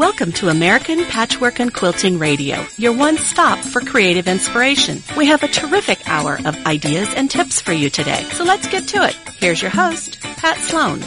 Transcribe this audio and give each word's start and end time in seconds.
Welcome 0.00 0.32
to 0.32 0.48
American 0.48 1.04
Patchwork 1.04 1.60
and 1.60 1.74
Quilting 1.74 2.18
Radio, 2.18 2.64
your 2.78 2.96
one 2.96 3.18
stop 3.18 3.58
for 3.58 3.82
creative 3.82 4.28
inspiration. 4.28 5.02
We 5.14 5.26
have 5.26 5.42
a 5.42 5.48
terrific 5.48 6.08
hour 6.08 6.38
of 6.46 6.56
ideas 6.64 7.12
and 7.14 7.30
tips 7.30 7.60
for 7.60 7.74
you 7.74 7.90
today. 7.90 8.22
So 8.32 8.44
let's 8.44 8.66
get 8.66 8.88
to 8.88 9.06
it. 9.06 9.14
Here's 9.36 9.60
your 9.60 9.70
host, 9.70 10.18
Pat 10.22 10.56
Sloan. 10.56 11.02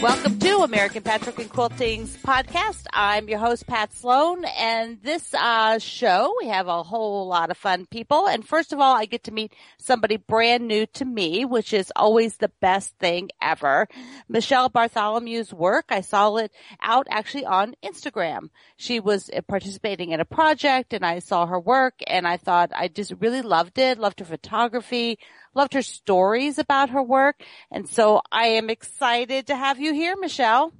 Welcome 0.00 0.38
to 0.38 0.58
American 0.58 1.02
Patchwork 1.02 1.40
and 1.40 1.50
Quilting's 1.50 2.16
podcast. 2.18 2.86
I'm 2.92 3.28
your 3.28 3.40
host, 3.40 3.66
Pat 3.66 3.92
Sloan, 3.92 4.44
and 4.44 5.02
this 5.02 5.34
uh, 5.34 5.80
show 5.80 6.32
we 6.40 6.46
have 6.46 6.68
a 6.68 6.84
whole 6.84 7.26
lot 7.26 7.50
of 7.50 7.56
fun 7.56 7.84
people. 7.84 8.28
And 8.28 8.46
first 8.46 8.72
of 8.72 8.78
all, 8.78 8.94
I 8.94 9.06
get 9.06 9.24
to 9.24 9.32
meet 9.32 9.52
somebody 9.76 10.16
brand 10.16 10.68
new 10.68 10.86
to 10.86 11.04
me, 11.04 11.44
which 11.44 11.72
is 11.72 11.92
always 11.96 12.36
the 12.36 12.52
best 12.60 12.96
thing 13.00 13.30
ever. 13.42 13.88
Michelle 14.28 14.70
Bartholomew's 14.70 15.52
work, 15.52 15.86
I 15.88 16.02
saw 16.02 16.36
it 16.36 16.52
out 16.80 17.08
actually 17.10 17.46
on 17.46 17.74
Instagram. 17.84 18.50
She 18.76 19.00
was 19.00 19.28
participating 19.48 20.12
in 20.12 20.20
a 20.20 20.24
project, 20.24 20.92
and 20.92 21.04
I 21.04 21.18
saw 21.18 21.44
her 21.46 21.58
work, 21.58 21.94
and 22.06 22.24
I 22.24 22.36
thought 22.36 22.70
I 22.72 22.86
just 22.86 23.14
really 23.18 23.42
loved 23.42 23.78
it. 23.78 23.98
Loved 23.98 24.20
her 24.20 24.26
photography, 24.26 25.18
loved 25.54 25.74
her 25.74 25.82
stories 25.82 26.58
about 26.58 26.90
her 26.90 27.02
work. 27.02 27.42
And 27.70 27.88
so 27.88 28.22
I 28.30 28.48
am 28.48 28.70
excited 28.70 29.46
to 29.48 29.56
have 29.56 29.80
you 29.80 29.92
here, 29.92 30.16
Michelle. 30.18 30.72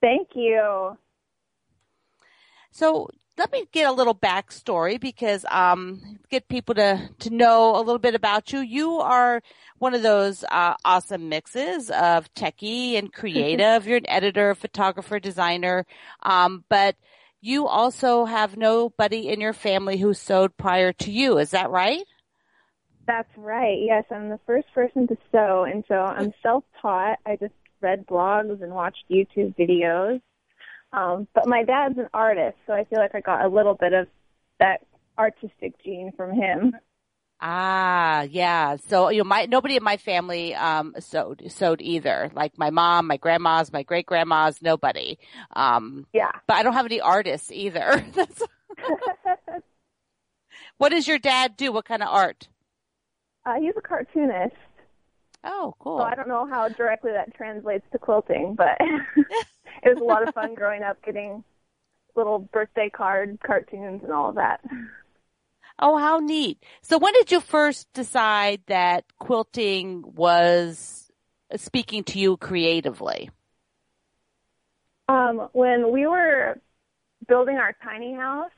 Thank 0.00 0.30
you. 0.34 0.96
So 2.72 3.08
let 3.38 3.52
me 3.52 3.66
get 3.72 3.88
a 3.88 3.92
little 3.92 4.14
backstory 4.14 5.00
because 5.00 5.44
um, 5.50 6.18
get 6.30 6.48
people 6.48 6.74
to 6.74 7.08
to 7.20 7.30
know 7.30 7.76
a 7.76 7.78
little 7.78 7.98
bit 7.98 8.14
about 8.14 8.52
you. 8.52 8.60
You 8.60 8.98
are 8.98 9.42
one 9.78 9.94
of 9.94 10.02
those 10.02 10.44
uh, 10.44 10.74
awesome 10.84 11.28
mixes 11.28 11.90
of 11.90 12.32
techie 12.34 12.98
and 12.98 13.12
creative. 13.12 13.86
You're 13.86 13.98
an 13.98 14.08
editor, 14.08 14.54
photographer, 14.54 15.18
designer, 15.18 15.86
um, 16.22 16.64
but 16.68 16.96
you 17.40 17.66
also 17.66 18.24
have 18.24 18.56
nobody 18.56 19.28
in 19.28 19.40
your 19.40 19.52
family 19.52 19.98
who 19.98 20.14
sewed 20.14 20.56
prior 20.56 20.92
to 20.92 21.10
you. 21.10 21.38
Is 21.38 21.50
that 21.50 21.70
right? 21.70 22.02
That's 23.06 23.28
right. 23.36 23.78
Yes, 23.80 24.04
I'm 24.10 24.28
the 24.28 24.40
first 24.46 24.66
person 24.74 25.06
to 25.08 25.16
sew, 25.30 25.64
and 25.64 25.84
so 25.88 25.94
I'm 25.94 26.32
self-taught. 26.42 27.18
I 27.26 27.36
just 27.36 27.54
read 27.80 28.06
blogs 28.06 28.62
and 28.62 28.72
watched 28.72 29.04
YouTube 29.10 29.56
videos. 29.56 30.20
Um, 30.92 31.26
but 31.34 31.48
my 31.48 31.64
dad's 31.64 31.98
an 31.98 32.08
artist, 32.14 32.56
so 32.66 32.72
I 32.72 32.84
feel 32.84 32.98
like 32.98 33.14
I 33.14 33.20
got 33.20 33.44
a 33.44 33.48
little 33.48 33.74
bit 33.74 33.92
of 33.92 34.06
that 34.60 34.86
artistic 35.18 35.82
gene 35.82 36.12
from 36.16 36.32
him. 36.32 36.74
Ah, 37.44 38.22
yeah. 38.22 38.76
So 38.76 39.08
you 39.08 39.18
know, 39.18 39.24
my 39.24 39.46
nobody 39.46 39.76
in 39.76 39.82
my 39.82 39.96
family 39.96 40.54
um 40.54 40.94
sewed 41.00 41.50
sewed 41.50 41.82
either. 41.82 42.30
Like 42.34 42.56
my 42.56 42.70
mom, 42.70 43.08
my 43.08 43.16
grandmas, 43.16 43.72
my 43.72 43.82
great 43.82 44.06
grandmas, 44.06 44.62
nobody. 44.62 45.18
Um, 45.56 46.06
yeah. 46.12 46.30
But 46.46 46.58
I 46.58 46.62
don't 46.62 46.74
have 46.74 46.86
any 46.86 47.00
artists 47.00 47.50
either. 47.50 48.04
what 50.78 50.90
does 50.90 51.08
your 51.08 51.18
dad 51.18 51.56
do? 51.56 51.72
What 51.72 51.84
kind 51.84 52.02
of 52.02 52.10
art? 52.10 52.48
Uh, 53.44 53.54
he's 53.60 53.74
a 53.76 53.80
cartoonist. 53.80 54.54
Oh, 55.44 55.74
cool. 55.80 55.98
So 55.98 56.04
I 56.04 56.14
don't 56.14 56.28
know 56.28 56.46
how 56.46 56.68
directly 56.68 57.12
that 57.12 57.34
translates 57.34 57.84
to 57.92 57.98
quilting, 57.98 58.54
but 58.54 58.76
it 59.82 59.94
was 59.94 60.00
a 60.00 60.04
lot 60.04 60.26
of 60.26 60.34
fun 60.34 60.54
growing 60.56 60.82
up 60.82 61.02
getting 61.04 61.42
little 62.14 62.38
birthday 62.38 62.90
card 62.90 63.38
cartoons 63.44 64.02
and 64.04 64.12
all 64.12 64.28
of 64.28 64.36
that. 64.36 64.60
Oh, 65.78 65.96
how 65.98 66.18
neat. 66.18 66.62
So 66.82 66.98
when 66.98 67.12
did 67.14 67.32
you 67.32 67.40
first 67.40 67.92
decide 67.92 68.60
that 68.66 69.04
quilting 69.18 70.04
was 70.06 71.10
speaking 71.56 72.04
to 72.04 72.18
you 72.18 72.36
creatively? 72.36 73.30
Um, 75.08 75.48
when 75.52 75.90
we 75.90 76.06
were 76.06 76.60
building 77.26 77.56
our 77.56 77.74
tiny 77.82 78.14
house, 78.14 78.50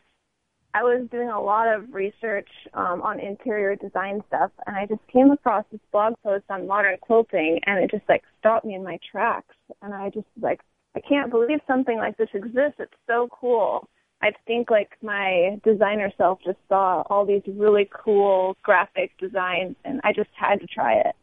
I 0.75 0.83
was 0.83 1.06
doing 1.12 1.28
a 1.28 1.41
lot 1.41 1.72
of 1.72 1.94
research 1.94 2.48
um, 2.74 3.01
on 3.02 3.20
interior 3.20 3.77
design 3.77 4.24
stuff, 4.27 4.51
and 4.67 4.74
I 4.74 4.86
just 4.86 5.07
came 5.07 5.30
across 5.30 5.64
this 5.70 5.80
blog 5.92 6.14
post 6.24 6.45
on 6.51 6.67
modern 6.67 6.96
quilting, 7.01 7.61
and 7.64 7.83
it 7.83 7.92
just 7.92 8.02
like 8.08 8.24
stopped 8.40 8.64
me 8.67 8.74
in 8.74 8.83
my 8.83 8.98
tracks. 9.11 9.55
And 9.83 9.95
I 9.95 10.11
just 10.11 10.27
like, 10.40 10.61
I 10.96 11.01
can't 11.01 11.30
believe 11.30 11.61
something 11.68 11.96
like 11.96 12.17
this 12.17 12.29
exists. 12.34 12.80
It's 12.80 12.92
so 13.07 13.29
cool. 13.30 13.89
I 14.20 14.33
think 14.48 14.68
like 14.68 14.90
my 15.01 15.61
designer 15.63 16.11
self 16.18 16.40
just 16.45 16.58
saw 16.68 17.05
all 17.08 17.24
these 17.24 17.42
really 17.46 17.89
cool 17.95 18.57
graphic 18.64 19.13
designs, 19.18 19.77
and 19.84 20.01
I 20.02 20.13
just 20.13 20.30
had 20.34 20.61
to 20.61 20.67
try 20.67 20.95
it 20.95 21.14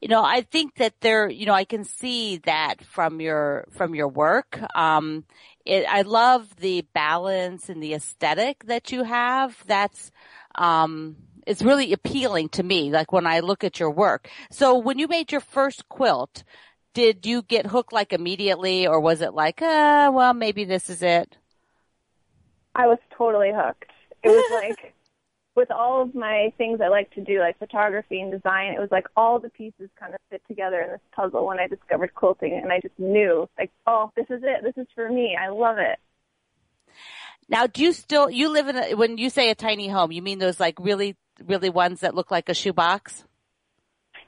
you 0.00 0.08
know, 0.08 0.22
I 0.22 0.42
think 0.42 0.76
that 0.76 0.94
there, 1.00 1.28
you 1.28 1.46
know, 1.46 1.54
I 1.54 1.64
can 1.64 1.84
see 1.84 2.38
that 2.38 2.84
from 2.84 3.20
your, 3.20 3.66
from 3.70 3.94
your 3.94 4.08
work. 4.08 4.60
Um, 4.76 5.24
it, 5.64 5.84
I 5.88 6.02
love 6.02 6.56
the 6.56 6.86
balance 6.94 7.68
and 7.68 7.82
the 7.82 7.94
aesthetic 7.94 8.64
that 8.66 8.92
you 8.92 9.04
have. 9.04 9.62
That's, 9.66 10.10
um, 10.54 11.16
it's 11.46 11.62
really 11.62 11.92
appealing 11.92 12.50
to 12.50 12.62
me, 12.62 12.90
like 12.90 13.12
when 13.12 13.26
I 13.26 13.40
look 13.40 13.64
at 13.64 13.80
your 13.80 13.90
work. 13.90 14.28
So 14.50 14.78
when 14.78 14.98
you 14.98 15.08
made 15.08 15.32
your 15.32 15.40
first 15.40 15.88
quilt, 15.88 16.44
did 16.94 17.26
you 17.26 17.42
get 17.42 17.66
hooked 17.66 17.92
like 17.92 18.12
immediately 18.12 18.86
or 18.86 19.00
was 19.00 19.20
it 19.20 19.34
like, 19.34 19.62
uh, 19.62 20.10
well, 20.12 20.34
maybe 20.34 20.64
this 20.64 20.88
is 20.90 21.02
it? 21.02 21.36
I 22.74 22.86
was 22.86 22.98
totally 23.16 23.50
hooked. 23.54 23.90
It 24.22 24.28
was 24.28 24.50
like, 24.52 24.94
with 25.58 25.72
all 25.72 26.02
of 26.02 26.14
my 26.14 26.52
things 26.56 26.80
I 26.80 26.86
like 26.86 27.10
to 27.14 27.20
do, 27.20 27.40
like 27.40 27.58
photography 27.58 28.20
and 28.20 28.30
design, 28.30 28.74
it 28.74 28.78
was 28.78 28.92
like 28.92 29.08
all 29.16 29.40
the 29.40 29.50
pieces 29.50 29.90
kind 29.98 30.14
of 30.14 30.20
fit 30.30 30.40
together 30.46 30.80
in 30.80 30.92
this 30.92 31.00
puzzle 31.10 31.46
when 31.46 31.58
I 31.58 31.66
discovered 31.66 32.14
quilting, 32.14 32.60
and 32.62 32.72
I 32.72 32.78
just 32.78 32.96
knew, 32.96 33.48
like, 33.58 33.72
oh, 33.84 34.12
this 34.14 34.26
is 34.30 34.40
it. 34.44 34.62
This 34.62 34.80
is 34.80 34.86
for 34.94 35.10
me. 35.10 35.36
I 35.36 35.48
love 35.48 35.78
it. 35.78 35.98
Now, 37.48 37.66
do 37.66 37.82
you 37.82 37.92
still 37.92 38.30
you 38.30 38.50
live 38.50 38.68
in 38.68 38.76
a, 38.76 38.94
when 38.94 39.18
you 39.18 39.30
say 39.30 39.50
a 39.50 39.56
tiny 39.56 39.88
home? 39.88 40.12
You 40.12 40.22
mean 40.22 40.38
those 40.38 40.60
like 40.60 40.78
really, 40.78 41.16
really 41.44 41.70
ones 41.70 42.00
that 42.00 42.14
look 42.14 42.30
like 42.30 42.48
a 42.48 42.54
shoebox? 42.54 43.24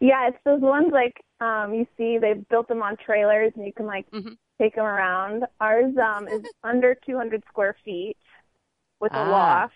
Yeah, 0.01 0.29
it's 0.29 0.39
those 0.45 0.61
ones 0.61 0.89
like 0.93 1.23
um 1.41 1.75
you 1.75 1.87
see 1.97 2.19
they've 2.19 2.47
built 2.49 2.67
them 2.67 2.83
on 2.83 2.97
trailers 2.97 3.53
and 3.55 3.65
you 3.65 3.73
can 3.73 3.87
like 3.87 4.11
mm-hmm. 4.11 4.33
take 4.61 4.75
them 4.75 4.85
around. 4.85 5.45
Ours 5.61 5.95
um 5.97 6.27
is 6.27 6.43
under 6.65 6.97
200 7.07 7.45
square 7.49 7.77
feet 7.85 8.17
with 8.99 9.13
a 9.13 9.19
ah. 9.19 9.31
loft 9.31 9.75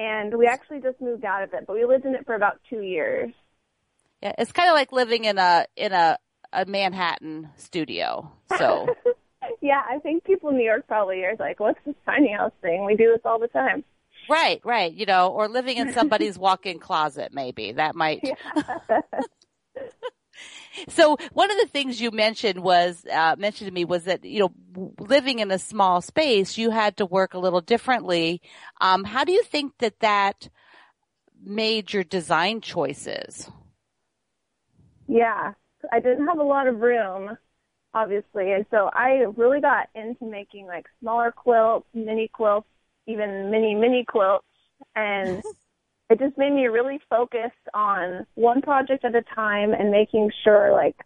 and 0.00 0.34
we 0.34 0.46
actually 0.46 0.80
just 0.80 0.98
moved 1.00 1.24
out 1.26 1.42
of 1.42 1.52
it, 1.52 1.66
but 1.66 1.74
we 1.74 1.84
lived 1.84 2.06
in 2.06 2.14
it 2.14 2.24
for 2.24 2.34
about 2.34 2.58
two 2.70 2.80
years. 2.80 3.32
Yeah, 4.22 4.32
it's 4.38 4.52
kind 4.52 4.70
of 4.70 4.74
like 4.74 4.92
living 4.92 5.24
in 5.26 5.36
a 5.36 5.66
in 5.76 5.92
a 5.92 6.18
a 6.52 6.64
Manhattan 6.64 7.50
studio. 7.56 8.32
So. 8.58 8.86
yeah, 9.60 9.82
I 9.88 9.98
think 9.98 10.24
people 10.24 10.50
in 10.50 10.56
New 10.56 10.64
York 10.64 10.86
probably 10.88 11.22
are 11.24 11.36
like, 11.38 11.60
"What's 11.60 11.78
this 11.84 11.94
tiny 12.06 12.32
house 12.32 12.52
thing?" 12.62 12.84
We 12.86 12.96
do 12.96 13.12
this 13.12 13.20
all 13.24 13.38
the 13.38 13.48
time. 13.48 13.84
Right, 14.28 14.60
right. 14.64 14.92
You 14.92 15.06
know, 15.06 15.28
or 15.28 15.48
living 15.48 15.76
in 15.76 15.92
somebody's 15.92 16.38
walk-in 16.46 16.78
closet, 16.78 17.32
maybe 17.32 17.72
that 17.72 17.94
might. 17.94 18.20
Yeah. 18.22 19.00
So 20.88 21.16
one 21.32 21.50
of 21.50 21.56
the 21.58 21.66
things 21.66 22.00
you 22.00 22.10
mentioned 22.10 22.60
was 22.60 23.04
uh, 23.12 23.36
mentioned 23.38 23.68
to 23.68 23.74
me 23.74 23.84
was 23.84 24.04
that 24.04 24.24
you 24.24 24.40
know 24.40 24.92
living 24.98 25.40
in 25.40 25.50
a 25.50 25.58
small 25.58 26.00
space, 26.00 26.56
you 26.56 26.70
had 26.70 26.96
to 26.98 27.06
work 27.06 27.34
a 27.34 27.38
little 27.38 27.60
differently. 27.60 28.40
Um, 28.80 29.04
how 29.04 29.24
do 29.24 29.32
you 29.32 29.42
think 29.42 29.78
that 29.78 30.00
that 30.00 30.48
made 31.42 31.92
your 31.92 32.04
design 32.04 32.60
choices? 32.60 33.50
Yeah, 35.08 35.54
I 35.90 36.00
didn't 36.00 36.26
have 36.28 36.38
a 36.38 36.44
lot 36.44 36.68
of 36.68 36.80
room, 36.80 37.36
obviously, 37.94 38.52
and 38.52 38.64
so 38.70 38.90
I 38.92 39.24
really 39.36 39.60
got 39.60 39.88
into 39.94 40.24
making 40.24 40.66
like 40.66 40.86
smaller 41.00 41.32
quilts, 41.32 41.86
mini 41.94 42.28
quilts, 42.32 42.68
even 43.06 43.50
mini 43.50 43.74
mini 43.74 44.04
quilts, 44.04 44.46
and 44.94 45.42
it 46.10 46.18
just 46.18 46.36
made 46.36 46.52
me 46.52 46.66
really 46.66 46.98
focus 47.08 47.52
on 47.72 48.26
one 48.34 48.60
project 48.60 49.04
at 49.04 49.14
a 49.14 49.22
time 49.34 49.72
and 49.72 49.90
making 49.90 50.30
sure 50.42 50.72
like 50.72 50.96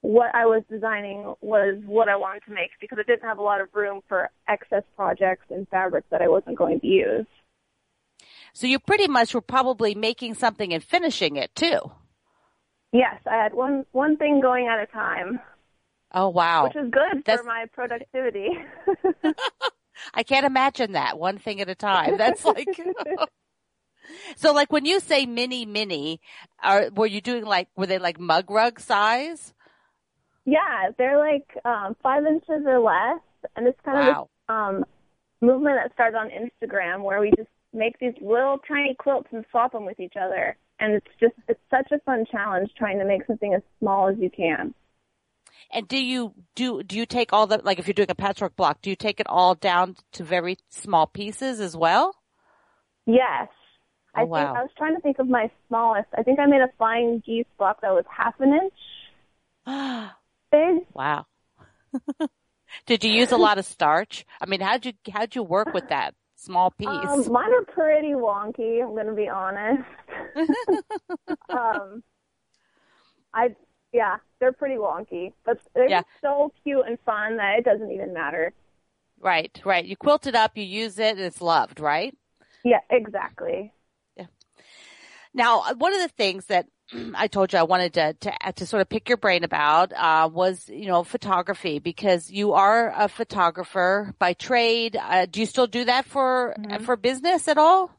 what 0.00 0.34
I 0.34 0.46
was 0.46 0.62
designing 0.70 1.34
was 1.42 1.76
what 1.86 2.08
I 2.08 2.16
wanted 2.16 2.42
to 2.46 2.52
make 2.52 2.70
because 2.80 2.98
I 2.98 3.02
didn't 3.02 3.28
have 3.28 3.38
a 3.38 3.42
lot 3.42 3.60
of 3.60 3.68
room 3.74 4.00
for 4.08 4.30
excess 4.48 4.82
projects 4.96 5.44
and 5.50 5.68
fabrics 5.68 6.06
that 6.10 6.22
I 6.22 6.28
wasn't 6.28 6.56
going 6.56 6.80
to 6.80 6.86
use. 6.86 7.26
So 8.54 8.66
you 8.66 8.78
pretty 8.78 9.08
much 9.08 9.34
were 9.34 9.42
probably 9.42 9.94
making 9.94 10.34
something 10.34 10.72
and 10.72 10.82
finishing 10.82 11.36
it 11.36 11.54
too. 11.54 11.92
Yes, 12.92 13.20
I 13.30 13.34
had 13.34 13.52
one 13.52 13.84
one 13.92 14.16
thing 14.16 14.40
going 14.40 14.68
at 14.68 14.80
a 14.80 14.86
time. 14.86 15.40
Oh 16.14 16.28
wow. 16.28 16.64
Which 16.64 16.76
is 16.76 16.90
good 16.90 17.24
That's... 17.26 17.42
for 17.42 17.46
my 17.46 17.66
productivity. 17.72 18.48
I 20.14 20.22
can't 20.22 20.46
imagine 20.46 20.92
that 20.92 21.18
one 21.18 21.38
thing 21.38 21.60
at 21.60 21.68
a 21.68 21.74
time. 21.74 22.16
That's 22.16 22.44
like 22.44 22.68
So 24.36 24.52
like 24.52 24.72
when 24.72 24.84
you 24.84 25.00
say 25.00 25.26
mini 25.26 25.66
mini, 25.66 26.20
are 26.62 26.90
were 26.94 27.06
you 27.06 27.20
doing 27.20 27.44
like 27.44 27.68
were 27.76 27.86
they 27.86 27.98
like 27.98 28.18
mug 28.18 28.50
rug 28.50 28.80
size? 28.80 29.54
Yeah, 30.44 30.90
they're 30.98 31.18
like 31.18 31.46
um 31.64 31.96
five 32.02 32.24
inches 32.26 32.64
or 32.66 32.80
less, 32.80 33.20
and 33.56 33.66
it's 33.66 33.80
kind 33.84 33.98
wow. 33.98 34.10
of 34.10 34.16
this 34.16 34.54
um 34.56 34.84
movement 35.40 35.76
that 35.82 35.92
started 35.94 36.16
on 36.16 36.30
Instagram 36.30 37.02
where 37.02 37.20
we 37.20 37.30
just 37.36 37.48
make 37.72 37.98
these 37.98 38.14
little 38.20 38.58
tiny 38.68 38.94
quilts 38.98 39.28
and 39.32 39.44
swap 39.50 39.72
them 39.72 39.84
with 39.84 40.00
each 40.00 40.14
other, 40.20 40.56
and 40.80 40.94
it's 40.94 41.06
just 41.20 41.34
it's 41.48 41.60
such 41.70 41.90
a 41.92 42.00
fun 42.00 42.24
challenge 42.30 42.70
trying 42.76 42.98
to 42.98 43.04
make 43.04 43.26
something 43.26 43.54
as 43.54 43.62
small 43.78 44.08
as 44.08 44.16
you 44.18 44.30
can. 44.30 44.74
And 45.70 45.88
do 45.88 46.02
you 46.02 46.34
do 46.54 46.82
do 46.82 46.96
you 46.96 47.06
take 47.06 47.32
all 47.32 47.46
the 47.46 47.60
like 47.64 47.78
if 47.78 47.86
you're 47.86 47.94
doing 47.94 48.10
a 48.10 48.14
patchwork 48.14 48.56
block, 48.56 48.82
do 48.82 48.90
you 48.90 48.96
take 48.96 49.20
it 49.20 49.26
all 49.28 49.54
down 49.54 49.96
to 50.12 50.24
very 50.24 50.58
small 50.68 51.06
pieces 51.06 51.60
as 51.60 51.76
well? 51.76 52.14
Yes. 53.06 53.48
Oh, 54.16 54.22
I 54.22 54.26
think. 54.26 54.50
I 54.54 54.62
was 54.62 54.70
trying 54.76 54.94
to 54.94 55.00
think 55.00 55.18
of 55.18 55.28
my 55.28 55.50
smallest. 55.68 56.08
I 56.16 56.22
think 56.22 56.38
I 56.38 56.46
made 56.46 56.60
a 56.60 56.70
flying 56.78 57.20
geese 57.24 57.46
block 57.58 57.80
that 57.82 57.92
was 57.92 58.04
half 58.08 58.38
an 58.40 58.52
inch 58.54 58.72
big. 60.50 60.86
wow. 60.94 61.26
Did 62.86 63.04
you 63.04 63.10
use 63.10 63.30
a 63.32 63.36
lot 63.36 63.58
of 63.58 63.66
starch? 63.66 64.24
I 64.40 64.46
mean, 64.46 64.60
how'd 64.60 64.86
you 64.86 64.92
how'd 65.12 65.34
you 65.34 65.42
work 65.42 65.74
with 65.74 65.86
that 65.88 66.14
small 66.36 66.70
piece? 66.70 67.28
Um, 67.28 67.32
mine 67.32 67.52
are 67.52 67.64
pretty 67.72 68.12
wonky. 68.12 68.82
I'm 68.82 68.94
gonna 68.94 69.14
be 69.14 69.28
honest. 69.28 69.84
um, 71.50 72.02
I 73.34 73.54
yeah, 73.92 74.16
they're 74.40 74.52
pretty 74.52 74.76
wonky, 74.76 75.32
but 75.44 75.58
they're 75.74 75.90
Yeah. 75.90 76.02
so 76.20 76.52
cute 76.62 76.84
and 76.86 76.98
fun 77.00 77.36
that 77.36 77.58
it 77.58 77.64
doesn't 77.64 77.90
even 77.92 78.12
matter. 78.12 78.52
right, 79.20 79.60
right. 79.64 79.84
You 79.84 79.96
quilt 79.96 80.26
it 80.26 80.34
up, 80.34 80.56
you 80.56 80.64
use 80.64 80.98
it, 80.98 81.16
and 81.16 81.20
it's 81.20 81.40
loved, 81.40 81.80
right? 81.80 82.16
Yeah, 82.64 82.80
exactly. 82.90 83.72
Now, 85.34 85.62
uh, 85.62 85.74
one 85.74 85.92
of 85.92 86.00
the 86.00 86.08
things 86.08 86.46
that 86.46 86.66
I 87.14 87.26
told 87.26 87.52
you 87.52 87.58
I 87.58 87.64
wanted 87.64 87.94
to 87.94 88.14
to, 88.14 88.52
to 88.52 88.66
sort 88.66 88.80
of 88.80 88.88
pick 88.88 89.08
your 89.08 89.18
brain 89.18 89.44
about 89.44 89.92
uh, 89.92 90.28
was, 90.32 90.68
you 90.68 90.86
know, 90.86 91.02
photography 91.02 91.78
because 91.80 92.30
you 92.30 92.52
are 92.52 92.92
a 92.96 93.08
photographer 93.08 94.14
by 94.18 94.32
trade. 94.34 94.96
Uh, 94.96 95.26
do 95.26 95.40
you 95.40 95.46
still 95.46 95.66
do 95.66 95.84
that 95.84 96.04
for 96.06 96.54
for 96.82 96.96
business 96.96 97.48
at 97.48 97.58
all? 97.58 97.90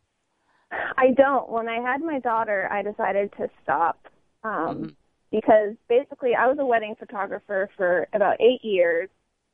I 0.98 1.12
don't. 1.16 1.50
When 1.50 1.68
I 1.68 1.80
had 1.80 2.02
my 2.02 2.20
daughter, 2.20 2.68
I 2.72 2.82
decided 2.82 3.32
to 3.38 3.50
stop 3.64 4.08
um, 4.44 4.52
Mhm. 4.52 4.96
because 5.32 5.76
basically 5.88 6.36
I 6.36 6.48
was 6.48 6.58
a 6.60 6.66
wedding 6.66 6.96
photographer 6.96 7.70
for 7.78 8.08
about 8.14 8.40
eight 8.40 8.64
years, 8.64 9.10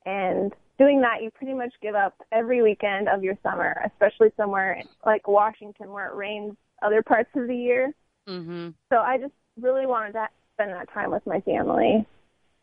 and 0.05 0.53
doing 0.77 1.01
that, 1.01 1.21
you 1.21 1.29
pretty 1.31 1.53
much 1.53 1.73
give 1.81 1.95
up 1.95 2.15
every 2.31 2.61
weekend 2.61 3.07
of 3.07 3.23
your 3.23 3.37
summer, 3.43 3.81
especially 3.85 4.31
somewhere 4.37 4.81
like 5.05 5.27
Washington 5.27 5.91
where 5.91 6.07
it 6.07 6.15
rains 6.15 6.55
other 6.81 7.01
parts 7.01 7.29
of 7.35 7.47
the 7.47 7.55
year. 7.55 7.93
Mm-hmm. 8.27 8.69
So 8.91 8.97
I 8.97 9.17
just 9.17 9.33
really 9.59 9.85
wanted 9.85 10.13
to 10.13 10.27
spend 10.53 10.71
that 10.71 10.91
time 10.93 11.11
with 11.11 11.25
my 11.25 11.41
family. 11.41 12.05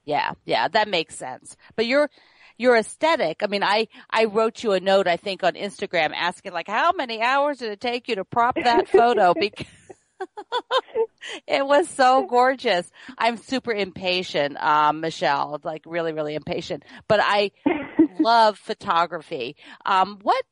Yeah, 0.05 0.33
yeah, 0.45 0.69
that 0.69 0.89
makes 0.89 1.17
sense. 1.17 1.57
But 1.77 1.87
your 1.87 2.11
your 2.57 2.77
aesthetic. 2.77 3.43
I 3.43 3.47
mean, 3.47 3.63
I 3.63 3.89
I 4.11 4.25
wrote 4.25 4.63
you 4.63 4.73
a 4.73 4.81
note 4.81 5.07
I 5.07 5.17
think 5.17 5.45
on 5.45 5.53
Instagram 5.53 6.13
asking 6.15 6.53
like 6.53 6.69
how 6.69 6.93
many 6.93 7.23
hours 7.23 7.59
did 7.59 7.71
it 7.71 7.81
take 7.81 8.09
you 8.09 8.17
to 8.17 8.25
prop 8.25 8.57
that 8.57 8.89
photo 8.89 9.33
because 9.39 9.67
it 11.47 11.65
was 11.65 11.89
so 11.89 12.27
gorgeous. 12.27 12.91
I'm 13.17 13.37
super 13.37 13.73
impatient, 13.73 14.57
um, 14.63 15.01
Michelle, 15.01 15.61
like 15.63 15.83
really 15.87 16.13
really 16.13 16.35
impatient. 16.35 16.85
But 17.07 17.21
I 17.23 17.53
love 18.19 18.59
photography. 18.59 19.57
Um, 19.87 20.19
what 20.23 20.45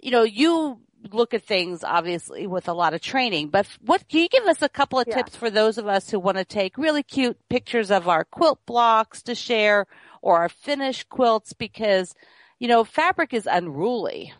you 0.00 0.10
know, 0.10 0.24
you 0.24 0.80
look 1.12 1.34
at 1.34 1.42
things 1.42 1.84
obviously 1.84 2.46
with 2.46 2.68
a 2.68 2.72
lot 2.72 2.94
of 2.94 3.00
training, 3.00 3.48
but 3.48 3.66
what 3.84 4.08
can 4.08 4.20
you 4.20 4.28
give 4.28 4.44
us 4.44 4.62
a 4.62 4.68
couple 4.68 4.98
of 4.98 5.06
Yeah. 5.06 5.16
tips 5.16 5.36
for 5.36 5.50
those 5.50 5.78
of 5.78 5.86
us 5.86 6.10
who 6.10 6.18
want 6.18 6.38
to 6.38 6.44
take 6.44 6.78
really 6.78 7.02
cute 7.02 7.38
pictures 7.48 7.90
of 7.90 8.08
our 8.08 8.24
quilt 8.24 8.64
blocks 8.66 9.22
to 9.24 9.34
share 9.34 9.86
or 10.22 10.38
our 10.38 10.48
finished 10.48 11.08
quilts 11.08 11.52
because, 11.52 12.14
you 12.58 12.68
know, 12.68 12.84
fabric 12.84 13.34
is 13.34 13.46
unruly. 13.46 14.32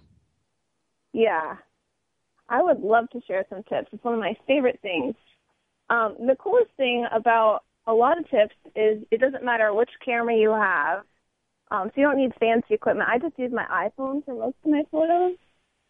Yeah. 1.12 1.56
I 2.48 2.62
would 2.62 2.80
love 2.80 3.08
to 3.10 3.20
share 3.26 3.44
some 3.48 3.62
tips. 3.64 3.88
It's 3.92 4.04
one 4.04 4.14
of 4.14 4.20
my 4.20 4.36
favorite 4.46 4.80
things. 4.82 5.14
Um, 5.90 6.16
the 6.26 6.36
coolest 6.36 6.70
thing 6.76 7.06
about 7.12 7.62
a 7.86 7.92
lot 7.92 8.18
of 8.18 8.28
tips 8.30 8.54
is 8.74 9.02
it 9.10 9.20
doesn't 9.20 9.44
matter 9.44 9.72
which 9.72 9.90
camera 10.04 10.34
you 10.36 10.50
have. 10.50 11.04
Um, 11.70 11.88
so 11.88 11.92
you 12.00 12.06
don't 12.06 12.16
need 12.18 12.32
fancy 12.38 12.74
equipment. 12.74 13.08
I 13.08 13.18
just 13.18 13.38
use 13.38 13.52
my 13.52 13.64
iPhone 13.66 14.24
for 14.24 14.34
most 14.34 14.56
of 14.64 14.70
my 14.70 14.82
photos, 14.90 15.36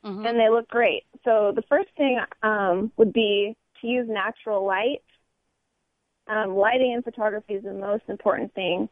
Mhm. 0.05 0.27
and 0.27 0.39
they 0.39 0.49
look 0.51 0.69
great. 0.69 1.05
So 1.25 1.53
the 1.55 1.63
first 1.63 1.89
thing 1.97 2.21
um, 2.43 2.93
would 2.97 3.13
be 3.13 3.57
to 3.81 3.87
use 3.87 4.09
natural 4.09 4.65
light. 4.65 5.03
Um, 6.27 6.57
lighting 6.57 6.93
in 6.93 7.03
photography 7.03 7.55
is 7.55 7.65
the 7.65 7.73
most 7.73 8.05
important 8.09 8.55
thing. 8.55 8.89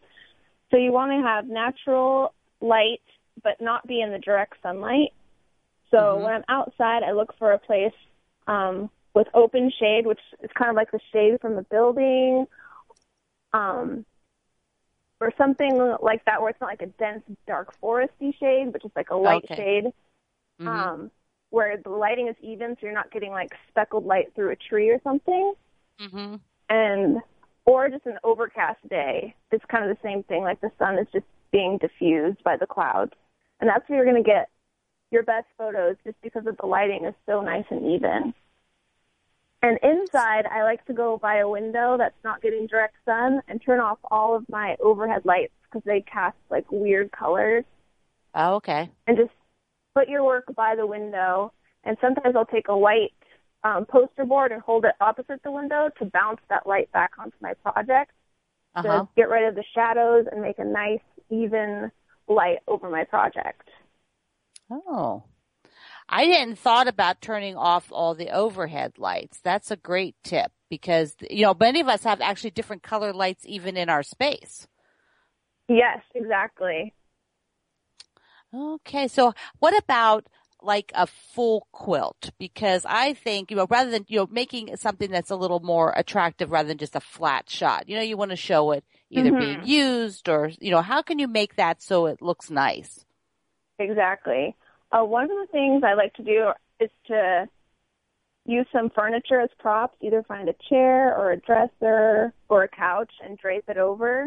So 0.71 0.77
you 0.77 0.93
want 0.93 1.13
to 1.13 1.23
have 1.27 1.47
natural 1.47 2.35
light, 2.61 3.01
but 3.43 3.61
not 3.61 3.87
be 3.87 4.01
in 4.01 4.11
the 4.11 4.19
direct 4.19 4.55
sunlight. 4.63 5.13
So 5.91 6.19
Mhm. 6.19 6.25
when 6.25 6.35
I'm 6.35 6.45
outside, 6.49 7.03
I 7.03 7.13
look 7.13 7.35
for 7.39 7.53
a 7.53 7.59
place 7.59 7.93
um, 8.47 8.91
with 9.15 9.29
open 9.35 9.71
shade, 9.79 10.07
which 10.07 10.21
is 10.43 10.51
kind 10.55 10.71
of 10.71 10.77
like 10.77 10.91
the 10.91 11.01
shade 11.13 11.41
from 11.41 11.59
a 11.59 11.63
building, 11.63 12.47
um, 13.53 14.05
or 15.21 15.33
something 15.37 15.95
like 16.03 16.25
that, 16.25 16.41
where 16.41 16.51
it's 16.51 16.61
not 16.61 16.69
like 16.69 16.83
a 16.83 16.87
dense, 16.87 17.23
dark 17.47 17.75
foresty 17.81 18.35
shade, 18.39 18.73
but 18.73 18.83
just 18.83 18.97
like 18.97 19.11
a 19.11 19.17
light 19.17 19.45
Okay. 19.45 19.55
shade, 19.57 19.93
Mhm. 20.65 20.69
um, 20.69 21.11
where 21.51 21.77
the 21.77 21.91
lighting 21.91 22.29
is 22.29 22.37
even, 22.41 22.75
so 22.77 22.87
you're 22.87 22.93
not 22.95 23.11
getting 23.11 23.31
like 23.31 23.51
speckled 23.69 24.07
light 24.07 24.35
through 24.35 24.51
a 24.51 24.57
tree 24.57 24.91
or 24.91 25.01
something 25.03 25.55
Mhm. 25.99 26.41
and 26.69 27.21
or 27.65 27.89
just 27.89 28.07
an 28.07 28.19
overcast 28.25 28.87
day. 28.89 29.35
It's 29.51 29.65
kind 29.67 29.89
of 29.89 29.97
the 29.97 30.03
same 30.03 30.23
thing. 30.25 30.43
Like 30.43 30.61
the 30.61 30.73
sun 30.79 30.99
is 30.99 31.07
just 31.13 31.27
being 31.53 31.79
diffused 31.79 32.43
by 32.43 32.57
the 32.57 32.67
clouds, 32.67 33.13
and 33.61 33.69
that's 33.69 33.89
where 33.89 33.97
you're 33.99 34.11
going 34.11 34.23
to 34.23 34.29
get 34.29 34.49
your 35.11 35.23
best 35.23 35.47
photos, 35.59 35.97
just 36.05 36.21
because 36.23 36.47
of 36.47 36.57
the 36.57 36.67
lighting 36.67 37.05
is 37.05 37.15
so 37.27 37.43
nice 37.43 37.67
and 37.71 37.85
even. 37.87 38.35
And 39.63 39.79
inside, 39.83 40.47
I 40.47 40.65
like 40.65 40.85
to 40.87 40.93
go 40.93 41.19
by 41.19 41.37
a 41.37 41.49
window 41.49 41.97
that's 41.97 42.17
not 42.25 42.41
getting 42.43 42.67
direct 42.67 42.97
sun 43.05 43.43
and 43.47 43.63
turn 43.63 43.79
off 43.79 43.99
all 44.11 44.35
of 44.35 44.49
my 44.49 44.77
overhead 44.81 45.25
lights 45.25 45.53
because 45.65 45.85
they 45.85 46.01
cast 46.01 46.37
like 46.51 46.65
weird 46.73 47.13
colors 47.13 47.65
Oh, 48.35 48.55
okay. 48.57 48.91
and 49.07 49.17
just 49.17 49.31
put 49.95 50.09
your 50.09 50.25
work 50.25 50.45
by 50.55 50.75
the 50.77 50.87
window. 50.87 51.53
And 51.85 51.97
sometimes 52.01 52.37
I'll 52.37 52.47
take 52.47 52.69
a 52.69 52.77
white 52.77 53.13
um, 53.65 53.87
poster 53.87 54.25
board 54.25 54.53
and 54.53 54.63
hold 54.63 54.85
it 54.85 54.95
opposite 55.01 55.43
the 55.43 55.51
window 55.51 55.89
to 55.99 56.05
bounce 56.07 56.41
that 56.49 56.67
light 56.67 56.91
back 56.93 57.13
onto 57.19 57.37
my 57.41 57.55
project 57.55 58.13
Uh 58.75 58.83
to 58.83 59.09
get 59.17 59.29
rid 59.29 59.49
of 59.49 59.55
the 59.55 59.65
shadows 59.75 60.27
and 60.31 60.41
make 60.43 60.59
a 60.59 60.65
nice, 60.65 61.01
even 61.31 61.91
light 62.29 62.59
over 62.67 62.89
my 62.89 63.05
project. 63.05 63.69
Oh. 64.71 65.25
I 66.09 66.25
hadn't 66.25 66.59
thought 66.59 66.89
about 66.89 67.21
turning 67.21 67.57
off 67.57 67.91
all 67.91 68.15
the 68.15 68.31
overhead 68.31 68.99
lights. 68.99 69.41
That's 69.41 69.71
a 69.71 69.77
great 69.77 70.17
tip 70.23 70.53
because, 70.69 71.15
you 71.31 71.43
know, 71.43 71.55
many 71.59 71.81
of 71.81 71.89
us 71.89 72.05
have 72.05 72.21
actually 72.21 72.51
different 72.51 72.83
color 72.83 73.13
lights 73.13 73.45
even 73.47 73.77
in 73.77 73.89
our 73.89 74.03
space. 74.03 74.67
Yes, 75.69 76.01
exactly. 76.15 76.93
Okay. 78.55 79.09
So 79.09 79.33
what 79.59 79.77
about 79.77 80.27
like 80.63 80.93
a 80.95 81.07
full 81.07 81.67
quilt? 81.73 82.31
Because 82.39 82.85
I 82.89 83.15
think, 83.15 83.51
you 83.51 83.57
know, 83.57 83.67
rather 83.69 83.91
than, 83.91 84.05
you 84.09 84.19
know, 84.19 84.29
making 84.31 84.77
something 84.77 85.11
that's 85.11 85.31
a 85.31 85.37
little 85.37 85.61
more 85.61 85.93
attractive 85.97 86.51
rather 86.53 86.69
than 86.69 86.79
just 86.79 86.97
a 86.97 87.01
flat 87.01 87.49
shot, 87.51 87.89
you 87.89 87.97
know, 87.97 88.03
you 88.03 88.17
want 88.17 88.31
to 88.31 88.37
show 88.37 88.73
it 88.73 88.85
either 89.11 89.33
Mhm. 89.33 89.39
being 89.39 89.63
used 89.65 90.29
or, 90.29 90.51
you 90.61 90.71
know, 90.71 90.83
how 90.83 91.03
can 91.03 91.19
you 91.19 91.29
make 91.29 91.57
that 91.57 91.83
so 91.83 92.07
it 92.07 92.23
looks 92.23 92.51
nice? 92.51 93.05
Exactly. 93.79 94.55
Uh, 94.93 95.05
one 95.05 95.25
of 95.25 95.31
the 95.31 95.47
things 95.51 95.83
I 95.85 95.95
like 95.95 96.15
to 96.15 96.23
do 96.23 96.53
is 96.79 96.91
to 97.09 97.49
use 98.45 98.67
some 98.73 98.91
furniture 98.91 99.41
as 99.41 99.51
props, 99.59 99.97
either 100.01 100.23
find 100.25 100.49
a 100.49 100.55
chair 100.69 101.17
or 101.17 101.33
a 101.33 101.41
dresser 101.41 102.33
or 102.49 102.65
a 102.65 102.69
couch 102.69 103.13
and 103.25 103.39
drape 103.39 103.69
it 103.69 103.79
over. 103.79 104.27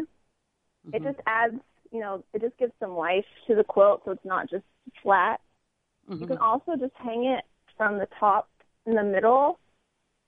It 0.92 1.02
Mhm. 1.02 1.04
just 1.04 1.20
adds, 1.26 1.60
you 1.90 2.00
know, 2.00 2.24
it 2.32 2.40
just 2.40 2.56
gives 2.58 2.72
some 2.80 2.96
life 2.96 3.24
to 3.46 3.54
the 3.54 3.64
quilt 3.64 4.02
so 4.04 4.12
it's 4.12 4.24
not 4.24 4.48
just 4.48 4.64
flat. 5.02 5.40
You 6.08 6.26
Mhm. 6.26 6.28
can 6.28 6.38
also 6.38 6.76
just 6.76 6.94
hang 6.96 7.24
it 7.24 7.44
from 7.76 7.98
the 7.98 8.06
top 8.18 8.48
in 8.86 8.94
the 8.94 9.02
middle, 9.02 9.58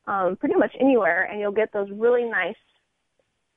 um, 0.06 0.36
pretty 0.36 0.56
much 0.56 0.74
anywhere, 0.78 1.24
and 1.24 1.40
you'll 1.40 1.52
get 1.52 1.72
those 1.72 1.90
really 1.90 2.24
nice 2.24 2.56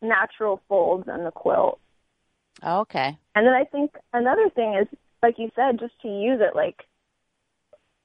natural 0.01 0.57
folds 0.67 1.07
in 1.07 1.23
the 1.23 1.31
quilt. 1.31 1.79
Okay. 2.63 3.17
And 3.35 3.47
then 3.47 3.53
I 3.53 3.63
think 3.65 3.97
another 4.13 4.49
thing 4.49 4.75
is, 4.75 4.87
like 5.23 5.37
you 5.39 5.51
said, 5.55 5.79
just 5.79 5.99
to 6.01 6.07
use 6.07 6.41
it, 6.41 6.55
like 6.55 6.85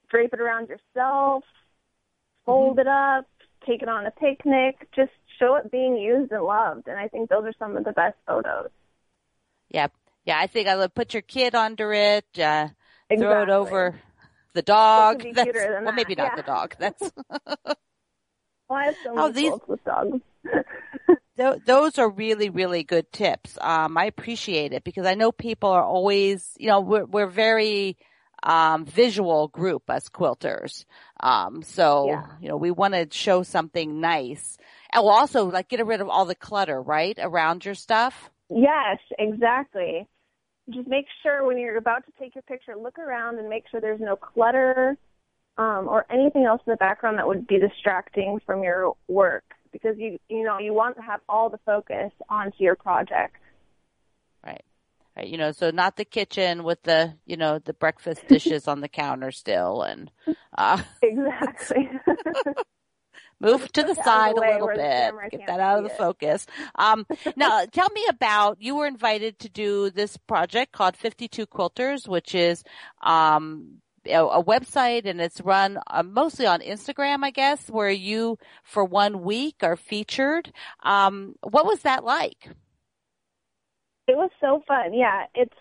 drape 0.09 0.33
it 0.33 0.41
around 0.41 0.69
yourself, 0.69 1.45
fold 2.45 2.79
it 2.79 2.87
up, 2.87 3.27
take 3.67 3.83
it 3.83 3.89
on 3.89 4.07
a 4.07 4.11
picnic, 4.13 4.89
just 4.95 5.13
show 5.39 5.57
it 5.57 5.71
being 5.71 5.97
used 5.97 6.33
and 6.33 6.45
loved. 6.45 6.89
And 6.89 6.99
I 6.99 7.09
think 7.09 7.29
those 7.29 7.45
are 7.45 7.53
some 7.59 7.77
of 7.77 7.85
the 7.85 7.93
best 7.93 8.17
photos. 8.27 8.71
Yeah. 9.71 9.89
Yeah. 10.25 10.39
I 10.39 10.47
think 10.47 10.69
I 10.69 10.77
would 10.77 10.95
put 10.95 11.13
your 11.15 11.23
kid 11.23 11.55
under 11.55 11.93
it, 11.93 12.27
uh, 12.39 12.69
throw 13.17 13.43
it 13.43 13.51
over 13.51 14.01
the 14.55 14.63
dog. 14.63 15.23
Be 15.23 15.33
well, 15.33 15.45
that? 15.45 15.95
maybe 15.95 16.15
not 16.15 16.33
Yeah. 16.33 16.37
the 16.37 16.43
dog. 16.43 16.75
That's, 16.79 17.03
Well, 18.69 18.79
I 18.81 18.85
have 18.87 18.97
so 19.05 19.11
Oh, 19.13 19.15
many 19.29 19.33
these- 19.33 19.61
with 19.67 19.85
dogs. 19.85 20.21
Th- 21.37 21.63
those 21.67 21.99
are 21.99 22.09
really, 22.09 22.49
really 22.49 22.83
good 22.83 23.13
tips. 23.13 23.59
Um, 23.61 23.97
I 23.99 24.07
appreciate 24.07 24.73
it 24.73 24.85
because 24.85 25.05
I 25.07 25.15
know 25.15 25.31
people 25.33 25.69
are 25.71 25.85
always, 25.85 26.53
you 26.59 26.67
know, 26.69 26.81
we're, 26.81 27.05
we're 27.05 27.27
very, 27.27 27.97
um, 28.43 28.87
visual 28.87 29.49
group 29.49 29.83
as 29.89 30.09
quilters. 30.09 30.85
Um, 31.21 31.63
so, 31.63 32.07
Yeah. 32.09 32.27
you 32.41 32.49
know, 32.49 32.57
we 32.57 32.71
want 32.71 32.95
to 32.95 33.07
show 33.11 33.43
something 33.43 34.01
nice 34.01 34.57
and 34.93 35.05
we'll 35.05 35.13
also 35.13 35.45
like 35.51 35.69
get 35.69 35.85
rid 35.87 36.01
of 36.01 36.09
all 36.09 36.25
the 36.25 36.35
clutter, 36.35 36.81
right? 36.81 37.19
Around 37.21 37.65
your 37.67 37.75
stuff. 37.75 38.31
Yes, 38.49 38.99
exactly. 39.19 40.07
Just 40.71 40.89
make 40.89 41.07
sure 41.23 41.47
when 41.47 41.59
you're 41.59 41.77
about 41.77 42.05
to 42.07 42.13
take 42.19 42.35
your 42.35 42.43
picture, 42.43 42.75
look 42.77 42.99
around 42.99 43.39
and 43.39 43.49
make 43.49 43.65
sure 43.71 43.81
there's 43.81 44.01
no 44.01 44.17
clutter 44.17 44.97
um, 45.59 45.89
or 45.89 46.07
anything 46.11 46.45
else 46.45 46.61
in 46.67 46.71
the 46.71 46.77
background 46.77 47.19
that 47.19 47.27
would 47.27 47.47
be 47.47 47.59
distracting 47.59 48.41
from 48.45 48.63
your 48.63 48.95
work 49.09 49.45
because 49.73 49.97
you 49.99 50.19
you 50.29 50.45
know 50.45 50.59
you 50.59 50.73
want 50.73 50.97
to 50.97 51.03
have 51.03 51.21
all 51.29 51.49
the 51.49 51.59
focus 51.65 52.13
onto 52.29 52.57
your 52.59 52.75
project. 52.75 53.37
Right. 54.45 54.65
Right. 55.17 55.29
You 55.29 55.39
know, 55.39 55.53
so 55.53 55.71
not 55.71 55.97
the 55.97 56.05
kitchen 56.05 56.63
with 56.63 56.83
the 56.83 57.15
you 57.25 57.37
know 57.37 57.59
the 57.59 57.73
breakfast 57.73 58.27
dishes 58.29 58.69
on 58.69 58.81
the 58.81 58.89
counter 58.89 59.31
still 59.31 59.83
and 59.83 60.11
uh, 60.59 60.83
exactly. 61.03 61.91
Move 63.41 63.71
to 63.73 63.83
the 63.83 63.95
side 63.95 64.37
a 64.37 64.41
little 64.41 64.69
bit. 64.69 65.15
Get 65.31 65.47
that 65.47 65.61
out 65.61 65.79
of 65.79 65.85
the 65.85 65.91
it. 65.91 65.99
focus. 65.99 66.47
Um, 66.75 67.07
now, 67.37 67.65
tell 67.71 67.89
me 67.91 68.07
about 68.09 68.61
you 68.61 68.77
were 68.77 68.87
invited 68.87 69.39
to 69.41 69.49
do 69.49 69.91
this 69.91 70.17
project 70.17 70.73
called 70.73 70.97
52 70.97 71.47
Quilters, 71.47 72.09
which 72.09 72.35
is 72.35 72.65
um, 73.03 73.81
a, 74.07 74.25
a 74.25 74.45
website 74.45 75.07
and 75.07 75.21
it's 75.21 75.41
run 75.41 75.79
uh, 75.89 76.03
mostly 76.03 76.47
on 76.47 76.61
Instagram, 76.61 77.25
I 77.25 77.31
guess, 77.31 77.69
where 77.69 77.91
you 77.91 78.39
for 78.63 78.85
one 78.85 79.23
week 79.23 79.57
are 79.63 79.77
featured. 79.77 80.53
Um, 80.83 81.35
what 81.43 81.67
was 81.67 81.81
that 81.81 82.05
like? 82.05 82.49
It 84.09 84.17
was 84.17 84.31
so 84.41 84.63
fun. 84.69 84.95
Yeah, 84.95 85.25
it's 85.35 85.57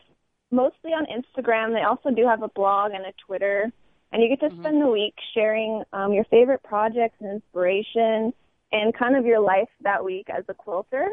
mostly 0.52 0.92
on 0.92 1.06
Instagram. 1.06 1.74
They 1.74 1.82
also 1.82 2.12
do 2.12 2.28
have 2.28 2.44
a 2.44 2.50
blog 2.50 2.92
and 2.92 3.06
a 3.06 3.14
Twitter 3.26 3.72
and 4.16 4.24
you 4.24 4.30
get 4.30 4.40
to 4.40 4.48
mm-hmm. 4.48 4.62
spend 4.62 4.82
the 4.82 4.88
week 4.88 5.14
sharing 5.34 5.84
um, 5.92 6.14
your 6.14 6.24
favorite 6.32 6.64
projects 6.64 7.18
and 7.20 7.34
inspiration 7.34 8.34
and 8.72 8.98
kind 8.98 9.18
of 9.18 9.26
your 9.26 9.42
life 9.42 9.68
that 9.82 10.06
week 10.06 10.28
as 10.30 10.46
a 10.48 10.54
quilter. 10.54 11.10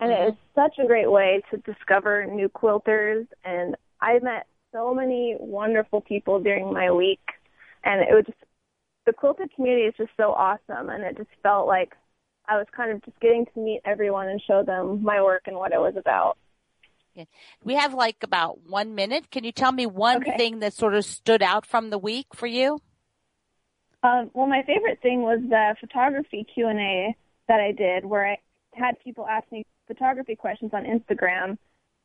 And 0.00 0.10
mm-hmm. 0.10 0.22
it 0.24 0.28
is 0.30 0.34
such 0.52 0.82
a 0.82 0.86
great 0.88 1.08
way 1.08 1.42
to 1.52 1.58
discover 1.58 2.26
new 2.26 2.48
quilters. 2.48 3.28
And 3.44 3.76
I 4.00 4.18
met 4.18 4.48
so 4.72 4.92
many 4.92 5.36
wonderful 5.38 6.00
people 6.00 6.40
during 6.40 6.72
my 6.72 6.90
week. 6.90 7.20
And 7.84 8.00
it 8.00 8.12
was 8.12 8.24
just, 8.26 8.38
the 9.06 9.12
quilted 9.12 9.54
community 9.54 9.84
is 9.84 9.94
just 9.96 10.10
so 10.16 10.32
awesome. 10.32 10.88
And 10.88 11.04
it 11.04 11.16
just 11.16 11.30
felt 11.40 11.68
like 11.68 11.92
I 12.48 12.56
was 12.56 12.66
kind 12.76 12.90
of 12.90 13.00
just 13.04 13.20
getting 13.20 13.46
to 13.54 13.60
meet 13.60 13.80
everyone 13.84 14.26
and 14.26 14.42
show 14.44 14.64
them 14.64 15.04
my 15.04 15.22
work 15.22 15.42
and 15.46 15.54
what 15.54 15.70
it 15.70 15.78
was 15.78 15.94
about. 15.96 16.36
We 17.62 17.74
have 17.74 17.94
like 17.94 18.22
about 18.22 18.60
one 18.66 18.94
minute. 18.94 19.30
Can 19.30 19.44
you 19.44 19.52
tell 19.52 19.72
me 19.72 19.86
one 19.86 20.18
okay. 20.18 20.36
thing 20.36 20.60
that 20.60 20.72
sort 20.72 20.94
of 20.94 21.04
stood 21.04 21.42
out 21.42 21.66
from 21.66 21.90
the 21.90 21.98
week 21.98 22.26
for 22.34 22.46
you? 22.46 22.80
Um, 24.02 24.30
well, 24.34 24.46
my 24.46 24.62
favorite 24.66 25.00
thing 25.00 25.22
was 25.22 25.40
the 25.48 25.76
photography 25.80 26.46
Q 26.52 26.68
and 26.68 26.78
A 26.78 27.16
that 27.48 27.60
I 27.60 27.72
did, 27.72 28.04
where 28.04 28.26
I 28.26 28.38
had 28.74 28.98
people 29.02 29.26
ask 29.26 29.50
me 29.50 29.64
photography 29.86 30.36
questions 30.36 30.72
on 30.74 30.84
Instagram, 30.84 31.56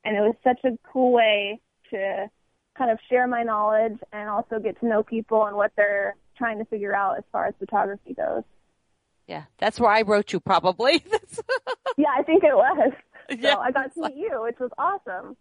and 0.06 0.16
it 0.16 0.22
was 0.22 0.36
such 0.44 0.60
a 0.64 0.78
cool 0.92 1.12
way 1.12 1.60
to 1.92 2.30
kind 2.78 2.92
of 2.92 3.00
share 3.10 3.28
my 3.28 3.44
knowledge 3.44 3.98
and 4.14 4.30
also 4.30 4.60
get 4.60 4.80
to 4.80 4.88
know 4.88 5.04
people 5.04 5.46
and 5.46 5.56
what 5.58 5.72
they're 5.76 6.16
trying 6.38 6.60
to 6.60 6.66
figure 6.66 6.96
out 6.96 7.18
as 7.18 7.24
far 7.32 7.48
as 7.48 7.54
photography 7.60 8.14
goes. 8.14 8.44
Yeah, 9.28 9.44
that's 9.58 9.80
where 9.80 9.92
I 9.92 10.02
wrote 10.04 10.32
you 10.34 10.40
probably. 10.40 11.04
yeah, 11.98 12.10
I 12.18 12.24
think 12.24 12.44
it 12.44 12.56
was. 12.56 12.94
So 13.36 13.38
yeah. 13.40 13.58
I 13.58 13.72
got 13.72 13.94
to 13.94 14.02
meet 14.08 14.16
you, 14.16 14.42
which 14.42 14.60
was 14.60 14.72
awesome. 14.78 15.38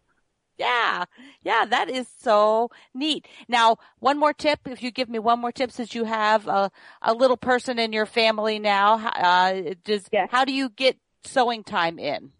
Yeah. 0.59 1.04
Yeah, 1.42 1.64
that 1.66 1.88
is 1.88 2.09
so 2.21 2.71
neat. 2.95 3.26
Now, 3.49 3.78
one 4.00 4.18
more 4.18 4.33
tip, 4.33 4.61
if 4.66 4.83
you 4.83 4.90
give 4.90 5.09
me 5.09 5.18
one 5.18 5.40
more 5.40 5.52
tip 5.52 5.71
since 5.71 5.95
you 5.95 6.04
have 6.04 6.49
a, 6.49 6.71
a 7.00 7.14
little 7.14 7.37
person 7.37 7.78
in 7.78 7.92
your 7.92 8.07
family 8.07 8.59
now, 8.59 8.95
uh, 8.99 9.75
does, 9.85 10.09
yes. 10.12 10.28
how 10.30 10.45
do 10.45 10.52
you 10.52 10.68
get 10.68 10.99
sewing 11.25 11.62
time 11.62 11.99
in? 11.99 12.33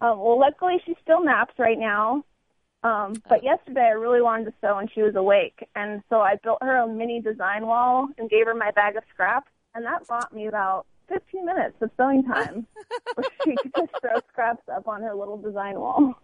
Um, 0.00 0.18
well, 0.18 0.38
luckily 0.40 0.82
she 0.84 0.96
still 1.02 1.24
naps 1.24 1.54
right 1.58 1.78
now. 1.78 2.24
Um, 2.84 3.14
but 3.28 3.40
oh. 3.40 3.44
yesterday 3.44 3.86
I 3.86 3.90
really 3.92 4.20
wanted 4.20 4.46
to 4.46 4.54
sew 4.60 4.78
and 4.78 4.90
she 4.92 5.02
was 5.02 5.14
awake. 5.14 5.66
And 5.76 6.02
so 6.10 6.20
I 6.20 6.34
built 6.42 6.58
her 6.62 6.78
a 6.78 6.88
mini 6.88 7.20
design 7.20 7.64
wall 7.66 8.08
and 8.18 8.28
gave 8.28 8.46
her 8.46 8.54
my 8.54 8.72
bag 8.72 8.96
of 8.96 9.04
scraps. 9.12 9.50
And 9.74 9.86
that 9.86 10.06
bought 10.08 10.34
me 10.34 10.48
about 10.48 10.86
15 11.12 11.44
minutes 11.44 11.76
of 11.80 11.90
sewing 11.96 12.24
time 12.24 12.66
where 13.14 13.26
she 13.44 13.54
could 13.56 13.72
just 13.76 13.92
throw 14.00 14.18
scraps 14.28 14.62
up 14.74 14.88
on 14.88 15.02
her 15.02 15.14
little 15.14 15.36
design 15.36 15.78
wall. 15.78 16.14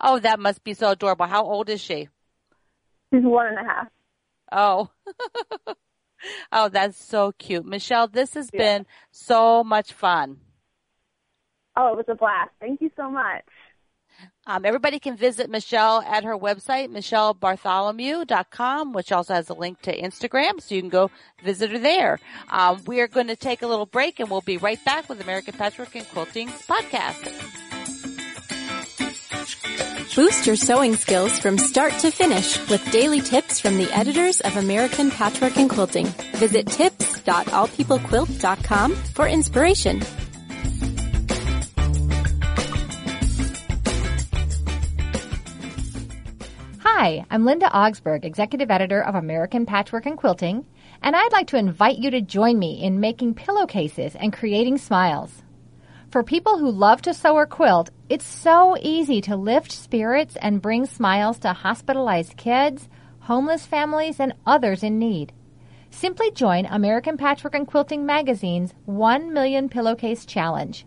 Oh, 0.00 0.18
that 0.18 0.40
must 0.40 0.64
be 0.64 0.74
so 0.74 0.90
adorable. 0.90 1.26
How 1.26 1.44
old 1.44 1.68
is 1.68 1.80
she? 1.80 2.08
She's 3.12 3.22
one 3.22 3.46
and 3.46 3.58
a 3.58 3.64
half. 3.64 3.88
Oh. 4.50 4.90
oh, 6.52 6.68
that's 6.68 7.02
so 7.02 7.32
cute. 7.32 7.64
Michelle, 7.64 8.08
this 8.08 8.34
has 8.34 8.50
yeah. 8.52 8.58
been 8.58 8.86
so 9.10 9.64
much 9.64 9.92
fun. 9.92 10.38
Oh, 11.76 11.92
it 11.92 11.96
was 11.96 12.06
a 12.08 12.14
blast. 12.14 12.50
Thank 12.60 12.80
you 12.80 12.90
so 12.96 13.10
much. 13.10 13.44
Um, 14.46 14.64
everybody 14.64 14.98
can 14.98 15.16
visit 15.16 15.48
Michelle 15.48 16.02
at 16.02 16.24
her 16.24 16.36
website, 16.36 16.90
michellebartholomew.com, 16.90 18.92
which 18.92 19.12
also 19.12 19.34
has 19.34 19.48
a 19.50 19.54
link 19.54 19.80
to 19.82 19.96
Instagram, 19.96 20.60
so 20.60 20.74
you 20.74 20.82
can 20.82 20.90
go 20.90 21.12
visit 21.44 21.70
her 21.70 21.78
there. 21.78 22.18
Um, 22.50 22.82
we 22.86 23.00
are 23.00 23.06
going 23.06 23.28
to 23.28 23.36
take 23.36 23.62
a 23.62 23.68
little 23.68 23.86
break 23.86 24.18
and 24.18 24.28
we'll 24.28 24.40
be 24.40 24.56
right 24.56 24.84
back 24.84 25.08
with 25.08 25.20
American 25.20 25.54
Patchwork 25.54 25.94
and 25.94 26.08
Quilting 26.08 26.48
podcast. 26.48 27.30
Boost 30.14 30.46
your 30.46 30.56
sewing 30.56 30.94
skills 30.96 31.38
from 31.38 31.56
start 31.56 31.94
to 32.00 32.10
finish 32.10 32.58
with 32.68 32.84
daily 32.90 33.22
tips 33.22 33.60
from 33.60 33.78
the 33.78 33.90
editors 33.96 34.42
of 34.42 34.58
American 34.58 35.10
Patchwork 35.10 35.56
and 35.56 35.70
Quilting. 35.70 36.04
Visit 36.34 36.66
tips.allpeoplequilt.com 36.66 38.94
for 38.94 39.26
inspiration. 39.26 40.02
Hi, 46.94 47.24
I'm 47.30 47.46
Linda 47.46 47.74
Augsburg, 47.74 48.26
Executive 48.26 48.70
Editor 48.70 49.02
of 49.02 49.14
American 49.14 49.64
Patchwork 49.64 50.04
and 50.04 50.16
Quilting, 50.16 50.66
and 51.02 51.16
I'd 51.16 51.32
like 51.32 51.46
to 51.48 51.56
invite 51.56 51.96
you 51.96 52.10
to 52.10 52.20
join 52.20 52.58
me 52.58 52.82
in 52.82 53.00
making 53.00 53.34
pillowcases 53.34 54.14
and 54.14 54.30
creating 54.30 54.76
smiles. 54.76 55.42
For 56.10 56.22
people 56.22 56.58
who 56.58 56.70
love 56.70 57.00
to 57.02 57.14
sew 57.14 57.34
or 57.34 57.46
quilt, 57.46 57.88
it's 58.10 58.26
so 58.26 58.76
easy 58.80 59.22
to 59.22 59.36
lift 59.36 59.72
spirits 59.72 60.36
and 60.36 60.60
bring 60.60 60.84
smiles 60.84 61.38
to 61.40 61.54
hospitalized 61.54 62.36
kids, 62.36 62.90
homeless 63.20 63.64
families, 63.64 64.20
and 64.20 64.34
others 64.46 64.82
in 64.82 64.98
need. 64.98 65.32
Simply 65.90 66.30
join 66.30 66.66
American 66.66 67.16
Patchwork 67.16 67.54
and 67.54 67.66
Quilting 67.66 68.04
Magazine's 68.04 68.74
1 68.84 69.32
Million 69.32 69.70
Pillowcase 69.70 70.26
Challenge. 70.26 70.84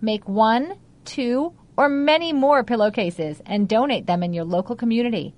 Make 0.00 0.28
one, 0.28 0.74
two, 1.04 1.54
or 1.76 1.88
many 1.88 2.32
more 2.32 2.64
pillowcases 2.64 3.40
and 3.46 3.68
donate 3.68 4.06
them 4.06 4.24
in 4.24 4.32
your 4.32 4.44
local 4.44 4.74
community 4.76 5.32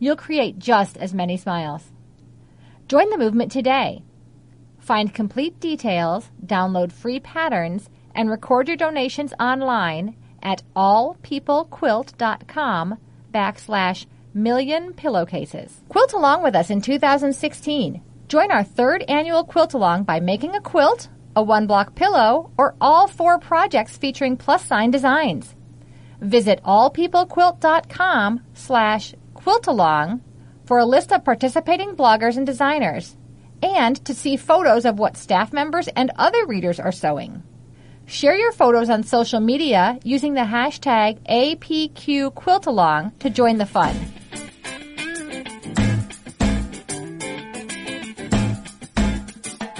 you'll 0.00 0.16
create 0.16 0.58
just 0.58 0.96
as 0.96 1.14
many 1.14 1.36
smiles. 1.36 1.92
Join 2.88 3.08
the 3.10 3.18
movement 3.18 3.52
today. 3.52 4.02
Find 4.80 5.14
complete 5.14 5.60
details, 5.60 6.28
download 6.44 6.90
free 6.90 7.20
patterns, 7.20 7.88
and 8.12 8.28
record 8.28 8.66
your 8.66 8.76
donations 8.76 9.32
online 9.38 10.16
at 10.42 10.64
allpeoplequilt.com 10.74 12.98
backslash 13.32 14.06
million 14.34 14.92
pillowcases. 14.92 15.80
Quilt 15.88 16.12
along 16.12 16.42
with 16.42 16.56
us 16.56 16.70
in 16.70 16.80
2016. 16.80 18.02
Join 18.28 18.50
our 18.50 18.64
third 18.64 19.04
annual 19.08 19.44
quilt 19.44 19.74
along 19.74 20.04
by 20.04 20.20
making 20.20 20.54
a 20.54 20.60
quilt, 20.60 21.08
a 21.36 21.42
one 21.42 21.66
block 21.66 21.94
pillow, 21.94 22.50
or 22.56 22.74
all 22.80 23.06
four 23.06 23.38
projects 23.38 23.96
featuring 23.96 24.36
plus 24.36 24.64
sign 24.64 24.90
designs. 24.90 25.54
Visit 26.20 26.60
allpeoplequilt.com 26.64 28.40
slash 28.54 29.14
Quilt 29.42 29.66
Along 29.68 30.20
for 30.66 30.78
a 30.78 30.84
list 30.84 31.12
of 31.12 31.24
participating 31.24 31.96
bloggers 31.96 32.36
and 32.36 32.46
designers, 32.46 33.16
and 33.62 33.96
to 34.04 34.12
see 34.12 34.36
photos 34.36 34.84
of 34.84 34.98
what 34.98 35.16
staff 35.16 35.52
members 35.52 35.88
and 35.88 36.10
other 36.16 36.44
readers 36.44 36.78
are 36.78 36.92
sewing. 36.92 37.42
Share 38.04 38.36
your 38.36 38.52
photos 38.52 38.90
on 38.90 39.02
social 39.02 39.40
media 39.40 39.98
using 40.04 40.34
the 40.34 40.42
hashtag 40.42 41.18
APQQuiltalong 41.26 43.18
to 43.20 43.30
join 43.30 43.56
the 43.56 43.66
fun. 43.66 43.94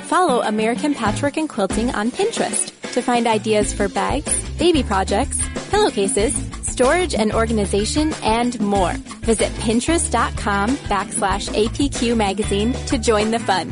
Follow 0.04 0.42
American 0.42 0.94
Patchwork 0.94 1.36
and 1.36 1.48
Quilting 1.48 1.90
on 1.90 2.10
Pinterest 2.10 2.92
to 2.92 3.02
find 3.02 3.26
ideas 3.26 3.74
for 3.74 3.88
bags, 3.88 4.32
baby 4.58 4.82
projects, 4.82 5.38
pillowcases, 5.70 6.34
storage 6.62 7.14
and 7.14 7.32
organization, 7.32 8.14
and 8.22 8.58
more. 8.60 8.94
Visit 9.30 9.52
pinterest.com 9.62 10.70
backslash 10.90 11.48
APQ 11.50 12.16
magazine 12.16 12.72
to 12.88 12.98
join 12.98 13.30
the 13.30 13.38
fun. 13.38 13.70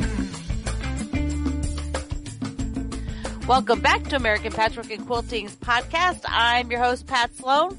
Welcome 3.45 3.81
back 3.81 4.03
to 4.05 4.15
American 4.15 4.53
Patchwork 4.53 4.89
and 4.89 5.05
Quilting's 5.05 5.57
podcast. 5.57 6.21
I'm 6.25 6.71
your 6.71 6.79
host, 6.79 7.07
Pat 7.07 7.35
Sloan. 7.35 7.77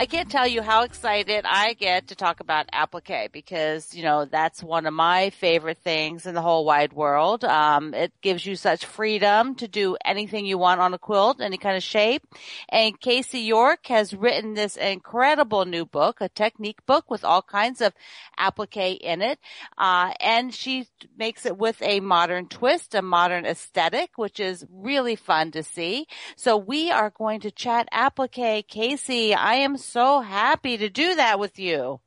I 0.00 0.06
can't 0.06 0.30
tell 0.30 0.46
you 0.46 0.62
how 0.62 0.84
excited 0.84 1.44
I 1.44 1.72
get 1.72 2.06
to 2.06 2.14
talk 2.14 2.38
about 2.38 2.68
applique 2.72 3.32
because, 3.32 3.96
you 3.96 4.04
know, 4.04 4.26
that's 4.26 4.62
one 4.62 4.86
of 4.86 4.94
my 4.94 5.30
favorite 5.30 5.78
things 5.78 6.24
in 6.24 6.36
the 6.36 6.40
whole 6.40 6.64
wide 6.64 6.92
world. 6.92 7.44
Um, 7.44 7.92
it 7.94 8.12
gives 8.20 8.46
you 8.46 8.54
such 8.54 8.86
freedom 8.86 9.56
to 9.56 9.66
do 9.66 9.96
anything 10.04 10.46
you 10.46 10.56
want 10.56 10.80
on 10.80 10.94
a 10.94 10.98
quilt, 10.98 11.40
any 11.40 11.58
kind 11.58 11.76
of 11.76 11.82
shape. 11.82 12.22
And 12.68 13.00
Casey 13.00 13.40
York 13.40 13.88
has 13.88 14.14
written 14.14 14.54
this 14.54 14.76
incredible 14.76 15.64
new 15.64 15.84
book, 15.84 16.20
a 16.20 16.28
technique 16.28 16.86
book 16.86 17.10
with 17.10 17.24
all 17.24 17.42
kinds 17.42 17.80
of 17.80 17.92
applique 18.38 19.00
in 19.00 19.20
it. 19.20 19.40
Uh, 19.76 20.12
and 20.20 20.54
she 20.54 20.86
makes 21.16 21.44
it 21.44 21.58
with 21.58 21.82
a 21.82 21.98
modern 21.98 22.46
twist, 22.46 22.94
a 22.94 23.02
modern 23.02 23.44
aesthetic, 23.44 24.10
which 24.14 24.38
is 24.38 24.64
really 24.70 25.16
fun 25.16 25.50
to 25.50 25.64
see. 25.64 26.06
So 26.36 26.56
we 26.56 26.92
are 26.92 27.10
going 27.10 27.40
to 27.40 27.50
chat 27.50 27.88
applique. 27.90 28.68
Casey, 28.68 29.34
I 29.34 29.54
am 29.54 29.76
so 29.88 30.20
happy 30.20 30.76
to 30.76 30.88
do 30.88 31.14
that 31.16 31.38
with 31.38 31.58
you. 31.58 32.00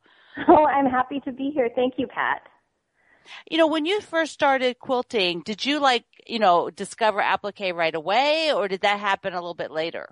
Oh, 0.48 0.66
I'm 0.66 0.86
happy 0.86 1.20
to 1.22 1.32
be 1.32 1.52
here. 1.54 1.70
Thank 1.76 1.96
you, 1.98 2.08
Pat. 2.08 2.42
You 3.50 3.58
know, 3.58 3.68
when 3.68 3.86
you 3.86 4.02
first 4.02 4.34
started 4.34 4.80
quilting, 4.80 5.42
did 5.42 5.66
you 5.66 5.80
like, 5.80 6.06
you 6.26 6.40
know, 6.40 6.70
discover 6.70 7.22
applique 7.22 7.74
right 7.74 7.94
away 7.94 8.52
or 8.54 8.68
did 8.68 8.82
that 8.82 9.00
happen 9.00 9.34
a 9.34 9.38
little 9.38 9.54
bit 9.54 9.72
later? 9.72 10.08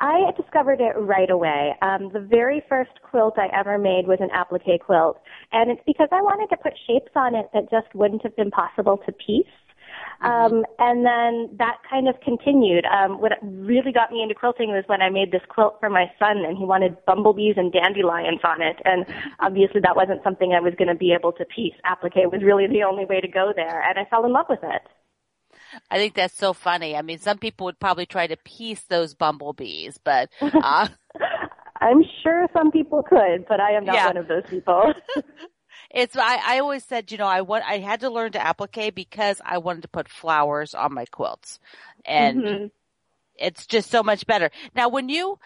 I 0.00 0.32
discovered 0.36 0.80
it 0.80 0.98
right 0.98 1.30
away. 1.30 1.76
Um, 1.80 2.10
the 2.12 2.20
very 2.20 2.62
first 2.68 2.90
quilt 3.08 3.34
I 3.38 3.46
ever 3.56 3.78
made 3.78 4.06
was 4.06 4.18
an 4.20 4.30
applique 4.32 4.80
quilt, 4.84 5.18
and 5.52 5.70
it's 5.70 5.82
because 5.86 6.08
I 6.10 6.20
wanted 6.22 6.48
to 6.50 6.60
put 6.60 6.72
shapes 6.86 7.12
on 7.14 7.36
it 7.36 7.46
that 7.54 7.70
just 7.70 7.94
wouldn't 7.94 8.22
have 8.22 8.34
been 8.34 8.50
possible 8.50 8.98
to 9.06 9.12
piece. 9.12 9.46
Um, 10.22 10.64
and 10.78 11.04
then 11.04 11.56
that 11.58 11.78
kind 11.88 12.08
of 12.08 12.14
continued. 12.20 12.84
Um, 12.86 13.20
what 13.20 13.32
really 13.42 13.92
got 13.92 14.12
me 14.12 14.22
into 14.22 14.34
quilting 14.34 14.70
was 14.70 14.84
when 14.86 15.02
I 15.02 15.10
made 15.10 15.32
this 15.32 15.42
quilt 15.48 15.76
for 15.80 15.90
my 15.90 16.06
son, 16.18 16.44
and 16.46 16.56
he 16.56 16.64
wanted 16.64 16.96
bumblebees 17.06 17.54
and 17.56 17.72
dandelions 17.72 18.40
on 18.44 18.62
it. 18.62 18.76
And 18.84 19.04
obviously, 19.40 19.80
that 19.82 19.96
wasn't 19.96 20.22
something 20.22 20.52
I 20.52 20.60
was 20.60 20.74
going 20.76 20.88
to 20.88 20.94
be 20.94 21.12
able 21.12 21.32
to 21.32 21.44
piece. 21.44 21.74
Applique 21.84 22.30
was 22.30 22.42
really 22.42 22.66
the 22.66 22.84
only 22.84 23.04
way 23.04 23.20
to 23.20 23.28
go 23.28 23.52
there, 23.54 23.82
and 23.82 23.98
I 23.98 24.04
fell 24.10 24.24
in 24.24 24.32
love 24.32 24.46
with 24.48 24.62
it. 24.62 24.82
I 25.90 25.96
think 25.98 26.14
that's 26.14 26.36
so 26.36 26.52
funny. 26.52 26.96
I 26.96 27.02
mean, 27.02 27.18
some 27.18 27.38
people 27.38 27.64
would 27.66 27.80
probably 27.80 28.06
try 28.06 28.26
to 28.26 28.36
piece 28.36 28.82
those 28.82 29.14
bumblebees, 29.14 29.98
but 30.02 30.30
uh, 30.40 30.88
I'm 31.80 32.02
sure 32.22 32.46
some 32.52 32.70
people 32.70 33.02
could, 33.02 33.46
but 33.48 33.60
I 33.60 33.72
am 33.72 33.84
not 33.84 33.96
Yeah. 33.96 34.06
one 34.06 34.16
of 34.16 34.28
those 34.28 34.44
people. 34.48 34.92
it's 35.92 36.16
I, 36.16 36.56
I 36.56 36.58
always 36.60 36.84
said, 36.84 37.12
you 37.12 37.18
know, 37.18 37.26
I 37.26 37.42
want 37.42 37.64
I 37.66 37.78
had 37.78 38.00
to 38.00 38.10
learn 38.10 38.32
to 38.32 38.40
applique 38.46 38.94
because 38.94 39.40
I 39.44 39.58
wanted 39.58 39.82
to 39.82 39.88
put 39.88 40.08
flowers 40.08 40.74
on 40.74 40.94
my 40.94 41.06
quilts, 41.06 41.60
and 42.04 42.46
Mhm. 42.46 42.70
it's 43.36 43.66
just 43.66 43.90
so 43.90 44.02
much 44.02 44.26
better. 44.26 44.50
Now, 44.74 44.88
when 44.88 45.08
you 45.08 45.38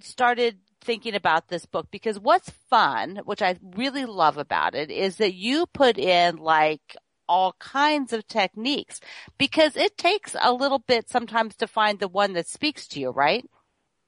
started 0.00 0.58
thinking 0.80 1.14
about 1.14 1.48
this 1.48 1.66
book, 1.66 1.88
because 1.90 2.18
what's 2.18 2.50
fun, 2.70 3.20
which 3.24 3.42
I 3.42 3.56
really 3.76 4.04
love 4.06 4.38
about 4.38 4.74
it, 4.74 4.90
is 4.90 5.16
that 5.16 5.34
you 5.34 5.66
put 5.66 5.98
in 5.98 6.36
like 6.36 6.96
all 7.28 7.54
kinds 7.58 8.12
of 8.12 8.26
techniques 8.28 9.00
because 9.38 9.76
it 9.76 9.96
takes 9.98 10.36
a 10.40 10.52
little 10.52 10.80
bit 10.80 11.08
sometimes 11.08 11.56
to 11.56 11.66
find 11.66 11.98
the 12.00 12.08
one 12.08 12.34
that 12.34 12.46
speaks 12.48 12.86
to 12.88 13.00
you, 13.00 13.10
right? 13.10 13.44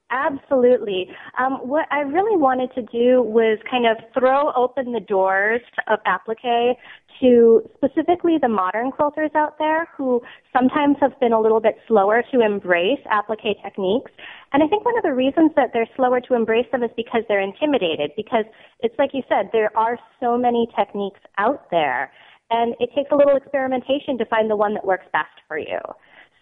Absolutely. 0.09 1.09
Um, 1.37 1.55
what 1.67 1.85
I 1.91 1.99
really 1.99 2.37
wanted 2.37 2.73
to 2.75 2.81
do 2.81 3.21
was 3.21 3.59
kind 3.69 3.85
of 3.85 3.97
throw 4.17 4.53
open 4.53 4.93
the 4.93 5.01
doors 5.01 5.59
of 5.87 5.99
applique 6.05 6.77
to 7.19 7.69
specifically 7.75 8.37
the 8.41 8.47
modern 8.47 8.91
quilters 8.91 9.35
out 9.35 9.57
there 9.57 9.89
who 9.97 10.21
sometimes 10.53 10.95
have 11.01 11.19
been 11.19 11.33
a 11.33 11.41
little 11.41 11.59
bit 11.59 11.75
slower 11.89 12.23
to 12.31 12.39
embrace 12.39 12.99
applique 13.09 13.57
techniques. 13.61 14.11
And 14.53 14.63
I 14.63 14.67
think 14.67 14.85
one 14.85 14.95
of 14.95 15.03
the 15.03 15.13
reasons 15.13 15.51
that 15.57 15.71
they're 15.73 15.89
slower 15.97 16.21
to 16.21 16.35
embrace 16.35 16.67
them 16.71 16.83
is 16.83 16.91
because 16.95 17.23
they're 17.27 17.41
intimidated 17.41 18.11
because 18.15 18.45
it's 18.79 18.95
like 18.97 19.09
you 19.13 19.23
said, 19.27 19.49
there 19.51 19.75
are 19.77 19.99
so 20.21 20.37
many 20.37 20.69
techniques 20.77 21.19
out 21.37 21.69
there 21.69 22.13
and 22.49 22.75
it 22.79 22.91
takes 22.95 23.11
a 23.11 23.15
little 23.15 23.35
experimentation 23.35 24.17
to 24.19 24.25
find 24.25 24.49
the 24.49 24.55
one 24.55 24.73
that 24.73 24.85
works 24.85 25.05
best 25.11 25.35
for 25.49 25.57
you. 25.57 25.79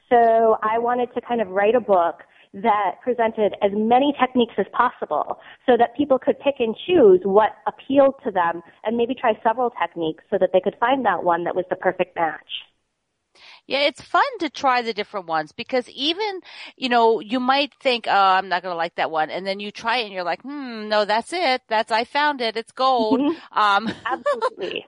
So 0.09 0.57
I 0.61 0.77
wanted 0.77 1.11
to 1.15 1.21
kind 1.21 1.41
of 1.41 1.47
write 1.47 1.73
a 1.73 1.79
book 1.79 2.21
that 2.55 2.95
presented 3.03 3.53
as 3.61 3.71
many 3.73 4.13
techniques 4.19 4.53
as 4.57 4.65
possible 4.71 5.39
so 5.65 5.75
that 5.77 5.95
people 5.95 6.17
could 6.17 6.39
pick 6.39 6.55
and 6.59 6.75
choose 6.87 7.19
what 7.23 7.49
appealed 7.67 8.15
to 8.23 8.31
them 8.31 8.61
and 8.85 8.95
maybe 8.95 9.13
try 9.13 9.33
several 9.43 9.69
techniques 9.71 10.23
so 10.29 10.37
that 10.39 10.51
they 10.53 10.61
could 10.61 10.75
find 10.79 11.05
that 11.05 11.23
one 11.23 11.43
that 11.43 11.55
was 11.55 11.65
the 11.69 11.75
perfect 11.75 12.15
match. 12.15 12.47
Yeah, 13.67 13.79
it's 13.79 14.01
fun 14.01 14.23
to 14.39 14.49
try 14.49 14.81
the 14.81 14.93
different 14.93 15.27
ones 15.27 15.51
because 15.51 15.89
even, 15.89 16.39
you 16.77 16.89
know, 16.89 17.19
you 17.19 17.39
might 17.39 17.73
think, 17.81 18.07
oh, 18.07 18.11
I'm 18.11 18.47
not 18.49 18.61
going 18.63 18.71
to 18.71 18.77
like 18.77 18.95
that 18.95 19.11
one. 19.11 19.29
And 19.29 19.45
then 19.45 19.59
you 19.59 19.71
try 19.71 19.97
it 19.97 20.05
and 20.05 20.13
you're 20.13 20.23
like, 20.23 20.41
hmm, 20.41 20.87
no, 20.87 21.05
that's 21.05 21.33
it. 21.33 21.61
That's, 21.67 21.91
I 21.91 22.03
found 22.05 22.41
it. 22.41 22.57
It's 22.57 22.71
gold. 22.71 23.23
Um, 23.51 23.91
Absolutely. 24.05 24.85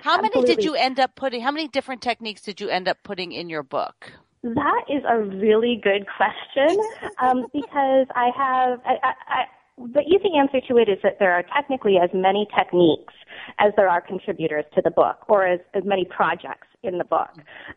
how 0.00 0.18
many 0.18 0.42
did 0.42 0.64
you 0.64 0.74
end 0.74 0.98
up 1.00 1.14
putting, 1.16 1.42
how 1.42 1.50
many 1.52 1.68
different 1.68 2.02
techniques 2.02 2.42
did 2.42 2.60
you 2.60 2.68
end 2.68 2.88
up 2.88 2.98
putting 3.02 3.32
in 3.32 3.48
your 3.48 3.62
book? 3.62 4.12
That 4.42 4.84
is 4.88 5.02
a 5.08 5.18
really 5.18 5.80
good 5.82 6.06
question 6.16 6.78
um, 7.20 7.46
because 7.52 8.06
I 8.14 8.30
have. 8.36 8.80
I, 8.86 8.94
I, 9.02 9.12
I, 9.28 9.44
the 9.92 10.00
easy 10.00 10.36
answer 10.38 10.60
to 10.68 10.76
it 10.76 10.88
is 10.88 10.98
that 11.02 11.18
there 11.18 11.32
are 11.32 11.42
technically 11.54 11.96
as 12.02 12.10
many 12.12 12.46
techniques 12.56 13.14
as 13.58 13.72
there 13.76 13.88
are 13.88 14.00
contributors 14.00 14.64
to 14.74 14.82
the 14.82 14.90
book, 14.90 15.24
or 15.28 15.46
as, 15.46 15.60
as 15.74 15.82
many 15.84 16.04
projects 16.04 16.66
in 16.82 16.98
the 16.98 17.04
book. 17.04 17.30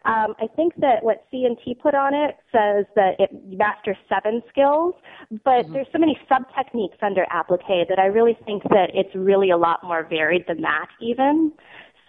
Um, 0.05 0.35
I 0.39 0.47
think 0.55 0.75
that 0.77 1.03
what 1.03 1.25
C 1.31 1.45
and 1.45 1.57
T 1.63 1.75
put 1.75 1.95
on 1.95 2.13
it 2.13 2.35
says 2.51 2.85
that 2.95 3.15
it 3.19 3.29
masters 3.45 3.97
seven 4.07 4.41
skills, 4.49 4.95
but 5.43 5.65
there's 5.71 5.87
so 5.91 5.99
many 5.99 6.17
sub 6.29 6.43
techniques 6.55 6.97
under 7.01 7.25
applique 7.31 7.87
that 7.89 7.99
I 7.99 8.05
really 8.05 8.37
think 8.45 8.63
that 8.63 8.91
it's 8.93 9.13
really 9.15 9.49
a 9.49 9.57
lot 9.57 9.83
more 9.83 10.05
varied 10.09 10.45
than 10.47 10.61
that 10.61 10.87
even. 11.01 11.51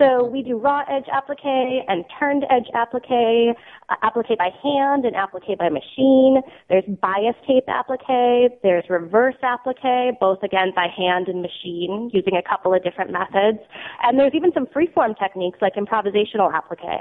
So 0.04 0.24
we 0.24 0.42
do 0.42 0.58
raw 0.58 0.82
edge 0.90 1.06
applique 1.10 1.84
and 1.88 2.04
turned 2.18 2.44
edge 2.50 2.68
applique, 2.74 3.56
uh, 3.88 3.94
applique 4.02 4.36
by 4.36 4.50
hand 4.62 5.06
and 5.06 5.16
applique 5.16 5.58
by 5.58 5.70
machine. 5.70 6.42
There's 6.68 6.84
bias 7.00 7.36
tape 7.46 7.64
applique. 7.68 8.60
There's 8.62 8.84
reverse 8.90 9.36
applique, 9.42 10.20
both 10.20 10.42
again 10.42 10.72
by 10.76 10.88
hand 10.94 11.28
and 11.28 11.40
machine, 11.40 12.10
using 12.12 12.36
a 12.36 12.42
couple 12.46 12.74
of 12.74 12.82
different 12.84 13.12
methods. 13.12 13.58
And 14.02 14.18
there's 14.18 14.34
even 14.34 14.52
some 14.52 14.66
freeform 14.66 15.18
techniques 15.18 15.58
like 15.62 15.74
improvisational 15.76 16.52
applique. 16.52 17.00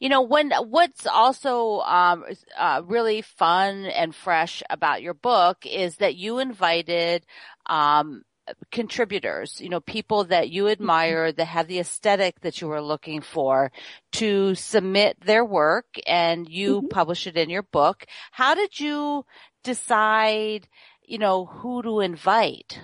You 0.00 0.08
know, 0.08 0.22
when, 0.22 0.50
what's 0.50 1.06
also, 1.06 1.78
um, 1.80 2.24
uh, 2.58 2.82
really 2.84 3.22
fun 3.22 3.84
and 3.86 4.12
fresh 4.12 4.60
about 4.68 5.02
your 5.02 5.14
book 5.14 5.64
is 5.64 5.96
that 5.96 6.16
you 6.16 6.40
invited, 6.40 7.24
um, 7.66 8.24
contributors, 8.70 9.60
you 9.60 9.68
know, 9.68 9.80
people 9.80 10.24
that 10.24 10.50
you 10.50 10.68
admire 10.68 11.32
that 11.32 11.44
have 11.46 11.66
the 11.66 11.78
aesthetic 11.78 12.40
that 12.40 12.60
you 12.60 12.68
were 12.68 12.82
looking 12.82 13.20
for 13.20 13.72
to 14.12 14.54
submit 14.54 15.18
their 15.20 15.44
work 15.44 15.86
and 16.06 16.48
you 16.48 16.82
publish 16.90 17.26
it 17.26 17.36
in 17.36 17.50
your 17.50 17.62
book. 17.62 18.06
How 18.32 18.54
did 18.54 18.78
you 18.78 19.24
decide, 19.62 20.68
you 21.02 21.18
know, 21.18 21.46
who 21.46 21.82
to 21.82 22.00
invite? 22.00 22.80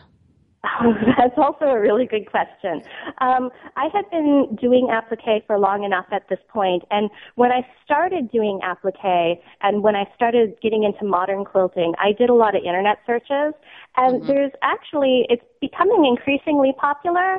That's 1.16 1.36
also 1.38 1.64
a 1.64 1.80
really 1.80 2.06
good 2.06 2.30
question. 2.30 2.82
Um, 3.20 3.50
I 3.76 3.88
had 3.94 4.10
been 4.10 4.58
doing 4.60 4.88
applique 4.92 5.46
for 5.46 5.58
long 5.58 5.84
enough 5.84 6.04
at 6.12 6.28
this 6.28 6.38
point, 6.48 6.84
and 6.90 7.08
when 7.36 7.50
I 7.50 7.66
started 7.82 8.30
doing 8.30 8.60
applique 8.62 9.40
and 9.62 9.82
when 9.82 9.96
I 9.96 10.04
started 10.14 10.56
getting 10.62 10.84
into 10.84 11.04
modern 11.04 11.46
quilting, 11.46 11.94
I 11.98 12.12
did 12.12 12.28
a 12.28 12.34
lot 12.34 12.54
of 12.54 12.62
internet 12.62 12.98
searches, 13.06 13.54
and 13.96 14.26
there's 14.26 14.52
actually 14.62 15.24
it's 15.30 15.44
becoming 15.60 16.06
increasingly 16.06 16.72
popular, 16.78 17.38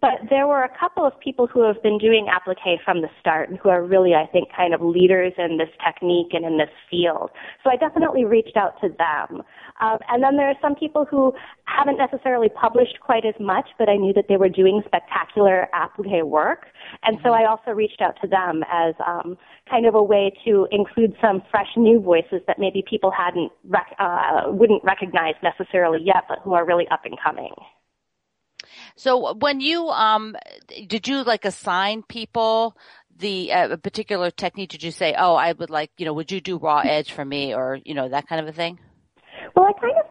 but 0.00 0.20
there 0.28 0.46
were 0.46 0.62
a 0.62 0.78
couple 0.78 1.06
of 1.06 1.18
people 1.20 1.46
who 1.46 1.66
have 1.66 1.82
been 1.82 1.98
doing 1.98 2.26
applique 2.28 2.80
from 2.84 3.00
the 3.00 3.08
start 3.18 3.48
and 3.48 3.58
who 3.58 3.70
are 3.70 3.82
really, 3.82 4.14
I 4.14 4.26
think, 4.26 4.48
kind 4.54 4.74
of 4.74 4.82
leaders 4.82 5.32
in 5.38 5.56
this 5.56 5.70
technique 5.84 6.32
and 6.32 6.44
in 6.44 6.58
this 6.58 6.70
field. 6.90 7.30
So 7.64 7.70
I 7.70 7.76
definitely 7.76 8.24
reached 8.24 8.56
out 8.56 8.80
to 8.82 8.88
them. 8.88 9.42
Um, 9.80 9.98
and 10.08 10.22
then 10.22 10.36
there 10.36 10.48
are 10.48 10.58
some 10.60 10.74
people 10.74 11.06
who 11.10 11.32
haven't 11.64 11.96
necessarily 11.96 12.48
published 12.50 13.00
quite 13.00 13.24
as 13.24 13.34
much, 13.40 13.66
but 13.78 13.88
I 13.88 13.96
knew 13.96 14.12
that 14.12 14.26
they 14.28 14.36
were 14.36 14.50
doing 14.50 14.82
spectacular 14.86 15.68
applique 15.72 16.24
work. 16.24 16.66
And 17.04 17.18
so 17.24 17.30
I 17.30 17.48
also 17.48 17.70
reached 17.70 18.00
out 18.02 18.16
to 18.20 18.28
them 18.28 18.62
as 18.70 18.94
um, 19.04 19.36
kind 19.68 19.86
of 19.86 19.94
a 19.94 20.02
way 20.02 20.32
to 20.44 20.68
include 20.70 21.16
some 21.20 21.42
fresh 21.50 21.68
new 21.76 22.00
voices 22.00 22.42
that 22.46 22.58
maybe 22.58 22.84
people 22.88 23.10
hadn't 23.10 23.50
rec- 23.64 23.96
uh, 23.98 24.42
wouldn't 24.46 24.84
recognize 24.84 25.34
necessarily 25.42 26.00
yet, 26.04 26.24
but 26.28 26.38
who 26.44 26.52
are 26.52 26.66
really 26.66 26.86
up 26.88 27.04
and 27.04 27.18
coming. 27.22 27.52
So 28.96 29.34
when 29.34 29.60
you, 29.60 29.88
um, 29.88 30.36
did 30.86 31.08
you 31.08 31.22
like 31.24 31.44
assign 31.44 32.02
people 32.02 32.76
the 33.18 33.52
uh, 33.52 33.68
a 33.70 33.76
particular 33.76 34.30
technique? 34.30 34.70
Did 34.70 34.82
you 34.82 34.90
say, 34.90 35.14
oh, 35.16 35.34
I 35.34 35.52
would 35.52 35.70
like, 35.70 35.90
you 35.98 36.06
know, 36.06 36.12
would 36.14 36.32
you 36.32 36.40
do 36.40 36.58
raw 36.58 36.80
edge 36.80 37.12
for 37.12 37.24
me 37.24 37.54
or, 37.54 37.78
you 37.84 37.94
know, 37.94 38.08
that 38.08 38.26
kind 38.28 38.40
of 38.40 38.48
a 38.48 38.52
thing? 38.52 38.78
Well, 39.54 39.66
I 39.66 39.72
kind 39.80 39.92
of 39.98 40.01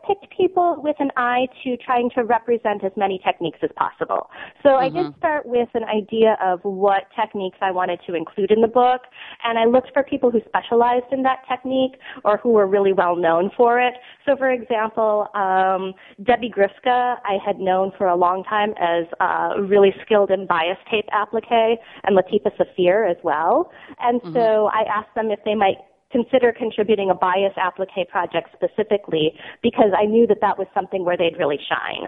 people 0.41 0.75
with 0.79 0.95
an 0.99 1.11
eye 1.17 1.45
to 1.63 1.77
trying 1.77 2.09
to 2.15 2.23
represent 2.23 2.83
as 2.83 2.91
many 2.97 3.19
techniques 3.23 3.59
as 3.61 3.69
possible. 3.75 4.29
So 4.63 4.75
I 4.75 4.89
did 4.89 5.15
start 5.17 5.45
with 5.45 5.69
an 5.73 5.83
idea 5.83 6.37
of 6.43 6.59
what 6.63 7.03
techniques 7.19 7.57
I 7.61 7.71
wanted 7.71 7.99
to 8.07 8.15
include 8.15 8.51
in 8.51 8.61
the 8.61 8.67
book, 8.67 9.01
and 9.43 9.59
I 9.59 9.65
looked 9.65 9.91
for 9.93 10.03
people 10.03 10.31
who 10.31 10.41
specialized 10.47 11.11
in 11.11 11.21
that 11.23 11.39
technique 11.47 11.99
or 12.25 12.37
who 12.37 12.49
were 12.49 12.67
really 12.67 12.93
well 12.93 13.15
known 13.15 13.51
for 13.55 13.79
it. 13.79 13.93
So, 14.25 14.35
for 14.35 14.49
example, 14.49 15.27
um, 15.35 15.93
Debbie 16.23 16.51
Grifka, 16.55 17.17
I 17.23 17.37
had 17.45 17.59
known 17.59 17.91
for 17.97 18.07
a 18.07 18.15
long 18.15 18.43
time 18.43 18.73
as 18.79 19.05
uh, 19.19 19.61
really 19.61 19.93
skilled 20.03 20.31
in 20.31 20.47
bias 20.47 20.77
tape 20.89 21.05
applique, 21.11 21.77
and 22.03 22.17
Latifah 22.17 22.57
Saafir 22.57 23.05
as 23.09 23.17
well. 23.23 23.71
And 23.99 24.21
mm-hmm. 24.21 24.33
so 24.33 24.69
I 24.73 24.83
asked 24.83 25.13
them 25.15 25.29
if 25.29 25.39
they 25.45 25.55
might 25.55 25.77
consider 26.11 26.53
contributing 26.57 27.09
a 27.09 27.15
bias 27.15 27.53
applique 27.57 28.07
project 28.09 28.49
specifically 28.53 29.33
because 29.61 29.91
I 29.97 30.05
knew 30.05 30.27
that 30.27 30.41
that 30.41 30.57
was 30.57 30.67
something 30.73 31.05
where 31.05 31.17
they'd 31.17 31.37
really 31.37 31.59
shine. 31.69 32.07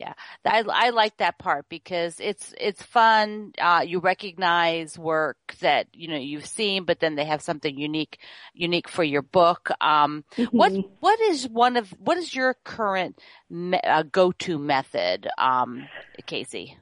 Yeah, 0.00 0.14
I, 0.44 0.64
I 0.68 0.90
like 0.90 1.18
that 1.18 1.38
part 1.38 1.68
because 1.68 2.18
it's 2.18 2.52
it's 2.58 2.82
fun. 2.82 3.52
Uh, 3.60 3.84
you 3.86 4.00
recognize 4.00 4.98
work 4.98 5.36
that 5.60 5.86
you 5.92 6.08
know 6.08 6.16
you've 6.16 6.46
seen, 6.46 6.84
but 6.84 6.98
then 6.98 7.14
they 7.14 7.24
have 7.24 7.40
something 7.40 7.78
unique 7.78 8.18
unique 8.54 8.88
for 8.88 9.04
your 9.04 9.22
book. 9.22 9.70
Um, 9.80 10.24
mm-hmm. 10.36 10.56
What 10.56 10.72
what 10.98 11.20
is 11.20 11.48
one 11.48 11.76
of 11.76 11.90
what 11.92 12.18
is 12.18 12.34
your 12.34 12.54
current 12.64 13.20
me- 13.48 13.80
uh, 13.84 14.02
go 14.02 14.32
to 14.32 14.58
method, 14.58 15.28
um, 15.38 15.86
Casey? 16.26 16.76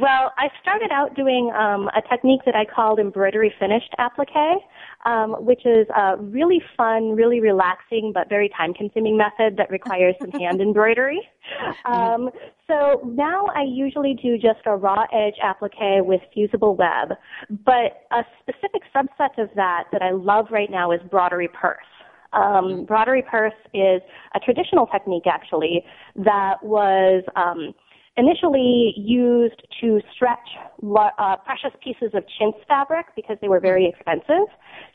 Well, 0.00 0.32
I 0.38 0.48
started 0.60 0.90
out 0.92 1.14
doing 1.14 1.50
um, 1.56 1.88
a 1.88 2.02
technique 2.08 2.40
that 2.46 2.54
I 2.54 2.64
called 2.64 2.98
embroidery 2.98 3.52
finished 3.58 3.94
applique, 3.98 4.62
um, 5.04 5.32
which 5.44 5.64
is 5.66 5.86
a 5.96 6.16
really 6.18 6.62
fun, 6.76 7.16
really 7.16 7.40
relaxing, 7.40 8.12
but 8.14 8.28
very 8.28 8.48
time 8.56 8.74
consuming 8.74 9.16
method 9.16 9.56
that 9.56 9.70
requires 9.70 10.14
some 10.20 10.30
hand 10.32 10.60
embroidery. 10.62 11.20
Um, 11.84 12.30
so 12.66 13.02
now 13.04 13.46
I 13.54 13.62
usually 13.62 14.14
do 14.22 14.36
just 14.36 14.60
a 14.66 14.76
raw 14.76 15.06
edge 15.12 15.34
applique 15.42 16.04
with 16.04 16.20
fusible 16.32 16.76
web, 16.76 17.16
but 17.64 18.06
a 18.12 18.24
specific 18.40 18.82
subset 18.94 19.42
of 19.42 19.48
that 19.56 19.84
that 19.92 20.02
I 20.02 20.12
love 20.12 20.46
right 20.50 20.70
now 20.70 20.92
is 20.92 21.00
broderie 21.10 21.52
perse. 21.52 21.78
Um, 22.32 22.86
broderie 22.86 23.26
perse 23.28 23.52
is 23.74 24.00
a 24.34 24.40
traditional 24.40 24.86
technique 24.86 25.26
actually 25.26 25.84
that 26.16 26.62
was 26.62 27.22
um, 27.36 27.74
initially 28.16 28.94
used 28.96 29.62
to 29.80 30.00
stretch 30.14 30.48
uh, 31.18 31.36
precious 31.44 31.70
pieces 31.82 32.10
of 32.14 32.24
chintz 32.38 32.58
fabric 32.68 33.06
because 33.16 33.36
they 33.40 33.48
were 33.48 33.60
very 33.60 33.86
expensive. 33.86 34.48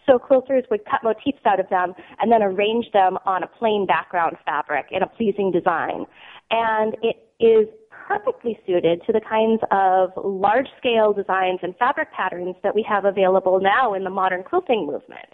So 0.06 0.20
quilters 0.20 0.70
would 0.70 0.86
cut 0.86 1.04
motifs 1.04 1.44
out 1.46 1.60
of 1.60 1.68
them 1.70 1.94
and 2.20 2.32
then 2.32 2.44
arrange 2.44 2.86
them 2.94 3.18
on 3.26 3.44
a 3.44 3.48
plain 3.48 3.86
background 3.88 4.38
fabric 4.46 4.88
in 4.92 5.02
a 5.02 5.08
pleasing 5.08 5.52
design. 5.52 6.06
And 6.52 6.96
it 7.02 7.28
is 7.40 7.68
perfectly 8.08 8.58
suited 8.66 9.02
to 9.06 9.12
the 9.12 9.22
kinds 9.22 9.62
of 9.72 10.12
large 10.24 10.68
scale 10.78 11.12
designs 11.14 11.60
and 11.62 11.76
fabric 11.78 12.12
patterns 12.14 12.56
that 12.64 12.74
we 12.74 12.86
have 12.88 13.06
available 13.06 13.60
now 13.62 13.94
in 13.94 14.04
the 14.04 14.10
modern 14.10 14.44
quilting 14.44 14.88
movement. 14.88 15.28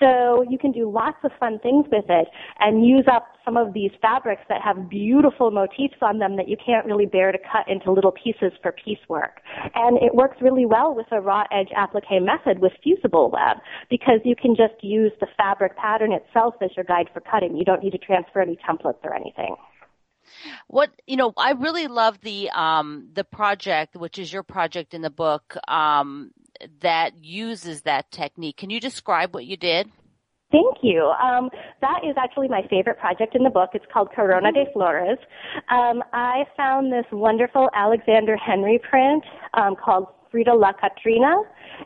So 0.00 0.44
you 0.48 0.58
can 0.58 0.72
do 0.72 0.90
lots 0.90 1.18
of 1.24 1.30
fun 1.38 1.58
things 1.60 1.86
with 1.90 2.04
it 2.08 2.28
and 2.60 2.86
use 2.86 3.04
up 3.10 3.28
some 3.44 3.56
of 3.56 3.72
these 3.72 3.90
fabrics 4.02 4.42
that 4.48 4.60
have 4.62 4.88
beautiful 4.88 5.50
motifs 5.50 5.98
on 6.02 6.18
them 6.18 6.36
that 6.36 6.48
you 6.48 6.56
can't 6.64 6.86
really 6.86 7.06
bear 7.06 7.32
to 7.32 7.38
cut 7.38 7.68
into 7.68 7.92
little 7.92 8.12
pieces 8.12 8.52
for 8.62 8.72
piecework. 8.72 9.40
And 9.74 9.96
it 9.98 10.14
works 10.14 10.36
really 10.40 10.66
well 10.66 10.94
with 10.94 11.06
a 11.12 11.20
raw 11.20 11.44
edge 11.52 11.70
applique 11.74 12.22
method 12.22 12.60
with 12.60 12.72
fusible 12.82 13.30
web 13.30 13.58
because 13.90 14.20
you 14.24 14.34
can 14.36 14.54
just 14.54 14.82
use 14.82 15.12
the 15.20 15.26
fabric 15.36 15.76
pattern 15.76 16.12
itself 16.12 16.54
as 16.62 16.70
your 16.76 16.84
guide 16.84 17.08
for 17.12 17.20
cutting. 17.20 17.56
You 17.56 17.64
don't 17.64 17.82
need 17.82 17.92
to 17.92 17.98
transfer 17.98 18.40
any 18.40 18.58
templates 18.68 19.02
or 19.04 19.14
anything. 19.14 19.56
What 20.66 20.90
you 21.06 21.16
know, 21.16 21.32
I 21.36 21.52
really 21.52 21.86
love 21.86 22.20
the 22.20 22.50
um, 22.50 23.08
the 23.12 23.24
project, 23.24 23.96
which 23.96 24.18
is 24.18 24.32
your 24.32 24.42
project 24.42 24.94
in 24.94 25.02
the 25.02 25.10
book, 25.10 25.56
um, 25.68 26.30
that 26.80 27.22
uses 27.22 27.82
that 27.82 28.10
technique. 28.10 28.56
Can 28.56 28.70
you 28.70 28.80
describe 28.80 29.34
what 29.34 29.46
you 29.46 29.56
did? 29.56 29.90
Thank 30.50 30.78
you. 30.82 31.12
Um, 31.22 31.50
that 31.82 32.00
is 32.08 32.14
actually 32.16 32.48
my 32.48 32.62
favorite 32.70 32.98
project 32.98 33.34
in 33.34 33.42
the 33.42 33.50
book. 33.50 33.70
It's 33.74 33.84
called 33.92 34.08
Corona 34.16 34.50
de 34.50 34.64
Flores. 34.72 35.18
Um, 35.70 36.02
I 36.14 36.44
found 36.56 36.90
this 36.90 37.04
wonderful 37.12 37.68
Alexander 37.74 38.34
Henry 38.36 38.80
print 38.88 39.24
um, 39.52 39.76
called 39.76 40.06
Frida 40.30 40.54
La 40.54 40.72
Catrina, 40.72 41.34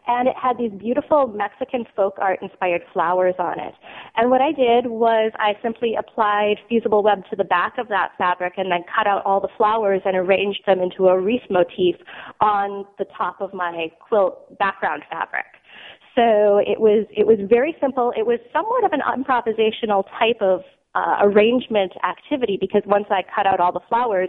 and 0.07 0.29
it 0.29 0.35
had 0.41 0.59
these 0.59 0.73
beautiful 0.73 1.29
Mexican 1.29 1.85
folk 1.95 2.15
art 2.19 2.39
inspired 2.43 2.83
flowers 2.93 3.35
on 3.39 3.59
it. 3.59 3.75
And 4.17 4.31
what 4.31 4.41
I 4.41 4.53
did 4.53 4.87
was 4.87 5.33
I 5.37 5.55
simply 5.63 5.95
applied 5.99 6.57
fusible 6.69 7.03
web 7.03 7.25
to 7.31 7.37
the 7.37 7.45
back 7.45 7.79
of 7.79 7.89
that 7.89 8.13
fabric 8.19 8.55
and 8.57 8.71
then 8.71 8.85
cut 8.95 9.07
out 9.07 9.25
all 9.25 9.41
the 9.41 9.49
flowers 9.57 10.03
and 10.05 10.17
arranged 10.17 10.63
them 10.67 10.81
into 10.81 11.09
a 11.09 11.21
wreath 11.21 11.49
motif 11.51 11.97
on 12.41 12.85
the 12.99 13.07
top 13.17 13.41
of 13.41 13.55
my 13.55 13.89
quilt 14.01 14.59
background 14.59 15.03
fabric. 15.11 15.47
So 16.15 16.59
it 16.59 16.79
was 16.79 17.07
it 17.17 17.27
was 17.27 17.39
very 17.49 17.75
simple. 17.81 18.13
It 18.17 18.27
was 18.27 18.39
somewhat 18.53 18.85
of 18.85 18.93
an 18.93 19.01
improvisational 19.01 20.05
type 20.19 20.43
of 20.43 20.61
uh, 20.95 21.17
arrangement 21.23 21.93
activity 22.05 22.59
because 22.61 22.83
once 22.87 23.07
I 23.11 23.23
cut 23.35 23.47
out 23.47 23.61
all 23.61 23.73
the 23.73 23.81
flowers, 23.89 24.29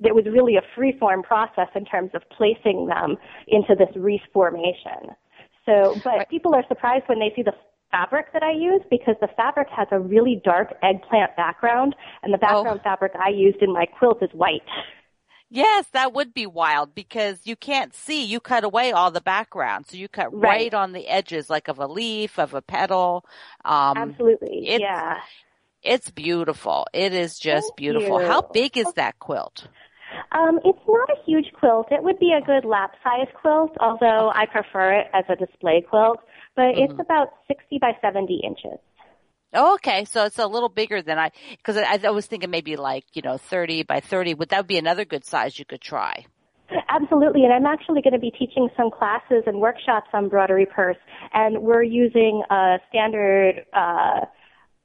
it 0.00 0.14
was 0.14 0.24
really 0.26 0.56
a 0.56 0.62
free-form 0.74 1.22
process 1.22 1.68
in 1.74 1.84
terms 1.84 2.10
of 2.14 2.22
placing 2.36 2.86
them 2.86 3.16
into 3.48 3.74
this 3.74 3.94
wreath 3.96 4.22
formation. 4.32 5.14
So, 5.66 5.98
but 6.04 6.28
people 6.28 6.54
are 6.54 6.64
surprised 6.68 7.04
when 7.06 7.18
they 7.18 7.32
see 7.34 7.42
the 7.42 7.54
fabric 7.90 8.32
that 8.32 8.42
I 8.42 8.52
use 8.52 8.82
because 8.90 9.14
the 9.20 9.28
fabric 9.36 9.68
has 9.74 9.88
a 9.92 9.98
really 9.98 10.40
dark 10.44 10.74
eggplant 10.82 11.36
background 11.36 11.94
and 12.22 12.34
the 12.34 12.38
background 12.38 12.80
oh. 12.80 12.84
fabric 12.84 13.12
I 13.14 13.30
used 13.30 13.62
in 13.62 13.72
my 13.72 13.86
quilt 13.86 14.22
is 14.22 14.30
white. 14.32 14.62
Yes, 15.50 15.86
that 15.92 16.12
would 16.12 16.34
be 16.34 16.46
wild 16.46 16.96
because 16.96 17.42
you 17.44 17.54
can't 17.54 17.94
see. 17.94 18.24
You 18.24 18.40
cut 18.40 18.64
away 18.64 18.90
all 18.90 19.12
the 19.12 19.20
background. 19.20 19.86
So 19.86 19.96
you 19.96 20.08
cut 20.08 20.34
right, 20.34 20.42
right 20.42 20.74
on 20.74 20.92
the 20.92 21.06
edges 21.06 21.48
like 21.48 21.68
of 21.68 21.78
a 21.78 21.86
leaf, 21.86 22.38
of 22.40 22.54
a 22.54 22.62
petal. 22.62 23.24
Um, 23.64 23.96
Absolutely. 23.96 24.66
yeah. 24.80 25.18
It's 25.84 26.10
beautiful. 26.10 26.86
It 26.92 27.12
is 27.12 27.38
just 27.38 27.68
Thank 27.68 27.76
beautiful. 27.76 28.20
You. 28.20 28.26
How 28.26 28.42
big 28.42 28.76
is 28.78 28.90
that 28.94 29.18
quilt? 29.18 29.68
Um, 30.32 30.58
it's 30.64 30.78
not 30.88 31.10
a 31.10 31.16
huge 31.26 31.52
quilt. 31.58 31.88
It 31.90 32.02
would 32.02 32.18
be 32.18 32.32
a 32.32 32.44
good 32.44 32.64
lap 32.64 32.92
size 33.02 33.28
quilt, 33.40 33.72
although 33.80 34.32
I 34.34 34.46
prefer 34.46 35.00
it 35.00 35.06
as 35.12 35.24
a 35.28 35.36
display 35.36 35.84
quilt. 35.88 36.20
But 36.56 36.62
mm-hmm. 36.62 36.92
it's 36.92 37.00
about 37.00 37.28
60 37.48 37.78
by 37.80 37.92
70 38.00 38.40
inches. 38.44 38.78
Oh, 39.52 39.74
okay. 39.74 40.04
So 40.04 40.24
it's 40.24 40.38
a 40.38 40.46
little 40.46 40.68
bigger 40.68 41.02
than 41.02 41.18
I, 41.18 41.30
cause 41.62 41.76
I, 41.76 42.00
I 42.02 42.10
was 42.10 42.26
thinking 42.26 42.50
maybe 42.50 42.76
like, 42.76 43.04
you 43.12 43.22
know, 43.22 43.36
30 43.36 43.82
by 43.82 44.00
30. 44.00 44.34
Would 44.34 44.48
that 44.48 44.66
be 44.66 44.78
another 44.78 45.04
good 45.04 45.24
size 45.24 45.58
you 45.58 45.64
could 45.64 45.80
try? 45.80 46.24
Absolutely, 46.88 47.44
and 47.44 47.52
I'm 47.52 47.66
actually 47.66 48.00
going 48.00 48.14
to 48.14 48.18
be 48.18 48.30
teaching 48.30 48.68
some 48.76 48.90
classes 48.90 49.44
and 49.46 49.60
workshops 49.60 50.08
on 50.14 50.30
broderie 50.30 50.66
perse, 50.68 50.96
and 51.32 51.62
we're 51.62 51.82
using 51.82 52.42
a 52.50 52.78
standard 52.88 53.66
uh, 53.74 54.20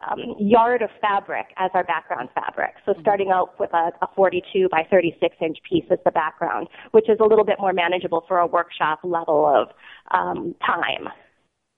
um, 0.07 0.35
yard 0.39 0.81
of 0.81 0.89
fabric 1.01 1.47
as 1.57 1.71
our 1.73 1.83
background 1.83 2.29
fabric. 2.33 2.75
So 2.85 2.91
mm-hmm. 2.91 3.01
starting 3.01 3.31
out 3.33 3.59
with 3.59 3.73
a, 3.73 3.91
a 4.01 4.07
42 4.15 4.69
by 4.71 4.83
36 4.89 5.35
inch 5.41 5.57
piece 5.69 5.85
as 5.91 5.99
the 6.05 6.11
background, 6.11 6.67
which 6.91 7.09
is 7.09 7.17
a 7.19 7.25
little 7.25 7.45
bit 7.45 7.57
more 7.59 7.73
manageable 7.73 8.23
for 8.27 8.39
a 8.39 8.47
workshop 8.47 8.99
level 9.03 9.45
of 9.45 9.69
um, 10.11 10.55
time. 10.65 11.09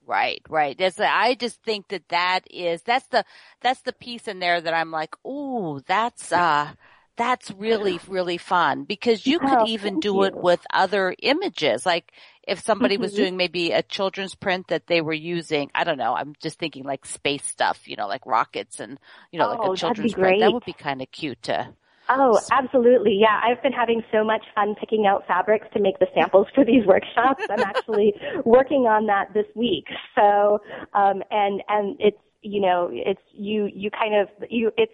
Right, 0.04 0.42
right. 0.48 0.76
That's 0.76 0.98
I 0.98 1.34
just 1.34 1.62
think 1.62 1.88
that 1.88 2.08
that 2.08 2.40
is 2.50 2.82
that's 2.82 3.06
the 3.06 3.24
that's 3.60 3.82
the 3.82 3.92
piece 3.92 4.26
in 4.26 4.40
there 4.40 4.60
that 4.60 4.74
I'm 4.74 4.90
like, 4.90 5.14
ooh, 5.24 5.80
that's 5.86 6.32
uh 6.32 6.72
that's 7.16 7.50
really 7.52 8.00
really 8.08 8.38
fun 8.38 8.84
because 8.84 9.26
you 9.26 9.38
could 9.38 9.58
oh, 9.60 9.66
even 9.66 10.00
do 10.00 10.14
you. 10.14 10.24
it 10.24 10.34
with 10.34 10.60
other 10.72 11.14
images. 11.20 11.84
Like 11.84 12.12
if 12.46 12.60
somebody 12.60 12.96
mm-hmm. 12.96 13.02
was 13.02 13.14
doing 13.14 13.36
maybe 13.36 13.72
a 13.72 13.82
children's 13.82 14.34
print 14.34 14.68
that 14.68 14.86
they 14.86 15.00
were 15.00 15.12
using, 15.12 15.70
I 15.74 15.84
don't 15.84 15.98
know, 15.98 16.14
I'm 16.14 16.34
just 16.40 16.58
thinking 16.58 16.84
like 16.84 17.06
space 17.06 17.44
stuff, 17.44 17.86
you 17.86 17.96
know, 17.96 18.08
like 18.08 18.26
rockets 18.26 18.80
and, 18.80 18.98
you 19.30 19.38
know, 19.38 19.46
oh, 19.46 19.54
like 19.54 19.72
a 19.72 19.76
children's 19.76 20.14
print. 20.14 20.40
That 20.40 20.52
would 20.52 20.64
be 20.64 20.72
kind 20.72 21.02
of 21.02 21.10
cute 21.10 21.42
to. 21.44 21.68
Oh, 22.08 22.40
absolutely. 22.50 23.16
Yeah, 23.20 23.40
I've 23.42 23.62
been 23.62 23.72
having 23.72 24.02
so 24.10 24.24
much 24.24 24.42
fun 24.54 24.74
picking 24.78 25.06
out 25.06 25.24
fabrics 25.26 25.66
to 25.72 25.80
make 25.80 25.98
the 26.00 26.08
samples 26.14 26.48
for 26.54 26.64
these 26.64 26.84
workshops. 26.84 27.44
I'm 27.48 27.60
actually 27.60 28.14
working 28.44 28.86
on 28.86 29.06
that 29.06 29.32
this 29.32 29.46
week. 29.54 29.86
So, 30.16 30.60
um, 30.94 31.22
and, 31.30 31.62
and 31.68 31.96
it's, 32.00 32.18
you 32.42 32.60
know, 32.60 32.88
it's, 32.90 33.22
you, 33.32 33.70
you 33.72 33.90
kind 33.90 34.16
of, 34.16 34.28
you, 34.50 34.72
it's, 34.76 34.92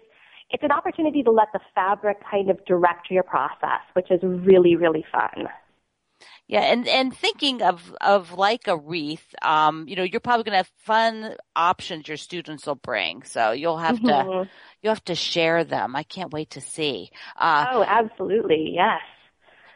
it's 0.49 0.63
an 0.63 0.71
opportunity 0.71 1.23
to 1.23 1.31
let 1.31 1.47
the 1.53 1.59
fabric 1.75 2.17
kind 2.29 2.49
of 2.49 2.63
direct 2.65 3.11
your 3.11 3.23
process, 3.23 3.81
which 3.93 4.09
is 4.09 4.19
really, 4.23 4.75
really 4.75 5.05
fun. 5.11 5.47
Yeah, 6.47 6.61
and 6.61 6.87
and 6.87 7.15
thinking 7.15 7.61
of 7.61 7.95
of 8.01 8.33
like 8.33 8.67
a 8.67 8.75
wreath, 8.75 9.35
um, 9.43 9.87
you 9.87 9.95
know, 9.95 10.01
you're 10.01 10.19
probably 10.19 10.45
going 10.45 10.53
to 10.53 10.57
have 10.57 10.71
fun 10.79 11.35
options 11.55 12.07
your 12.07 12.17
students 12.17 12.65
will 12.65 12.73
bring. 12.73 13.21
So 13.21 13.51
you'll 13.51 13.77
have 13.77 13.97
mm-hmm. 13.97 14.41
to 14.41 14.49
you'll 14.81 14.95
have 14.95 15.05
to 15.05 15.15
share 15.15 15.63
them. 15.63 15.95
I 15.95 16.01
can't 16.01 16.33
wait 16.33 16.51
to 16.51 16.61
see. 16.61 17.11
Uh, 17.37 17.67
oh, 17.71 17.83
absolutely, 17.87 18.71
yes. 18.73 19.01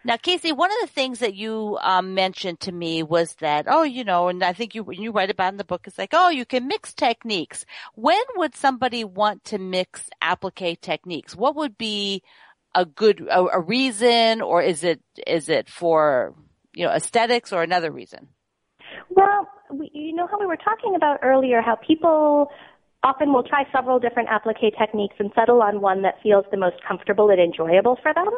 Now, 0.06 0.18
Casey, 0.18 0.52
one 0.52 0.70
of 0.70 0.78
the 0.82 0.94
things 0.94 1.20
that 1.20 1.34
you 1.34 1.78
um, 1.82 2.14
mentioned 2.14 2.60
to 2.62 2.72
me 2.72 3.04
was 3.04 3.36
that, 3.36 3.66
oh, 3.70 3.84
you 3.84 4.04
know, 4.04 4.28
and 4.28 4.44
I 4.44 4.52
think 4.52 4.76
you 4.76 4.86
you 4.92 5.12
write 5.12 5.30
about 5.30 5.54
in 5.54 5.58
the 5.58 5.64
book, 5.64 5.88
it's 5.88 5.98
like, 5.98 6.14
oh, 6.14 6.30
you 6.30 6.46
can 6.46 6.68
mix 6.68 6.94
techniques. 6.94 7.66
When 7.96 8.22
would 8.36 8.56
somebody 8.56 9.06
want 9.06 9.46
to 9.46 9.58
mix 9.58 10.10
applique 10.22 10.82
techniques? 10.82 11.36
What 11.36 11.56
would 11.56 11.78
be 11.78 12.22
a 12.76 12.86
good 12.86 13.22
a, 13.30 13.46
a 13.46 13.60
reason, 13.62 14.42
or 14.42 14.62
is 14.62 14.84
it 14.84 15.02
is 15.26 15.48
it 15.48 15.70
for 15.70 16.36
you 16.74 16.86
know, 16.86 16.92
aesthetics 16.92 17.54
or 17.54 17.64
another 17.64 17.92
reason? 17.92 18.28
Well, 19.10 19.48
we, 19.72 19.90
you 19.94 20.14
know 20.14 20.28
how 20.28 20.40
we 20.40 20.46
were 20.46 20.58
talking 20.58 20.96
about 20.96 21.20
earlier 21.24 21.62
how 21.62 21.76
people 21.76 22.50
often 23.04 23.34
will 23.34 23.44
try 23.44 23.66
several 23.72 24.00
different 24.00 24.30
applique 24.30 24.74
techniques 24.78 25.16
and 25.20 25.32
settle 25.36 25.62
on 25.62 25.82
one 25.82 26.02
that 26.04 26.16
feels 26.24 26.46
the 26.52 26.58
most 26.58 26.78
comfortable 26.88 27.30
and 27.30 27.40
enjoyable 27.40 27.98
for 28.02 28.14
them. 28.14 28.30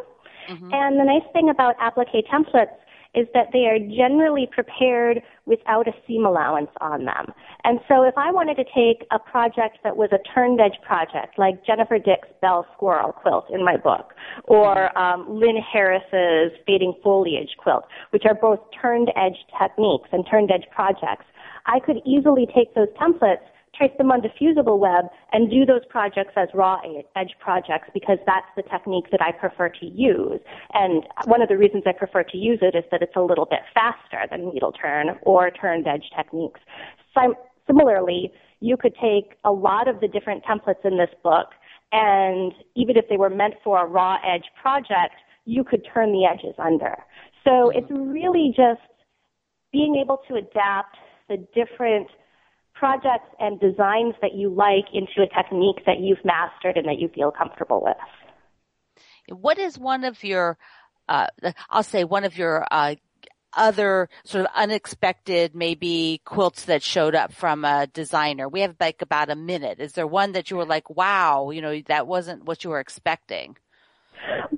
Mm-hmm. 0.50 0.74
And 0.74 1.00
the 1.00 1.04
nice 1.04 1.26
thing 1.34 1.50
about 1.50 1.76
applique 1.80 2.26
templates 2.32 2.76
is 3.16 3.28
that 3.34 3.48
they 3.54 3.66
are 3.66 3.80
generally 3.80 4.48
prepared 4.52 5.22
without 5.46 5.88
a 5.88 5.94
seam 6.06 6.26
allowance 6.26 6.70
on 6.82 7.06
them. 7.06 7.32
And 7.64 7.80
so 7.88 8.04
if 8.04 8.14
I 8.18 8.30
wanted 8.32 8.56
to 8.56 8.66
take 8.66 9.08
a 9.10 9.18
project 9.18 9.80
that 9.84 9.96
was 9.96 10.10
a 10.12 10.20
turned 10.34 10.60
edge 10.60 10.78
project, 10.86 11.40
like 11.40 11.66
Jennifer 11.66 11.98
Dick's 11.98 12.28
Bell 12.42 12.68
Squirrel 12.76 13.14
quilt 13.14 13.46
in 13.50 13.64
my 13.64 13.78
book, 13.78 14.14
or 14.44 14.96
um, 14.98 15.26
Lynn 15.30 15.58
Harris's 15.58 16.52
Fading 16.68 16.94
Foliage 17.02 17.56
quilt, 17.58 17.86
which 18.10 18.24
are 18.26 18.36
both 18.36 18.60
turned 18.80 19.12
edge 19.16 19.38
techniques 19.58 20.10
and 20.12 20.26
turned 20.30 20.52
edge 20.52 20.68
projects, 20.76 21.26
I 21.66 21.80
could 21.80 21.98
easily 22.06 22.48
take 22.54 22.76
those 22.76 22.90
templates 23.02 23.48
trace 23.78 23.92
them 23.98 24.12
on 24.12 24.22
diffusible 24.22 24.80
web 24.80 25.06
and 25.32 25.50
do 25.50 25.66
those 25.66 25.86
projects 25.90 26.34
as 26.36 26.48
raw 26.54 26.80
edge 27.16 27.34
projects 27.40 27.90
because 27.94 28.18
that's 28.26 28.48
the 28.56 28.64
technique 28.64 29.06
that 29.12 29.22
I 29.22 29.32
prefer 29.32 29.70
to 29.70 29.86
use. 29.86 30.40
And 30.74 31.04
one 31.26 31.42
of 31.42 31.50
the 31.50 31.58
reasons 31.58 31.84
I 31.86 31.92
prefer 31.92 32.24
to 32.24 32.38
use 32.38 32.60
it 32.62 32.76
is 32.76 32.84
that 32.92 33.02
it's 33.02 33.16
a 33.16 33.22
little 33.22 33.46
bit 33.46 33.62
faster 33.74 34.26
than 34.30 34.54
needle 34.54 34.72
turn 34.72 35.18
or 35.24 35.52
turned 35.52 35.88
edge 35.88 36.10
techniques. 36.16 36.60
Sim- 37.18 37.36
similarly, 37.68 38.32
you 38.62 38.78
could 38.78 38.96
take 38.96 39.38
a 39.44 39.52
lot 39.52 39.88
of 39.88 40.00
the 40.00 40.08
different 40.08 40.44
templates 40.44 40.84
in 40.84 40.98
this 40.98 41.10
book 41.24 41.48
and 41.92 42.52
even 42.76 42.98
if 42.98 43.06
they 43.10 43.18
were 43.18 43.30
meant 43.30 43.56
for 43.64 43.84
a 43.84 43.88
raw 43.88 44.18
edge 44.26 44.46
project, 44.62 45.16
you 45.46 45.64
could 45.64 45.88
turn 45.94 46.12
the 46.12 46.26
edges 46.26 46.56
under. 46.58 46.96
So 47.44 47.70
it's 47.70 47.90
mm-hmm. 47.92 48.10
really 48.10 48.54
just 48.56 48.82
being 49.72 49.96
able 49.96 50.20
to 50.28 50.36
adapt 50.36 50.98
the 51.30 51.38
different 51.54 52.08
projects 52.76 53.30
and 53.40 53.60
designs 53.60 54.14
that 54.22 54.34
you 54.36 54.50
like 54.50 54.86
into 54.94 55.22
a 55.24 55.28
technique 55.34 55.86
that 55.86 56.00
you've 56.00 56.24
mastered 56.24 56.78
and 56.78 56.88
that 56.88 57.00
you 57.00 57.10
feel 57.16 57.32
comfortable 57.32 57.82
with. 57.84 59.40
What 59.40 59.58
is 59.58 59.80
one 59.80 60.04
of 60.04 60.24
your, 60.24 60.58
uh, 61.10 61.28
I'll 61.70 61.84
say 61.84 62.04
one 62.04 62.26
of 62.26 62.38
your, 62.38 62.66
uh, 62.70 62.96
other 63.58 64.10
sort 64.26 64.44
of 64.46 64.52
unexpected 64.54 65.56
maybe 65.56 66.22
quilts 66.26 66.66
that 66.66 66.84
showed 66.84 67.16
up 67.16 67.32
from 67.32 67.64
a 67.64 67.88
designer? 67.88 68.50
We 68.50 68.62
have 68.62 68.76
like 68.80 69.02
about 69.02 69.30
a 69.30 69.36
minute. 69.36 69.80
Is 69.80 69.94
there 69.94 70.06
one 70.06 70.34
that 70.34 70.52
you 70.52 70.58
were 70.58 70.66
like, 70.66 70.90
wow, 70.90 71.52
you 71.52 71.62
know, 71.62 71.82
that 71.88 72.06
wasn't 72.06 72.44
what 72.44 72.64
you 72.64 72.70
were 72.70 72.82
expecting? 72.82 73.56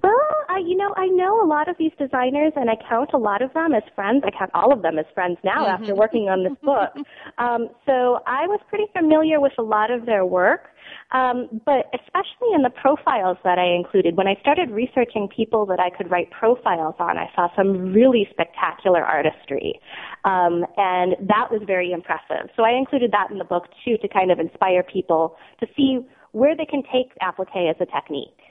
Well, 0.01 0.27
I, 0.49 0.59
you 0.59 0.75
know, 0.75 0.93
I 0.95 1.07
know 1.07 1.43
a 1.43 1.47
lot 1.47 1.67
of 1.67 1.75
these 1.77 1.91
designers, 1.97 2.53
and 2.55 2.69
I 2.69 2.75
count 2.89 3.11
a 3.13 3.17
lot 3.17 3.41
of 3.41 3.53
them 3.53 3.73
as 3.73 3.83
friends. 3.95 4.23
I 4.25 4.31
count 4.31 4.51
all 4.53 4.71
of 4.71 4.81
them 4.81 4.97
as 4.97 5.05
friends 5.13 5.37
now 5.43 5.65
mm-hmm. 5.65 5.81
after 5.83 5.95
working 5.95 6.29
on 6.29 6.43
this 6.43 6.57
book. 6.63 6.93
Um, 7.37 7.69
so 7.85 8.19
I 8.25 8.47
was 8.47 8.59
pretty 8.67 8.85
familiar 8.97 9.39
with 9.39 9.51
a 9.59 9.61
lot 9.61 9.91
of 9.91 10.05
their 10.05 10.25
work, 10.25 10.69
um, 11.11 11.61
but 11.65 11.85
especially 11.93 12.49
in 12.55 12.63
the 12.63 12.71
profiles 12.71 13.37
that 13.43 13.59
I 13.59 13.75
included. 13.75 14.17
When 14.17 14.27
I 14.27 14.35
started 14.41 14.71
researching 14.71 15.27
people 15.27 15.65
that 15.67 15.79
I 15.79 15.89
could 15.95 16.09
write 16.09 16.31
profiles 16.31 16.95
on, 16.99 17.17
I 17.17 17.29
saw 17.35 17.49
some 17.55 17.93
really 17.93 18.27
spectacular 18.31 19.03
artistry, 19.03 19.79
um, 20.25 20.65
and 20.77 21.15
that 21.27 21.51
was 21.51 21.61
very 21.67 21.91
impressive. 21.91 22.49
So 22.55 22.63
I 22.63 22.71
included 22.71 23.11
that 23.11 23.29
in 23.29 23.37
the 23.37 23.45
book 23.45 23.65
too 23.85 23.97
to 24.01 24.07
kind 24.07 24.31
of 24.31 24.39
inspire 24.39 24.81
people 24.81 25.35
to 25.59 25.67
see 25.75 25.99
where 26.31 26.55
they 26.55 26.65
can 26.65 26.81
take 26.91 27.13
applique 27.21 27.69
as 27.69 27.75
a 27.79 27.85
technique. 27.85 28.46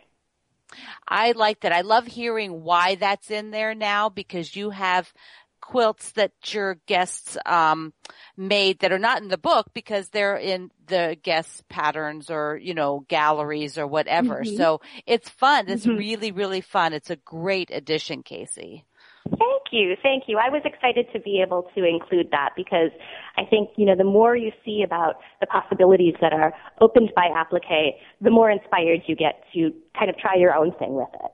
I 1.06 1.32
like 1.32 1.60
that. 1.60 1.72
I 1.72 1.82
love 1.82 2.06
hearing 2.06 2.62
why 2.62 2.96
that's 2.96 3.30
in 3.30 3.50
there 3.50 3.74
now 3.74 4.08
because 4.08 4.56
you 4.56 4.70
have 4.70 5.12
quilts 5.60 6.12
that 6.12 6.32
your 6.46 6.78
guests 6.86 7.36
um, 7.44 7.92
made 8.36 8.78
that 8.80 8.92
are 8.92 8.98
not 8.98 9.20
in 9.20 9.28
the 9.28 9.38
book 9.38 9.66
because 9.74 10.08
they're 10.08 10.36
in 10.36 10.70
the 10.86 11.16
guest 11.22 11.68
patterns 11.68 12.30
or 12.30 12.56
you 12.56 12.74
know 12.74 13.04
galleries 13.08 13.78
or 13.78 13.86
whatever. 13.86 14.42
Mm-hmm. 14.42 14.56
So 14.56 14.80
it's 15.06 15.28
fun. 15.28 15.68
It's 15.68 15.86
mm-hmm. 15.86 15.98
really 15.98 16.32
really 16.32 16.60
fun. 16.60 16.92
It's 16.92 17.10
a 17.10 17.16
great 17.16 17.70
addition, 17.72 18.22
Casey. 18.22 18.84
Thank 19.30 19.62
you. 19.72 19.96
Thank 20.02 20.24
you. 20.28 20.38
I 20.38 20.50
was 20.50 20.62
excited 20.64 21.06
to 21.12 21.20
be 21.20 21.42
able 21.44 21.68
to 21.74 21.84
include 21.84 22.30
that 22.30 22.50
because 22.56 22.90
I 23.36 23.44
think, 23.44 23.70
you 23.76 23.84
know, 23.84 23.96
the 23.96 24.04
more 24.04 24.36
you 24.36 24.52
see 24.64 24.82
about 24.84 25.16
the 25.40 25.46
possibilities 25.46 26.14
that 26.20 26.32
are 26.32 26.52
opened 26.80 27.12
by 27.16 27.28
applique, 27.34 27.96
the 28.20 28.30
more 28.30 28.50
inspired 28.50 29.02
you 29.06 29.16
get 29.16 29.42
to 29.54 29.72
kind 29.98 30.10
of 30.10 30.16
try 30.16 30.36
your 30.36 30.54
own 30.54 30.72
thing 30.78 30.94
with 30.94 31.08
it. 31.14 31.32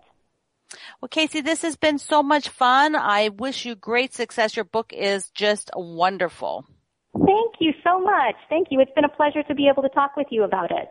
Well, 1.00 1.08
Casey, 1.08 1.40
this 1.40 1.62
has 1.62 1.76
been 1.76 1.98
so 1.98 2.22
much 2.22 2.48
fun. 2.48 2.96
I 2.96 3.28
wish 3.28 3.66
you 3.66 3.74
great 3.74 4.14
success. 4.14 4.56
Your 4.56 4.64
book 4.64 4.92
is 4.92 5.30
just 5.30 5.70
wonderful. 5.74 6.64
Thank 7.14 7.56
you 7.60 7.72
so 7.84 8.00
much. 8.00 8.36
Thank 8.48 8.68
you. 8.70 8.80
It's 8.80 8.92
been 8.94 9.04
a 9.04 9.08
pleasure 9.08 9.42
to 9.42 9.54
be 9.54 9.68
able 9.68 9.82
to 9.82 9.90
talk 9.90 10.16
with 10.16 10.28
you 10.30 10.44
about 10.44 10.70
it. 10.70 10.88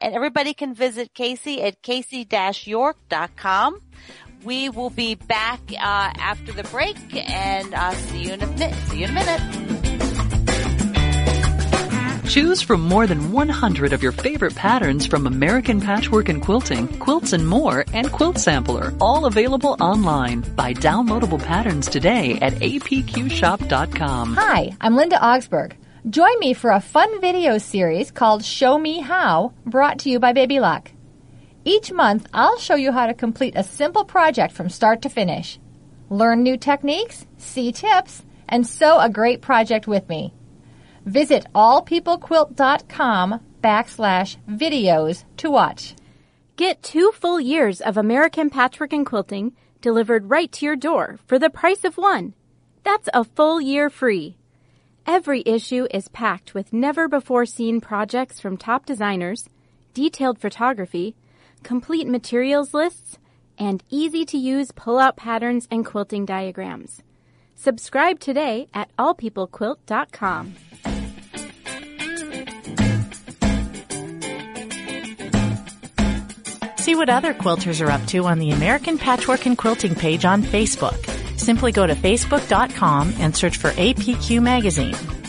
And 0.00 0.14
everybody 0.14 0.54
can 0.54 0.74
visit 0.74 1.14
Casey 1.14 1.62
at 1.62 1.82
casey-york.com. 1.82 3.80
We 4.44 4.68
will 4.68 4.90
be 4.90 5.14
back 5.14 5.60
uh, 5.70 5.76
after 5.78 6.52
the 6.52 6.64
break, 6.64 6.96
and 7.14 7.72
uh, 7.74 7.92
see 7.92 8.24
you 8.24 8.32
in 8.32 8.42
a 8.42 8.46
minute. 8.46 8.74
See 8.88 8.98
you 8.98 9.04
in 9.04 9.10
a 9.10 9.14
minute. 9.14 9.72
Choose 12.28 12.62
from 12.62 12.80
more 12.80 13.06
than 13.06 13.30
100 13.30 13.92
of 13.92 14.02
your 14.02 14.12
favorite 14.12 14.54
patterns 14.54 15.04
from 15.06 15.26
American 15.26 15.82
Patchwork 15.82 16.30
and 16.30 16.40
Quilting, 16.40 16.88
Quilts 16.98 17.34
and 17.34 17.46
More, 17.46 17.84
and 17.92 18.10
Quilt 18.10 18.38
Sampler, 18.38 18.94
all 19.02 19.26
available 19.26 19.76
online. 19.80 20.40
Buy 20.56 20.72
downloadable 20.72 21.42
patterns 21.42 21.88
today 21.88 22.38
at 22.40 22.54
apqshop.com. 22.54 24.34
Hi, 24.36 24.74
I'm 24.80 24.96
Linda 24.96 25.22
Augsburg. 25.22 25.76
Join 26.08 26.38
me 26.40 26.54
for 26.54 26.70
a 26.70 26.80
fun 26.80 27.20
video 27.20 27.58
series 27.58 28.10
called 28.10 28.42
Show 28.44 28.78
Me 28.78 29.00
How, 29.00 29.52
brought 29.66 30.00
to 30.00 30.10
you 30.10 30.18
by 30.18 30.32
Baby 30.32 30.58
Lock. 30.58 30.90
Each 31.64 31.92
month, 31.92 32.28
I'll 32.34 32.58
show 32.58 32.74
you 32.74 32.90
how 32.90 33.06
to 33.06 33.14
complete 33.14 33.54
a 33.56 33.62
simple 33.62 34.04
project 34.04 34.52
from 34.52 34.68
start 34.68 35.02
to 35.02 35.08
finish. 35.08 35.60
Learn 36.10 36.42
new 36.42 36.56
techniques, 36.56 37.24
see 37.38 37.70
tips, 37.70 38.24
and 38.48 38.66
sew 38.66 38.98
a 38.98 39.08
great 39.08 39.40
project 39.40 39.86
with 39.86 40.08
me. 40.08 40.34
Visit 41.06 41.46
allpeoplequilt.com 41.54 43.40
backslash 43.62 44.36
videos 44.48 45.24
to 45.36 45.50
watch. 45.50 45.94
Get 46.56 46.82
two 46.82 47.12
full 47.12 47.40
years 47.40 47.80
of 47.80 47.96
American 47.96 48.50
Patchwork 48.50 48.92
and 48.92 49.06
Quilting 49.06 49.52
delivered 49.80 50.30
right 50.30 50.50
to 50.52 50.66
your 50.66 50.76
door 50.76 51.18
for 51.26 51.38
the 51.38 51.50
price 51.50 51.84
of 51.84 51.96
one. 51.96 52.34
That's 52.82 53.08
a 53.14 53.24
full 53.24 53.60
year 53.60 53.88
free. 53.88 54.36
Every 55.06 55.42
issue 55.46 55.86
is 55.90 56.08
packed 56.08 56.54
with 56.54 56.72
never 56.72 57.08
before 57.08 57.46
seen 57.46 57.80
projects 57.80 58.38
from 58.40 58.56
top 58.56 58.84
designers, 58.84 59.48
detailed 59.94 60.38
photography, 60.38 61.16
complete 61.62 62.06
materials 62.06 62.74
lists, 62.74 63.18
and 63.58 63.82
easy 63.90 64.24
to 64.26 64.38
use 64.38 64.72
pull 64.72 64.98
out 64.98 65.16
patterns 65.16 65.68
and 65.70 65.84
quilting 65.86 66.24
diagrams. 66.24 67.02
Subscribe 67.54 68.18
today 68.18 68.68
at 68.74 68.94
allpeoplequilt.com. 68.96 70.54
See 76.78 76.96
what 76.96 77.08
other 77.08 77.32
quilters 77.32 77.80
are 77.80 77.92
up 77.92 78.04
to 78.06 78.24
on 78.24 78.40
the 78.40 78.50
American 78.50 78.98
Patchwork 78.98 79.46
and 79.46 79.56
Quilting 79.56 79.94
page 79.94 80.24
on 80.24 80.42
Facebook. 80.42 80.98
Simply 81.38 81.70
go 81.70 81.86
to 81.86 81.94
facebook.com 81.94 83.14
and 83.20 83.36
search 83.36 83.56
for 83.56 83.70
APQ 83.70 84.42
Magazine. 84.42 85.21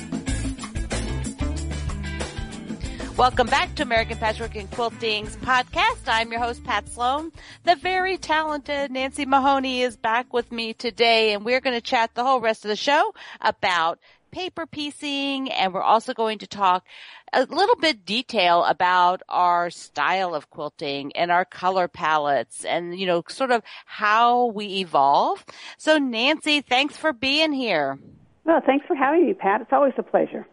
Welcome 3.18 3.46
back 3.46 3.76
to 3.76 3.84
American 3.84 4.18
Patchwork 4.18 4.56
and 4.56 4.70
Quilting's 4.72 5.38
podcast. 5.38 6.02
I'm 6.08 6.32
your 6.32 6.42
host, 6.42 6.64
Pat 6.64 6.90
Sloan. 6.90 7.32
The 7.64 7.76
very 7.76 8.18
talented 8.18 8.90
Nancy 8.90 9.24
Mahoney 9.28 9.84
is 9.84 9.96
back 9.96 10.34
with 10.34 10.52
me 10.52 10.74
today, 10.74 11.34
and 11.34 11.46
we're 11.46 11.62
going 11.62 11.76
to 11.76 11.82
chat 11.82 12.16
the 12.16 12.24
whole 12.24 12.40
rest 12.40 12.66
of 12.66 12.70
the 12.70 12.76
show 12.76 13.14
about 13.40 14.00
paper 14.32 14.66
piecing, 14.66 15.52
and 15.52 15.76
we're 15.76 15.84
also 15.84 16.16
going 16.16 16.40
to 16.40 16.48
talk 16.48 16.86
a 17.32 17.44
little 17.44 17.76
bit 17.76 18.04
detail 18.04 18.64
about 18.64 19.22
our 19.30 19.70
style 19.70 20.34
of 20.34 20.50
quilting 20.50 21.16
and 21.16 21.30
our 21.30 21.46
color 21.46 21.88
palettes 21.88 22.66
and, 22.66 22.98
you 23.00 23.06
know, 23.06 23.24
sort 23.30 23.52
of 23.52 23.62
how 23.86 24.48
we 24.48 24.80
evolve. 24.80 25.46
So 25.78 26.00
Nancy, 26.00 26.62
thanks 26.62 26.98
for 26.98 27.14
being 27.14 27.54
here. 27.54 28.00
Well, 28.44 28.62
thanks 28.66 28.88
for 28.88 28.96
having 28.96 29.28
me, 29.28 29.34
Pat. 29.36 29.62
It's 29.62 29.72
always 29.72 29.94
a 30.00 30.04
pleasure 30.04 30.48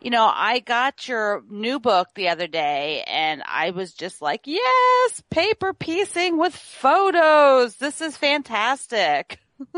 you 0.00 0.10
know, 0.10 0.30
I 0.32 0.60
got 0.60 1.08
your 1.08 1.42
new 1.50 1.80
book 1.80 2.08
the 2.14 2.28
other 2.28 2.46
day 2.46 3.02
and 3.06 3.42
I 3.46 3.70
was 3.70 3.94
just 3.94 4.22
like, 4.22 4.42
yes, 4.44 5.22
paper 5.30 5.72
piecing 5.72 6.38
with 6.38 6.54
photos. 6.54 7.76
This 7.76 8.00
is 8.00 8.16
fantastic. 8.16 9.40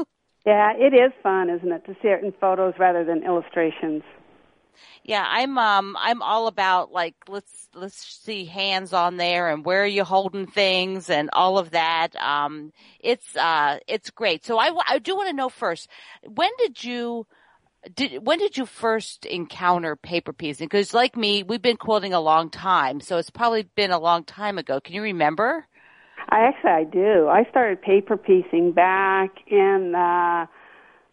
yeah, 0.47 0.73
it 0.77 0.93
is 0.93 1.13
fun, 1.23 1.49
isn't 1.49 1.73
it, 1.73 1.87
to 1.87 1.95
see 2.03 2.09
it 2.09 2.23
in 2.23 2.33
photos 2.41 2.75
rather 2.79 3.05
than 3.05 3.25
illustrations. 3.25 4.03
Yeah, 5.03 5.25
I'm 5.27 5.57
um 5.57 5.97
I'm 5.99 6.21
all 6.23 6.47
about 6.47 6.93
like 6.93 7.15
let's 7.27 7.69
let's 7.75 7.97
see 8.23 8.45
hands 8.45 8.93
on 8.93 9.17
there 9.17 9.49
and 9.49 9.65
where 9.65 9.83
are 9.83 9.87
you 9.87 10.05
holding 10.05 10.47
things 10.47 11.09
and 11.09 11.31
all 11.33 11.59
of 11.59 11.71
that. 11.71 12.15
Um 12.17 12.73
it's 13.01 13.35
uh 13.37 13.79
it's 13.89 14.11
great. 14.11 14.45
So 14.45 14.59
I 14.59 14.71
I 14.87 14.99
do 14.99 15.17
want 15.17 15.31
to 15.31 15.37
know 15.37 15.49
first, 15.49 15.89
when 16.23 16.51
did 16.59 16.85
you 16.85 17.27
did 17.95 18.27
when 18.27 18.39
did 18.39 18.57
you 18.57 18.67
first 18.67 19.27
encounter 19.27 19.97
paper 19.97 20.33
piecing? 20.33 20.67
Because 20.67 20.93
like 20.93 21.17
me, 21.17 21.43
we've 21.43 21.63
been 21.63 21.77
quilting 21.77 22.13
a 22.13 22.21
long 22.21 22.51
time, 22.51 23.01
so 23.01 23.19
it's 23.19 23.31
probably 23.31 23.63
been 23.63 23.91
a 23.91 23.99
long 23.99 24.25
time 24.25 24.59
ago. 24.59 24.81
Can 24.81 24.95
you 24.95 25.03
remember? 25.03 25.67
I 26.29 26.41
actually 26.41 26.71
I 26.71 26.85
do. 26.85 27.29
I 27.29 27.45
started 27.51 27.81
paper 27.81 28.17
piecing 28.17 28.73
back 28.73 29.31
in 29.47 29.93
the 29.93 30.49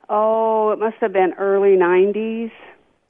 oh, 0.10 0.72
it 0.72 0.80
must 0.80 0.98
have 1.00 1.14
been 1.14 1.34
early 1.38 1.78
'90s. 1.78 2.52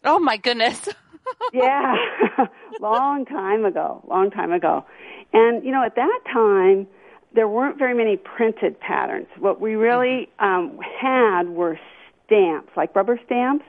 Oh 0.03 0.19
my 0.19 0.37
goodness. 0.37 0.87
yeah, 1.53 1.95
long 2.79 3.25
time 3.25 3.65
ago, 3.65 4.03
long 4.07 4.29
time 4.29 4.51
ago. 4.51 4.85
And 5.33 5.65
you 5.65 5.71
know, 5.71 5.83
at 5.83 5.95
that 5.95 6.19
time, 6.31 6.87
there 7.33 7.47
weren't 7.47 7.77
very 7.77 7.95
many 7.95 8.17
printed 8.17 8.79
patterns. 8.79 9.27
What 9.39 9.59
we 9.59 9.75
really 9.75 10.29
um, 10.39 10.79
had 11.01 11.49
were 11.49 11.79
stamps, 12.27 12.69
like 12.77 12.95
rubber 12.95 13.19
stamps. 13.25 13.65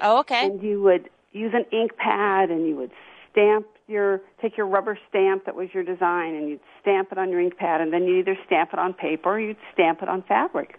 Oh, 0.00 0.20
okay. 0.20 0.46
And 0.46 0.62
you 0.62 0.80
would 0.82 1.10
use 1.32 1.52
an 1.52 1.64
ink 1.76 1.96
pad, 1.96 2.50
and 2.50 2.66
you 2.66 2.76
would 2.76 2.92
stamp 3.32 3.66
your 3.88 4.20
take 4.40 4.56
your 4.56 4.66
rubber 4.66 4.98
stamp 5.08 5.46
that 5.46 5.56
was 5.56 5.68
your 5.74 5.82
design, 5.82 6.34
and 6.36 6.48
you'd 6.48 6.60
stamp 6.80 7.10
it 7.10 7.18
on 7.18 7.30
your 7.30 7.40
ink 7.40 7.56
pad, 7.56 7.80
and 7.80 7.92
then 7.92 8.04
you 8.04 8.18
either 8.18 8.38
stamp 8.46 8.72
it 8.72 8.78
on 8.78 8.94
paper 8.94 9.30
or 9.30 9.40
you'd 9.40 9.56
stamp 9.72 10.02
it 10.02 10.08
on 10.08 10.22
fabric. 10.22 10.78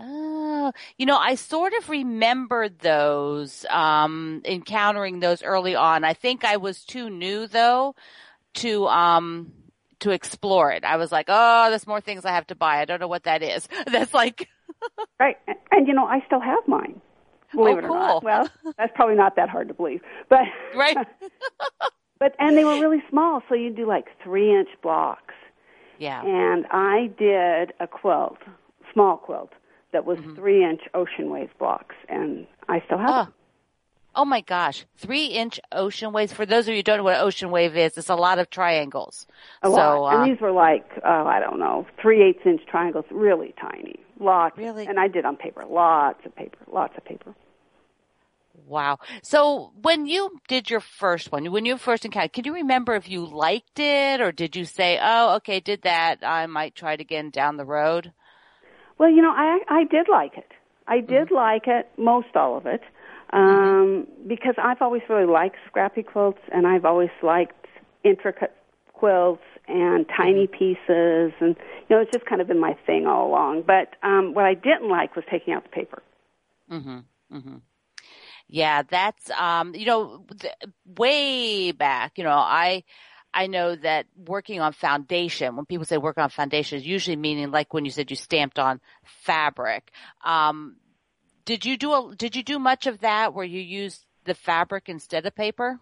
Oh, 0.00 0.72
you 0.96 1.06
know, 1.06 1.16
I 1.16 1.34
sort 1.34 1.72
of 1.72 1.88
remembered 1.88 2.78
those, 2.78 3.66
um, 3.68 4.42
encountering 4.44 5.18
those 5.18 5.42
early 5.42 5.74
on. 5.74 6.04
I 6.04 6.14
think 6.14 6.44
I 6.44 6.58
was 6.58 6.84
too 6.84 7.10
new 7.10 7.48
though 7.48 7.96
to, 8.54 8.86
um, 8.86 9.52
to 10.00 10.10
explore 10.10 10.70
it. 10.70 10.84
I 10.84 10.98
was 10.98 11.10
like, 11.10 11.26
oh, 11.28 11.68
there's 11.70 11.86
more 11.86 12.00
things 12.00 12.24
I 12.24 12.30
have 12.30 12.46
to 12.48 12.54
buy. 12.54 12.80
I 12.80 12.84
don't 12.84 13.00
know 13.00 13.08
what 13.08 13.24
that 13.24 13.42
is. 13.42 13.68
That's 13.86 14.14
like, 14.14 14.48
right. 15.20 15.36
And 15.46 15.56
and, 15.70 15.88
you 15.88 15.94
know, 15.94 16.06
I 16.06 16.22
still 16.26 16.40
have 16.40 16.66
mine. 16.66 17.00
Believe 17.54 17.76
oh, 17.76 17.78
it 17.78 17.84
or 17.84 17.88
cool. 17.88 17.96
not. 17.96 18.24
Well, 18.24 18.48
that's 18.78 18.92
probably 18.94 19.14
not 19.14 19.36
that 19.36 19.48
hard 19.48 19.68
to 19.68 19.74
believe, 19.74 20.00
but 20.28 20.42
right. 20.74 20.96
but 22.18 22.34
and 22.38 22.56
they 22.56 22.64
were 22.64 22.78
really 22.80 23.02
small, 23.08 23.42
so 23.48 23.54
you 23.54 23.70
do 23.70 23.86
like 23.86 24.06
three 24.22 24.54
inch 24.54 24.68
blocks. 24.82 25.34
Yeah. 25.98 26.22
And 26.22 26.66
I 26.70 27.10
did 27.18 27.72
a 27.80 27.86
quilt, 27.86 28.38
small 28.92 29.16
quilt 29.16 29.52
that 29.92 30.04
was 30.04 30.18
mm-hmm. 30.18 30.34
three 30.34 30.64
inch 30.64 30.82
ocean 30.94 31.30
wave 31.30 31.50
blocks, 31.58 31.94
and 32.08 32.46
I 32.68 32.82
still 32.86 32.98
have 32.98 33.10
oh. 33.10 33.24
them. 33.24 33.34
Oh 34.14 34.24
my 34.24 34.40
gosh, 34.40 34.84
three 34.96 35.26
inch 35.26 35.60
ocean 35.70 36.12
waves. 36.12 36.32
For 36.32 36.44
those 36.44 36.66
of 36.66 36.70
you 36.70 36.78
who 36.78 36.82
don't 36.82 36.98
know 36.98 37.04
what 37.04 37.20
ocean 37.20 37.50
wave 37.50 37.76
is, 37.76 37.96
it's 37.96 38.08
a 38.08 38.16
lot 38.16 38.38
of 38.38 38.50
triangles. 38.50 39.26
A 39.62 39.68
so, 39.68 39.72
lot. 39.72 40.14
Uh, 40.14 40.22
and 40.22 40.32
these 40.32 40.40
were 40.40 40.50
like, 40.50 40.84
oh, 41.04 41.26
I 41.26 41.38
don't 41.40 41.58
know, 41.58 41.86
three 42.02 42.22
eighths 42.22 42.44
inch 42.44 42.62
triangles, 42.68 43.04
really 43.10 43.54
tiny. 43.60 43.96
Lots. 44.18 44.58
Really? 44.58 44.86
And 44.86 44.98
I 44.98 45.08
did 45.08 45.24
on 45.24 45.36
paper. 45.36 45.64
Lots 45.64 46.24
of 46.24 46.34
paper. 46.34 46.58
Lots 46.70 46.94
of 46.96 47.04
paper. 47.04 47.34
Wow. 48.66 48.98
So 49.22 49.72
when 49.80 50.06
you 50.06 50.38
did 50.48 50.68
your 50.68 50.80
first 50.80 51.32
one, 51.32 51.50
when 51.50 51.64
you 51.64 51.78
first 51.78 52.04
encountered, 52.04 52.32
can 52.32 52.44
you 52.44 52.54
remember 52.54 52.94
if 52.94 53.08
you 53.08 53.24
liked 53.24 53.78
it 53.78 54.20
or 54.20 54.32
did 54.32 54.56
you 54.56 54.64
say, 54.64 54.98
oh, 55.00 55.36
okay, 55.36 55.60
did 55.60 55.82
that. 55.82 56.18
I 56.22 56.46
might 56.46 56.74
try 56.74 56.94
it 56.94 57.00
again 57.00 57.30
down 57.30 57.56
the 57.56 57.64
road? 57.64 58.12
Well, 58.98 59.10
you 59.10 59.22
know, 59.22 59.30
I 59.30 59.60
I 59.68 59.84
did 59.84 60.08
like 60.08 60.36
it. 60.36 60.50
I 60.86 61.00
did 61.00 61.28
mm-hmm. 61.28 61.34
like 61.34 61.66
it, 61.66 61.88
most 61.96 62.34
all 62.34 62.56
of 62.56 62.66
it, 62.66 62.80
um, 63.32 64.06
because 64.26 64.54
I've 64.58 64.82
always 64.82 65.02
really 65.08 65.26
liked 65.26 65.56
scrappy 65.68 66.02
quilts, 66.02 66.40
and 66.52 66.66
I've 66.66 66.84
always 66.84 67.10
liked 67.22 67.66
intricate 68.02 68.52
quilts 68.98 69.42
and 69.66 70.06
tiny 70.16 70.46
pieces, 70.46 71.32
and 71.40 71.56
you 71.88 71.96
know, 71.96 72.00
it's 72.00 72.12
just 72.12 72.26
kind 72.26 72.40
of 72.40 72.48
been 72.48 72.60
my 72.60 72.76
thing 72.86 73.06
all 73.06 73.28
along. 73.28 73.64
But 73.66 73.96
um, 74.02 74.34
what 74.34 74.44
I 74.44 74.54
didn't 74.54 74.88
like 74.88 75.14
was 75.14 75.24
taking 75.30 75.54
out 75.54 75.64
the 75.64 75.70
paper. 75.70 76.02
Mm-hmm. 76.70 76.98
Mm-hmm. 77.36 77.56
Yeah, 78.48 78.82
that's 78.88 79.30
um, 79.30 79.74
you 79.74 79.86
know, 79.86 80.24
th- 80.38 80.54
way 80.98 81.72
back. 81.72 82.12
You 82.16 82.24
know, 82.24 82.30
I 82.30 82.84
I 83.32 83.46
know 83.46 83.76
that 83.76 84.06
working 84.16 84.60
on 84.60 84.72
foundation, 84.72 85.54
when 85.54 85.66
people 85.66 85.84
say 85.84 85.98
work 85.98 86.18
on 86.18 86.30
foundation, 86.30 86.78
is 86.78 86.86
usually 86.86 87.16
meaning 87.16 87.50
like 87.50 87.74
when 87.74 87.84
you 87.84 87.90
said 87.90 88.10
you 88.10 88.16
stamped 88.16 88.58
on 88.58 88.80
fabric. 89.04 89.90
Um, 90.24 90.76
did 91.44 91.64
you 91.64 91.76
do 91.76 91.92
a, 91.92 92.14
did 92.16 92.36
you 92.36 92.42
do 92.42 92.58
much 92.58 92.86
of 92.86 93.00
that 93.00 93.34
where 93.34 93.44
you 93.44 93.60
used 93.60 94.04
the 94.24 94.34
fabric 94.34 94.88
instead 94.88 95.26
of 95.26 95.34
paper? 95.34 95.78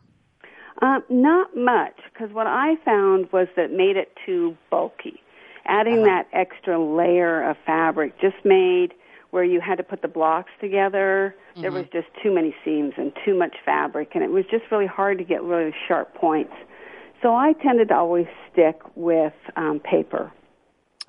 Um, 0.83 1.03
not 1.09 1.57
much, 1.57 1.97
because 2.13 2.35
what 2.35 2.47
I 2.47 2.77
found 2.85 3.33
was 3.33 3.49
that 3.57 3.73
made 3.73 3.97
it 3.97 4.13
too 4.27 4.57
bulky. 4.71 5.21
Adding 5.65 5.99
uh-huh. 5.99 6.07
that 6.07 6.29
extra 6.33 6.79
layer 6.79 7.49
of 7.49 7.57
fabric 7.65 8.21
just 8.21 8.37
made 8.45 8.93
where 9.31 9.45
you 9.45 9.61
had 9.61 9.77
to 9.77 9.83
put 9.83 10.03
the 10.03 10.09
blocks 10.09 10.51
together. 10.61 11.35
Mm-hmm. 11.53 11.63
There 11.63 11.73
was 11.73 11.87
just 11.93 12.07
too 12.23 12.33
many 12.33 12.55
seams 12.65 12.95
and 12.97 13.13
too 13.25 13.37
much 13.37 13.57
fabric, 13.65 14.11
and 14.15 14.23
it 14.23 14.31
was 14.31 14.45
just 14.51 14.65
really 14.71 14.87
hard 14.87 15.19
to 15.19 15.25
get 15.25 15.43
really 15.43 15.75
sharp 15.89 16.15
points. 16.15 16.55
So 17.23 17.35
I 17.35 17.55
tended 17.55 17.89
to 17.89 17.97
always 17.97 18.27
stick 18.53 18.81
with 18.95 19.33
um, 19.57 19.81
paper. 19.81 20.33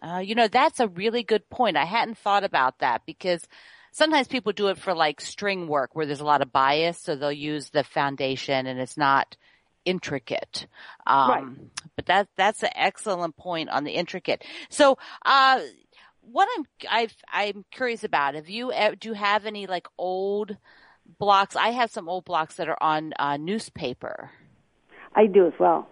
Uh, 0.02 0.20
you 0.20 0.36
know, 0.36 0.48
that's 0.48 0.80
a 0.80 0.88
really 0.88 1.24
good 1.24 1.50
point. 1.50 1.76
I 1.76 1.86
hadn't 1.86 2.18
thought 2.18 2.44
about 2.44 2.80
that 2.80 3.02
because 3.06 3.46
sometimes 3.92 4.28
people 4.28 4.52
do 4.54 4.68
it 4.68 4.78
for 4.78 4.94
like 4.94 5.20
string 5.20 5.68
work 5.68 5.92
where 5.94 6.06
there's 6.06 6.20
a 6.20 6.26
lot 6.26 6.42
of 6.42 6.52
bias, 6.52 7.00
so 7.00 7.16
they'll 7.16 7.32
use 7.32 7.70
the 7.70 7.84
foundation 7.84 8.68
and 8.68 8.80
it's 8.80 8.98
not 8.98 9.36
intricate. 9.88 10.68
Um, 11.06 11.30
right. 11.30 11.46
but 11.96 12.06
that, 12.08 12.28
that's 12.36 12.62
an 12.64 12.70
excellent 12.76 13.38
point 13.38 13.70
on 13.70 13.84
the 13.86 13.92
intricate. 13.92 14.44
So, 14.70 14.98
uh, 15.26 15.62
what 16.22 16.48
I'm, 16.58 16.66
I've, 16.90 17.16
I'm 17.32 17.66
curious 17.72 18.04
about, 18.04 18.36
have 18.36 18.50
you, 18.50 18.72
do 19.00 19.10
you 19.10 19.14
have 19.16 19.46
any 19.46 19.66
like 19.66 19.88
old 19.98 20.58
blocks? 21.20 21.56
I 21.56 21.70
have 21.70 21.90
some 21.90 22.10
old 22.10 22.26
blocks 22.26 22.56
that 22.56 22.68
are 22.68 22.78
on, 22.82 23.14
uh, 23.18 23.38
newspaper. 23.38 24.32
I 25.16 25.26
do 25.28 25.48
as 25.48 25.54
well. 25.58 25.88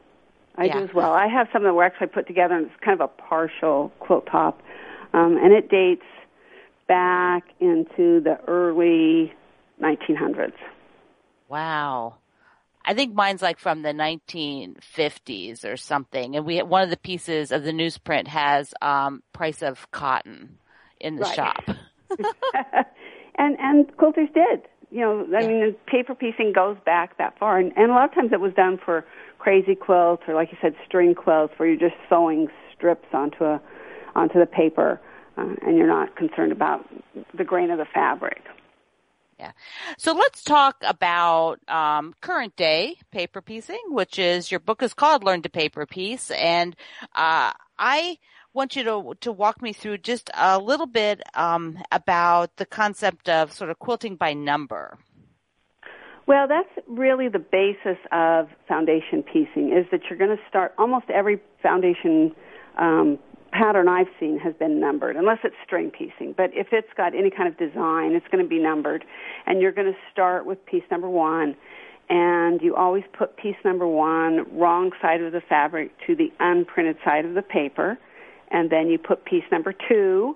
I 0.58 0.66
Yeah. 0.66 0.80
do 0.80 0.84
as 0.86 0.94
well. 0.94 1.14
I 1.14 1.28
have 1.28 1.48
some 1.54 1.64
that 1.64 1.74
were 1.74 1.84
actually 1.84 2.08
put 2.08 2.28
together, 2.28 2.56
and 2.56 2.68
it's 2.68 2.76
kind 2.84 3.00
of 3.00 3.10
a 3.10 3.22
partial 3.22 3.92
quilt 4.00 4.26
top, 4.32 4.62
um, 5.14 5.38
and 5.38 5.54
it 5.54 5.70
dates 5.70 6.06
back 6.88 7.44
into 7.60 8.20
the 8.22 8.38
early 8.48 9.34
1900s. 9.82 10.54
Wow. 11.48 12.16
I 12.86 12.94
think 12.94 13.14
mine's 13.16 13.42
like 13.42 13.60
from 13.60 13.82
the 13.82 13.94
1950s 13.94 15.66
or 15.66 15.78
something. 15.78 16.36
And 16.36 16.46
we, 16.46 16.62
one 16.62 16.84
of 16.84 16.90
the 16.92 16.98
pieces 16.98 17.52
of 17.52 17.64
the 17.64 17.72
newsprint 17.72 18.28
has, 18.28 18.74
um, 18.82 19.24
price 19.34 19.64
of 19.64 19.90
cotton 19.92 20.60
in 21.00 21.16
the 21.18 21.26
Right. 21.26 21.26
shop. 21.26 21.70
and 23.38 23.58
and 23.60 23.88
quilters 23.98 24.34
did. 24.34 24.64
You 24.92 25.02
know, 25.02 25.28
I 25.38 25.42
Yeah. 25.42 25.48
mean, 25.48 25.76
paper 25.88 26.16
piecing 26.16 26.54
goes 26.54 26.78
back 26.86 27.18
that 27.18 27.38
far, 27.40 27.58
and, 27.60 27.74
and 27.76 27.92
a 27.92 27.94
lot 27.94 28.06
of 28.10 28.14
times 28.16 28.32
it 28.32 28.40
was 28.40 28.54
done 28.54 28.78
for 28.84 29.06
crazy 29.40 29.76
quilts 29.76 30.24
or, 30.28 30.36
like 30.36 30.52
you 30.52 30.58
said, 30.62 30.76
string 30.86 31.16
quilts, 31.16 31.54
where 31.58 31.68
you're 31.68 31.80
just 31.80 32.00
sewing 32.10 32.48
strips 32.76 33.08
onto 33.14 33.44
a 33.44 33.62
onto 34.16 34.40
the 34.40 34.46
paper, 34.46 35.02
uh, 35.38 35.56
and 35.64 35.78
you're 35.78 35.88
not 35.88 36.16
concerned 36.16 36.52
about 36.52 36.86
the 37.38 37.44
grain 37.44 37.72
of 37.72 37.78
the 37.78 37.86
fabric. 37.94 38.44
Yeah. 39.40 39.52
So 39.98 40.14
let's 40.14 40.44
talk 40.44 40.78
about 40.82 41.60
um, 41.68 42.14
current 42.22 42.56
day 42.56 42.98
paper 43.12 43.42
piecing, 43.42 43.82
which 43.90 44.18
is 44.18 44.50
your 44.50 44.62
book 44.62 44.82
is 44.82 44.94
called 44.94 45.24
Learn 45.24 45.42
to 45.42 45.50
Paper 45.50 45.86
Piece, 45.86 46.32
and 46.32 46.76
uh, 47.14 47.52
I 47.78 48.18
want 48.54 48.78
you 48.78 48.84
to 48.86 49.14
to 49.20 49.32
walk 49.34 49.62
me 49.62 49.74
through 49.74 49.98
just 49.98 50.32
a 50.34 50.58
little 50.58 50.88
bit 50.88 51.22
um, 51.34 51.78
about 51.92 52.56
the 52.56 52.66
concept 52.66 53.28
of 53.28 53.52
sort 53.52 53.70
of 53.70 53.78
quilting 53.80 54.16
by 54.16 54.34
number. 54.34 54.98
Well, 56.28 56.48
that's 56.48 56.88
really 56.88 57.28
the 57.28 57.40
basis 57.40 57.98
of 58.12 58.48
foundation 58.68 59.22
piecing 59.22 59.74
is 59.78 59.86
that 59.92 60.02
you're 60.10 60.18
going 60.18 60.36
to 60.36 60.44
start 60.50 60.74
almost 60.78 61.06
every 61.14 61.40
foundation 61.62 62.34
um, 62.80 63.20
pattern 63.58 63.88
I've 63.88 64.08
seen 64.20 64.38
has 64.40 64.54
been 64.60 64.80
numbered, 64.80 65.16
unless 65.16 65.40
it's 65.44 65.56
string 65.66 65.92
piecing. 65.92 66.34
But 66.36 66.52
if 66.54 66.68
it's 66.72 66.88
got 66.98 67.16
any 67.16 67.30
kind 67.30 67.48
of 67.48 67.58
design, 67.58 68.12
it's 68.12 68.26
going 68.32 68.44
to 68.44 68.50
be 68.50 68.60
numbered. 68.60 69.06
And 69.46 69.62
you're 69.62 69.72
going 69.72 69.88
to 69.88 69.98
start 70.12 70.46
with 70.46 70.64
piece 70.66 70.84
number 70.92 71.10
one, 71.10 71.56
and 72.10 72.62
you 72.62 72.76
always 72.76 73.04
put 73.18 73.38
piece 73.38 73.56
number 73.64 73.88
one 73.88 74.46
wrong 74.58 74.92
side 75.02 75.22
of 75.22 75.32
the 75.32 75.42
fabric 75.42 75.92
to 76.06 76.16
the 76.16 76.32
unprinted 76.40 76.98
side 77.06 77.26
of 77.26 77.34
the 77.34 77.42
paper, 77.42 77.98
and 78.52 78.70
then 78.70 78.88
you 78.88 78.98
put 78.98 79.26
piece 79.26 79.44
number 79.52 79.74
two 79.88 80.36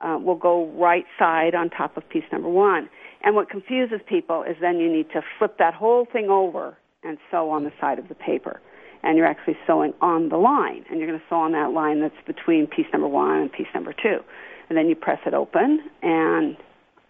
uh, 0.00 0.18
will 0.22 0.36
go 0.36 0.66
right 0.76 1.04
side 1.18 1.54
on 1.54 1.70
top 1.70 1.96
of 1.96 2.08
piece 2.08 2.24
number 2.30 2.48
one. 2.48 2.88
And 3.24 3.34
what 3.34 3.50
confuses 3.50 4.00
people 4.08 4.44
is 4.44 4.56
then 4.60 4.78
you 4.78 4.92
need 4.92 5.10
to 5.12 5.22
flip 5.38 5.58
that 5.58 5.74
whole 5.74 6.06
thing 6.12 6.28
over 6.30 6.76
and 7.02 7.18
sew 7.30 7.50
on 7.50 7.64
the 7.64 7.72
side 7.80 7.98
of 7.98 8.08
the 8.08 8.14
paper. 8.14 8.60
And 9.02 9.16
you're 9.16 9.26
actually 9.26 9.56
sewing 9.66 9.94
on 10.00 10.28
the 10.28 10.36
line. 10.36 10.84
And 10.90 10.98
you're 10.98 11.08
going 11.08 11.18
to 11.20 11.24
sew 11.28 11.36
on 11.36 11.52
that 11.52 11.70
line 11.72 12.00
that's 12.00 12.14
between 12.26 12.66
piece 12.66 12.86
number 12.92 13.08
one 13.08 13.36
and 13.36 13.52
piece 13.52 13.68
number 13.74 13.92
two. 13.92 14.18
And 14.68 14.76
then 14.76 14.88
you 14.88 14.94
press 14.96 15.18
it 15.24 15.32
open, 15.34 15.80
and 16.02 16.56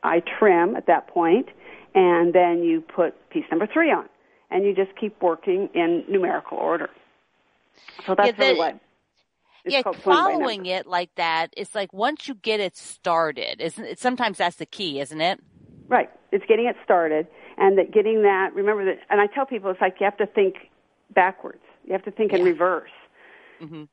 I 0.05 0.20
trim 0.39 0.76
at 0.76 0.86
that 0.86 1.09
point, 1.09 1.49
and 1.95 2.32
then 2.32 2.62
you 2.62 2.80
put 2.82 3.14
piece 3.30 3.45
number 3.51 3.66
three 3.66 3.91
on. 3.91 4.05
And 4.51 4.64
you 4.64 4.74
just 4.74 4.97
keep 4.99 5.20
working 5.20 5.68
in 5.74 6.05
numerical 6.09 6.57
order. 6.59 6.89
So 8.07 8.14
that's 8.14 8.28
Yeah, 8.28 8.32
the- 8.32 8.45
really 8.45 8.59
what. 8.59 8.78
yeah, 9.64 9.82
called 9.82 9.97
sewing 9.97 10.05
by 10.16 10.22
following 10.22 10.66
it 10.66 10.86
like 10.86 11.14
that, 11.16 11.53
it's 11.57 11.74
like 11.74 11.93
once 11.93 12.28
you 12.28 12.34
get 12.34 12.61
it 12.61 12.76
started, 12.76 13.61
isn't 13.61 13.84
it? 13.84 13.99
Sometimes 13.99 14.39
that's 14.39 14.57
the 14.57 14.66
key, 14.66 15.01
isn't 15.01 15.20
it? 15.20 15.41
Right. 15.89 16.11
It's 16.32 16.45
getting 16.47 16.66
it 16.66 16.76
started 16.84 17.26
and 17.57 17.76
that 17.78 17.93
getting 17.93 18.22
that, 18.22 18.55
remember 18.55 18.84
that, 18.84 18.99
and 19.11 19.20
I 19.20 19.26
tell 19.26 19.47
people 19.47 19.70
it's 19.70 19.80
like 19.80 19.97
you 20.01 20.05
have 20.05 20.16
to 20.18 20.26
think 20.26 20.55
backwards. 21.14 21.62
You 21.84 21.92
have 21.92 22.04
to 22.04 22.10
think 22.10 22.32
Yeah. 22.32 22.38
in 22.38 22.44
reverse. 22.44 22.90
hmm 23.60 23.84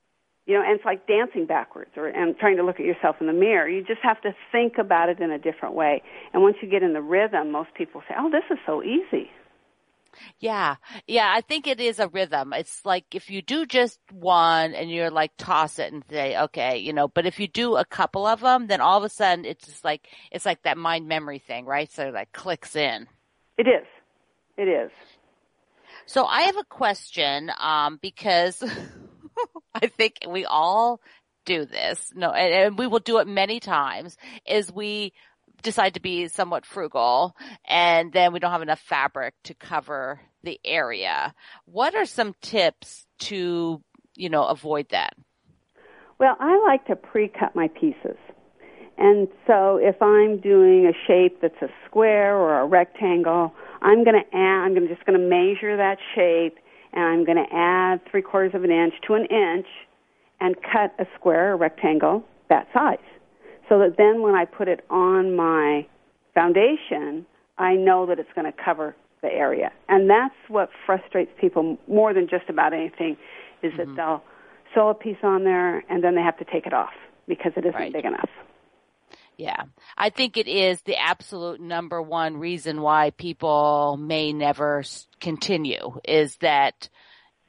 You 0.46 0.54
know, 0.56 0.62
and 0.62 0.76
it's 0.76 0.86
like 0.86 1.08
dancing 1.08 1.46
backwards 1.46 1.92
or 1.98 2.08
and 2.08 2.38
trying 2.38 2.58
to 2.58 2.64
look 2.64 2.80
at 2.80 2.86
yourself 2.86 3.16
in 3.20 3.28
the 3.28 3.34
mirror. 3.34 3.68
You 3.68 3.84
just 3.84 4.02
have 4.04 4.22
to 4.22 4.36
think 4.52 4.78
about 4.78 5.10
it 5.10 5.20
in 5.20 5.32
a 5.32 5.40
different 5.40 5.76
way. 5.76 6.04
And 6.34 6.44
once 6.44 6.58
you 6.62 6.70
get 6.70 6.84
in 6.84 6.94
the 6.94 7.02
rhythm, 7.02 7.52
most 7.52 7.74
people 7.74 8.02
say, 8.08 8.16
"Oh, 8.18 8.30
this 8.30 8.44
is 8.52 8.60
so 8.66 8.84
easy." 8.84 9.32
Yeah. 10.40 10.76
Yeah. 11.08 11.32
I 11.34 11.42
think 11.42 11.68
it 11.68 11.80
is 11.82 12.00
a 12.00 12.08
rhythm. 12.08 12.54
It's 12.54 12.86
like 12.86 13.06
if 13.14 13.30
you 13.30 13.42
do 13.42 13.66
just 13.66 14.00
one 14.12 14.74
and 14.74 14.90
you're 14.90 15.10
like 15.12 15.32
toss 15.38 15.78
it 15.80 15.92
and 15.94 16.04
say, 16.10 16.38
okay, 16.38 16.78
you 16.78 16.94
know, 16.94 17.08
but 17.08 17.26
if 17.26 17.40
you 17.40 17.48
do 17.48 17.76
a 17.76 17.86
couple 17.86 18.26
of 18.26 18.40
them, 18.42 18.68
then 18.68 18.80
all 18.82 18.98
of 18.98 19.04
a 19.04 19.10
sudden 19.10 19.46
it's 19.46 19.66
just 19.66 19.84
like, 19.84 20.08
it's 20.32 20.46
like 20.46 20.62
that 20.64 20.78
mind 20.78 21.08
memory 21.08 21.40
thing, 21.40 21.66
right? 21.66 21.92
So 21.92 22.12
that 22.14 22.32
clicks 22.32 22.76
in. 22.76 23.08
It 23.58 23.68
is. 23.68 23.86
It 24.58 24.68
is. 24.70 24.92
So 26.08 26.26
I 26.26 26.44
have 26.44 26.58
a 26.58 26.64
question, 26.64 27.52
um, 27.60 28.00
because 28.02 28.64
I 29.76 29.88
think 29.88 30.20
we 30.28 30.46
all 30.46 31.02
do 31.46 31.66
this. 31.66 32.12
No, 32.16 32.32
and, 32.32 32.54
and 32.54 32.78
we 32.78 32.88
will 32.88 33.00
do 33.00 33.20
it 33.20 33.28
many 33.28 33.60
times 33.60 34.18
is 34.46 34.72
we 34.72 35.14
decide 35.62 35.96
to 35.96 36.02
be 36.02 36.28
somewhat 36.28 36.66
frugal 36.66 37.36
and 37.68 38.12
then 38.12 38.34
we 38.34 38.40
don't 38.40 38.52
have 38.52 38.62
enough 38.62 38.80
fabric 38.80 39.34
to 39.44 39.54
cover 39.54 40.20
the 40.44 40.60
area. 40.64 41.34
What 41.66 41.96
are 41.96 42.06
some 42.06 42.36
tips 42.42 43.06
to, 43.20 43.82
you 44.16 44.30
know, 44.30 44.44
avoid 44.44 44.90
that? 44.90 45.14
Well, 46.20 46.36
I 46.40 46.62
like 46.66 46.86
to 46.88 46.96
pre-cut 46.96 47.56
my 47.56 47.68
pieces. 47.68 48.18
And 48.98 49.28
so 49.46 49.78
if 49.82 50.02
I'm 50.02 50.40
doing 50.40 50.88
a 50.88 50.94
shape 51.08 51.42
that's 51.42 51.62
a 51.62 51.68
square 51.86 52.38
or 52.38 52.62
a 52.62 52.66
rectangle, 52.66 53.54
I'm 53.86 54.04
going 54.04 54.20
to 54.20 54.36
add, 54.36 54.76
I'm 54.76 54.88
just 54.88 55.06
going 55.06 55.18
to 55.20 55.26
measure 55.26 55.78
that 55.78 56.00
shape 56.16 56.58
and 56.92 57.04
I'm 57.04 57.24
going 57.24 57.38
to 57.38 57.56
add 57.56 58.02
three 58.10 58.24
quarters 58.24 58.54
of 58.56 58.64
an 58.64 58.72
inch 58.72 58.96
to 59.08 59.14
an 59.14 59.26
inch 59.26 59.68
and 60.42 60.56
cut 60.62 60.94
a 60.98 61.06
square 61.16 61.54
or 61.54 61.58
rectangle 61.58 62.24
that 62.50 62.68
size. 62.74 62.98
So 63.70 63.78
that 63.80 63.96
then 63.98 64.24
when 64.24 64.34
I 64.34 64.46
put 64.46 64.68
it 64.68 64.84
on 64.90 65.36
my 65.36 65.86
foundation, 66.34 67.28
I 67.60 67.76
know 67.76 68.08
that 68.08 68.18
it's 68.18 68.30
going 68.34 68.52
to 68.52 68.58
cover 68.64 68.96
the 69.22 69.32
area. 69.32 69.72
And 69.88 70.10
that's 70.10 70.36
what 70.48 70.70
frustrates 70.86 71.32
people 71.40 71.78
more 71.88 72.14
than 72.14 72.28
just 72.28 72.50
about 72.50 72.74
anything 72.74 73.18
is 73.62 73.72
that 73.78 73.88
mm-hmm. 73.88 73.96
they'll 73.96 74.24
sew 74.74 74.90
a 74.90 74.96
piece 74.96 75.18
on 75.24 75.44
there 75.44 75.84
and 75.90 76.04
then 76.04 76.16
they 76.16 76.22
have 76.22 76.38
to 76.38 76.46
take 76.46 76.66
it 76.66 76.74
off 76.74 76.94
because 77.28 77.54
it 77.56 77.66
isn't 77.66 77.76
Right. 77.76 77.94
big 77.94 78.06
enough. 78.06 78.30
Yeah. 79.38 79.64
I 79.98 80.10
think 80.10 80.38
it 80.38 80.48
is 80.48 80.82
the 80.84 80.98
absolute 80.98 81.60
number 81.60 82.02
one 82.02 82.38
reason 82.38 82.82
why 82.82 83.10
people 83.12 83.98
may 84.00 84.32
never 84.34 84.84
continue 85.20 86.00
is 86.08 86.38
that 86.38 86.90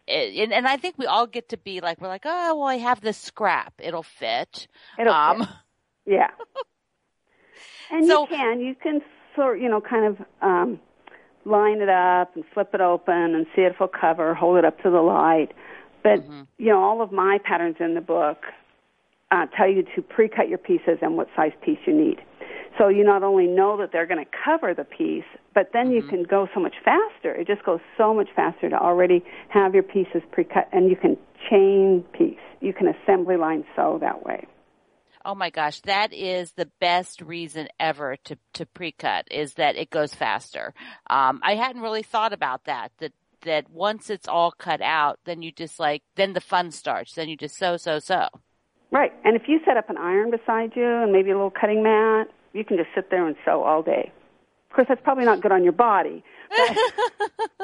it, 0.08 0.38
and, 0.40 0.52
and 0.52 0.66
I 0.66 0.76
think 0.76 0.96
we 0.98 1.06
all 1.06 1.26
get 1.26 1.48
to 1.50 1.56
be 1.56 1.80
like, 1.80 2.00
we're 2.00 2.08
like, 2.08 2.22
oh, 2.24 2.56
well, 2.58 2.68
I 2.68 2.76
have 2.78 3.00
this 3.00 3.16
scrap. 3.18 3.74
It'll 3.78 4.02
fit. 4.04 4.68
It'll 4.98 5.12
um, 5.12 5.40
fit. 5.40 5.48
Yeah. 6.06 6.30
and 7.90 8.06
So- 8.06 8.22
you 8.22 8.26
can, 8.28 8.60
you 8.60 8.74
can 8.74 9.00
sort, 9.34 9.60
you 9.60 9.68
know, 9.68 9.80
kind 9.80 10.06
of 10.16 10.26
um, 10.40 10.80
line 11.44 11.80
it 11.80 11.88
up 11.88 12.34
and 12.36 12.44
flip 12.54 12.70
it 12.74 12.80
open 12.80 13.34
and 13.34 13.46
see 13.56 13.62
if 13.62 13.74
it'll 13.74 13.88
cover, 13.88 14.34
hold 14.34 14.58
it 14.58 14.64
up 14.64 14.80
to 14.82 14.90
the 14.90 15.00
light. 15.02 15.48
But, 16.02 16.20
Mm-hmm. 16.20 16.42
you 16.58 16.66
know, 16.68 16.80
all 16.82 17.02
of 17.02 17.10
my 17.10 17.38
patterns 17.44 17.76
in 17.80 17.94
the 17.94 18.00
book 18.00 18.38
uh, 19.30 19.46
tell 19.56 19.68
you 19.68 19.82
to 19.94 20.02
pre-cut 20.02 20.48
your 20.48 20.58
pieces 20.58 20.98
and 21.02 21.16
what 21.16 21.28
size 21.36 21.52
piece 21.62 21.78
you 21.86 21.94
need. 21.94 22.20
So 22.78 22.88
you 22.88 23.04
not 23.04 23.22
only 23.22 23.46
know 23.46 23.78
that 23.78 23.90
they're 23.90 24.06
going 24.06 24.22
to 24.22 24.30
cover 24.44 24.74
the 24.74 24.84
piece, 24.84 25.24
but 25.54 25.70
then 25.72 25.90
you 25.90 26.02
can 26.02 26.24
go 26.24 26.46
so 26.52 26.60
much 26.60 26.74
faster. 26.84 27.34
It 27.34 27.46
just 27.46 27.64
goes 27.64 27.80
so 27.96 28.12
much 28.12 28.28
faster 28.36 28.68
to 28.68 28.76
already 28.76 29.24
have 29.48 29.72
your 29.72 29.82
pieces 29.82 30.22
pre-cut, 30.30 30.68
and 30.72 30.90
you 30.90 30.96
can 30.96 31.16
chain 31.48 32.04
piece. 32.12 32.36
You 32.60 32.74
can 32.74 32.88
assembly 32.88 33.36
line 33.36 33.64
sew 33.74 33.98
that 34.02 34.24
way. 34.24 34.46
Oh 35.24 35.34
my 35.34 35.50
gosh, 35.50 35.80
that 35.80 36.12
is 36.12 36.52
the 36.52 36.70
best 36.80 37.20
reason 37.20 37.66
ever 37.80 38.16
to 38.24 38.38
to 38.52 38.66
pre-cut 38.66 39.26
is 39.30 39.54
that 39.54 39.74
it 39.74 39.90
goes 39.90 40.14
faster. 40.14 40.72
Um, 41.10 41.40
I 41.42 41.56
hadn't 41.56 41.82
really 41.82 42.04
thought 42.04 42.32
about 42.32 42.64
that. 42.66 42.92
That 42.98 43.12
that 43.42 43.68
once 43.70 44.08
it's 44.08 44.28
all 44.28 44.52
cut 44.52 44.80
out, 44.82 45.18
then 45.24 45.42
you 45.42 45.50
just 45.50 45.80
like 45.80 46.02
then 46.14 46.32
the 46.32 46.40
fun 46.40 46.70
starts. 46.70 47.14
Then 47.14 47.28
you 47.28 47.36
just 47.36 47.56
sew, 47.56 47.76
sew, 47.76 47.98
sew. 47.98 48.28
Right. 48.90 49.12
And 49.24 49.36
if 49.36 49.42
you 49.48 49.60
set 49.66 49.76
up 49.76 49.90
an 49.90 49.96
iron 49.98 50.30
beside 50.30 50.72
you 50.76 50.84
and 50.84 51.12
maybe 51.12 51.30
a 51.30 51.34
little 51.34 51.50
cutting 51.50 51.82
mat, 51.82 52.28
you 52.52 52.64
can 52.64 52.76
just 52.76 52.88
sit 52.94 53.10
there 53.10 53.26
and 53.26 53.36
sew 53.44 53.62
all 53.62 53.82
day. 53.82 54.12
Of 54.70 54.76
course, 54.76 54.86
that's 54.88 55.00
probably 55.02 55.24
not 55.24 55.40
good 55.42 55.52
on 55.52 55.62
your 55.64 55.72
body. 55.72 56.22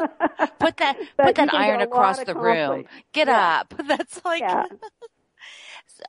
Put 0.58 0.76
that 0.78 0.96
put 1.16 1.34
that 1.36 1.54
iron 1.54 1.78
get 1.78 1.88
a 1.88 1.90
lot 1.90 2.18
across 2.18 2.24
the 2.24 2.34
room. 2.34 2.84
Get 3.12 3.28
Yeah. 3.28 3.60
up. 3.60 3.74
That's 3.86 4.24
like 4.24 4.40
Yeah. 4.40 4.64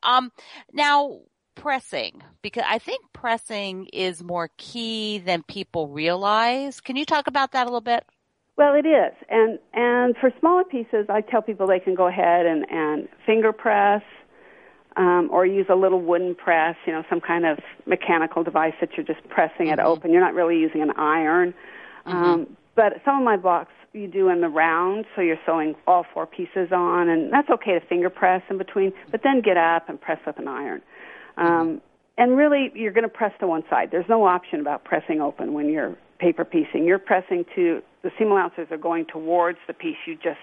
um 0.04 0.32
now 0.72 1.20
pressing 1.56 2.22
because 2.42 2.64
I 2.68 2.80
think 2.80 3.04
pressing 3.14 3.88
is 3.94 4.24
more 4.24 4.50
key 4.58 5.20
than 5.20 5.44
people 5.44 5.88
realize. 5.88 6.82
Can 6.82 6.96
you 6.96 7.06
talk 7.06 7.28
about 7.28 7.52
that 7.52 7.64
a 7.64 7.66
little 7.66 7.82
bit? 7.82 8.06
Well, 8.58 8.74
it 8.76 8.86
is. 8.88 9.14
And 9.30 9.60
and 9.74 10.16
for 10.18 10.32
smaller 10.40 10.64
pieces, 10.64 11.06
I 11.10 11.22
tell 11.22 11.42
people 11.42 11.68
they 11.68 11.80
can 11.80 11.96
go 11.96 12.08
ahead 12.08 12.46
and 12.46 12.66
and 12.70 13.08
finger 13.26 13.52
press 13.54 14.02
um, 14.96 15.30
or 15.32 15.46
use 15.46 15.66
a 15.70 15.76
little 15.76 16.02
wooden 16.02 16.36
press, 16.36 16.76
you 16.86 16.94
know, 16.94 17.04
some 17.10 17.20
kind 17.20 17.46
of 17.46 17.60
mechanical 17.86 18.44
device 18.44 18.74
that 18.80 18.90
you're 18.96 19.06
just 19.06 19.28
pressing 19.30 19.68
it 19.68 19.80
open. 19.80 20.12
You're 20.12 20.22
not 20.22 20.34
really 20.34 20.58
using 20.58 20.82
an 20.82 20.92
iron. 20.98 21.54
Um, 22.06 22.58
but 22.76 22.94
some 23.06 23.18
of 23.18 23.24
my 23.24 23.38
blocks 23.38 23.72
you 23.94 24.08
do 24.08 24.30
in 24.30 24.42
the 24.42 24.50
round, 24.50 25.06
so 25.16 25.22
you're 25.22 25.38
sewing 25.46 25.76
all 25.88 26.06
four 26.14 26.26
pieces 26.26 26.70
on, 26.72 27.10
and 27.10 27.32
that's 27.32 27.50
okay 27.50 27.80
to 27.80 27.86
finger 27.88 28.10
press 28.10 28.42
in 28.50 28.58
between, 28.58 28.92
but 29.12 29.22
then 29.24 29.42
get 29.42 29.58
up 29.58 29.88
and 29.88 30.02
press 30.02 30.20
with 30.26 30.38
an 30.40 30.48
iron. 30.48 30.82
Um, 31.38 31.82
and 32.18 32.36
really, 32.38 32.72
you're 32.76 32.92
going 32.92 33.04
to 33.04 33.10
press 33.10 33.32
to 33.40 33.48
one 33.48 33.64
side. 33.70 33.90
There's 33.92 34.10
no 34.10 34.26
option 34.26 34.60
about 34.60 34.84
pressing 34.84 35.22
open 35.22 35.54
when 35.54 35.70
you're 35.70 35.96
paper 36.20 36.46
piecing. 36.46 36.86
You're 36.86 37.00
pressing 37.00 37.46
to, 37.56 37.82
the 38.04 38.12
seam 38.18 38.32
allowances 38.32 38.68
are 38.72 38.78
going 38.78 39.06
towards 39.06 39.58
the 39.68 39.74
piece 39.74 39.98
you 40.08 40.16
just 40.16 40.38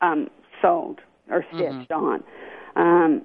um, 0.00 0.28
sewed 0.60 0.96
or 1.30 1.44
stitched 1.54 1.90
on. 1.90 2.22
Um, 2.76 3.22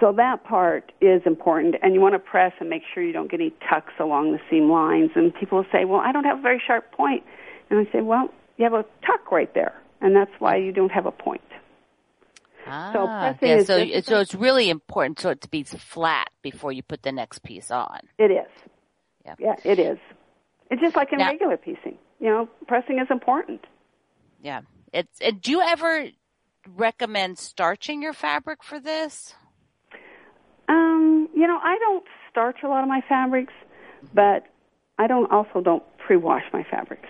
so 0.00 0.12
that 0.12 0.44
part 0.44 0.92
is 1.00 1.22
important, 1.26 1.76
and 1.82 1.94
you 1.94 2.00
want 2.00 2.14
to 2.14 2.18
press 2.18 2.52
and 2.60 2.68
make 2.70 2.82
sure 2.92 3.02
you 3.02 3.12
don't 3.12 3.30
get 3.30 3.40
any 3.40 3.52
tucks 3.68 3.92
along 3.98 4.32
the 4.32 4.38
seam 4.50 4.70
lines. 4.70 5.10
And 5.14 5.34
people 5.34 5.58
will 5.58 5.66
say, 5.72 5.84
"Well, 5.84 6.00
I 6.00 6.12
don't 6.12 6.24
have 6.24 6.38
a 6.38 6.42
very 6.42 6.62
sharp 6.64 6.92
point," 6.92 7.24
and 7.70 7.78
I 7.86 7.90
say, 7.92 8.00
"Well, 8.00 8.32
you 8.56 8.64
have 8.64 8.74
a 8.74 8.84
tuck 9.06 9.30
right 9.32 9.52
there, 9.54 9.74
and 10.00 10.14
that's 10.14 10.30
why 10.38 10.56
you 10.56 10.72
don't 10.72 10.92
have 10.92 11.06
a 11.06 11.12
point." 11.12 11.42
So 12.64 12.70
Ah, 12.70 13.34
pressing 13.38 13.48
yeah, 13.48 13.62
so 13.62 14.00
so 14.00 14.20
it's 14.20 14.34
really 14.34 14.68
important 14.68 15.20
for 15.20 15.30
it 15.30 15.40
to 15.40 15.48
be 15.48 15.62
flat 15.62 16.28
before 16.42 16.70
you 16.70 16.82
put 16.82 17.02
the 17.02 17.12
next 17.12 17.42
piece 17.42 17.70
on. 17.70 18.00
It 18.18 18.30
is. 18.30 18.50
Yeah. 19.24 19.34
Yeah, 19.38 19.54
it 19.64 19.78
is. 19.78 19.98
It's 20.70 20.82
just 20.82 20.94
like 20.94 21.12
in 21.12 21.18
Now- 21.18 21.30
regular 21.30 21.56
piecing. 21.56 21.96
You 22.20 22.28
know, 22.28 22.48
pressing 22.66 22.98
is 22.98 23.06
important. 23.10 23.66
Yeah. 24.42 24.62
It's 24.92 25.20
and 25.20 25.40
do 25.40 25.50
you 25.50 25.62
ever 25.62 26.08
recommend 26.76 27.38
starching 27.38 28.02
your 28.02 28.12
fabric 28.12 28.62
for 28.62 28.78
this? 28.78 29.34
Um, 31.34 31.40
you 31.40 31.46
know, 31.46 31.58
I 31.62 31.78
don't 31.78 32.04
starch 32.30 32.58
a 32.64 32.68
lot 32.68 32.82
of 32.82 32.88
my 32.88 33.00
fabrics, 33.08 33.52
but 34.14 34.44
I 34.98 35.06
don't 35.06 35.30
also 35.30 35.60
don't 35.60 35.82
pre-wash 35.98 36.44
my 36.52 36.64
fabrics, 36.64 37.08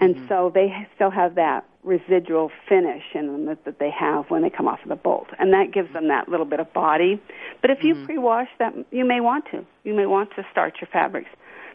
and 0.00 0.16
so 0.28 0.50
they 0.54 0.86
still 0.94 1.10
have 1.10 1.34
that 1.34 1.64
residual 1.82 2.50
finish 2.68 3.02
in 3.14 3.26
them 3.26 3.46
that, 3.46 3.64
that 3.64 3.78
they 3.78 3.90
have 3.90 4.26
when 4.28 4.42
they 4.42 4.50
come 4.50 4.68
off 4.68 4.80
of 4.82 4.88
the 4.88 4.96
bolt, 4.96 5.28
and 5.38 5.52
that 5.52 5.72
gives 5.72 5.92
them 5.92 6.08
that 6.08 6.28
little 6.28 6.46
bit 6.46 6.60
of 6.60 6.72
body. 6.72 7.20
But 7.62 7.70
if 7.70 7.82
you 7.82 7.94
pre-wash 8.04 8.48
that, 8.58 8.74
you 8.90 9.04
may 9.04 9.20
want 9.20 9.44
to. 9.52 9.64
You 9.84 9.94
may 9.94 10.06
want 10.06 10.30
to 10.36 10.44
starch 10.50 10.76
your 10.80 10.88
fabrics. 10.92 11.30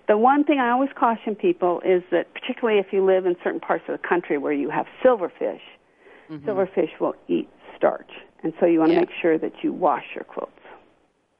The 0.07 0.17
one 0.17 0.43
thing 0.43 0.59
I 0.59 0.69
always 0.69 0.91
caution 0.95 1.33
people 1.35 1.81
is 1.83 2.03
that, 2.11 2.31
particularly 2.33 2.79
if 2.79 2.93
you 2.93 3.03
live 3.03 3.25
in 3.25 3.35
certain 3.43 3.59
parts 3.59 3.85
of 3.87 3.99
the 3.99 4.07
country 4.07 4.37
where 4.37 4.53
you 4.53 4.69
have 4.69 4.85
silverfish, 5.03 5.61
silverfish 6.29 6.99
will 6.99 7.15
eat 7.27 7.49
starch, 7.75 8.11
and 8.43 8.53
so 8.59 8.65
you 8.65 8.79
want 8.79 8.89
to 8.91 8.93
Yeah. 8.95 9.01
make 9.01 9.11
sure 9.21 9.37
that 9.37 9.63
you 9.63 9.73
wash 9.73 10.05
your 10.13 10.23
quilts. 10.23 10.51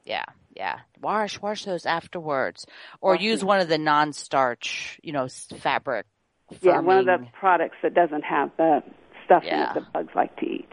Yeah, 0.04 0.24
yeah. 0.56 0.80
Wash 1.00 1.40
wash 1.40 1.64
those 1.64 1.86
afterwards, 1.86 2.66
or 3.00 3.14
use 3.16 3.44
one 3.44 3.60
of 3.60 3.68
the 3.68 3.78
non-starch, 3.78 4.98
you 5.02 5.12
know, 5.12 5.28
fabric. 5.58 6.06
Yeah, 6.60 6.80
one 6.80 6.98
of 6.98 7.06
the 7.06 7.26
products 7.38 7.76
that 7.82 7.94
doesn't 7.94 8.22
have 8.22 8.50
the 8.56 8.82
stuff 9.24 9.42
Yeah. 9.44 9.72
that 9.74 9.92
bugs 9.92 10.12
like 10.14 10.36
to 10.36 10.46
eat. 10.46 10.70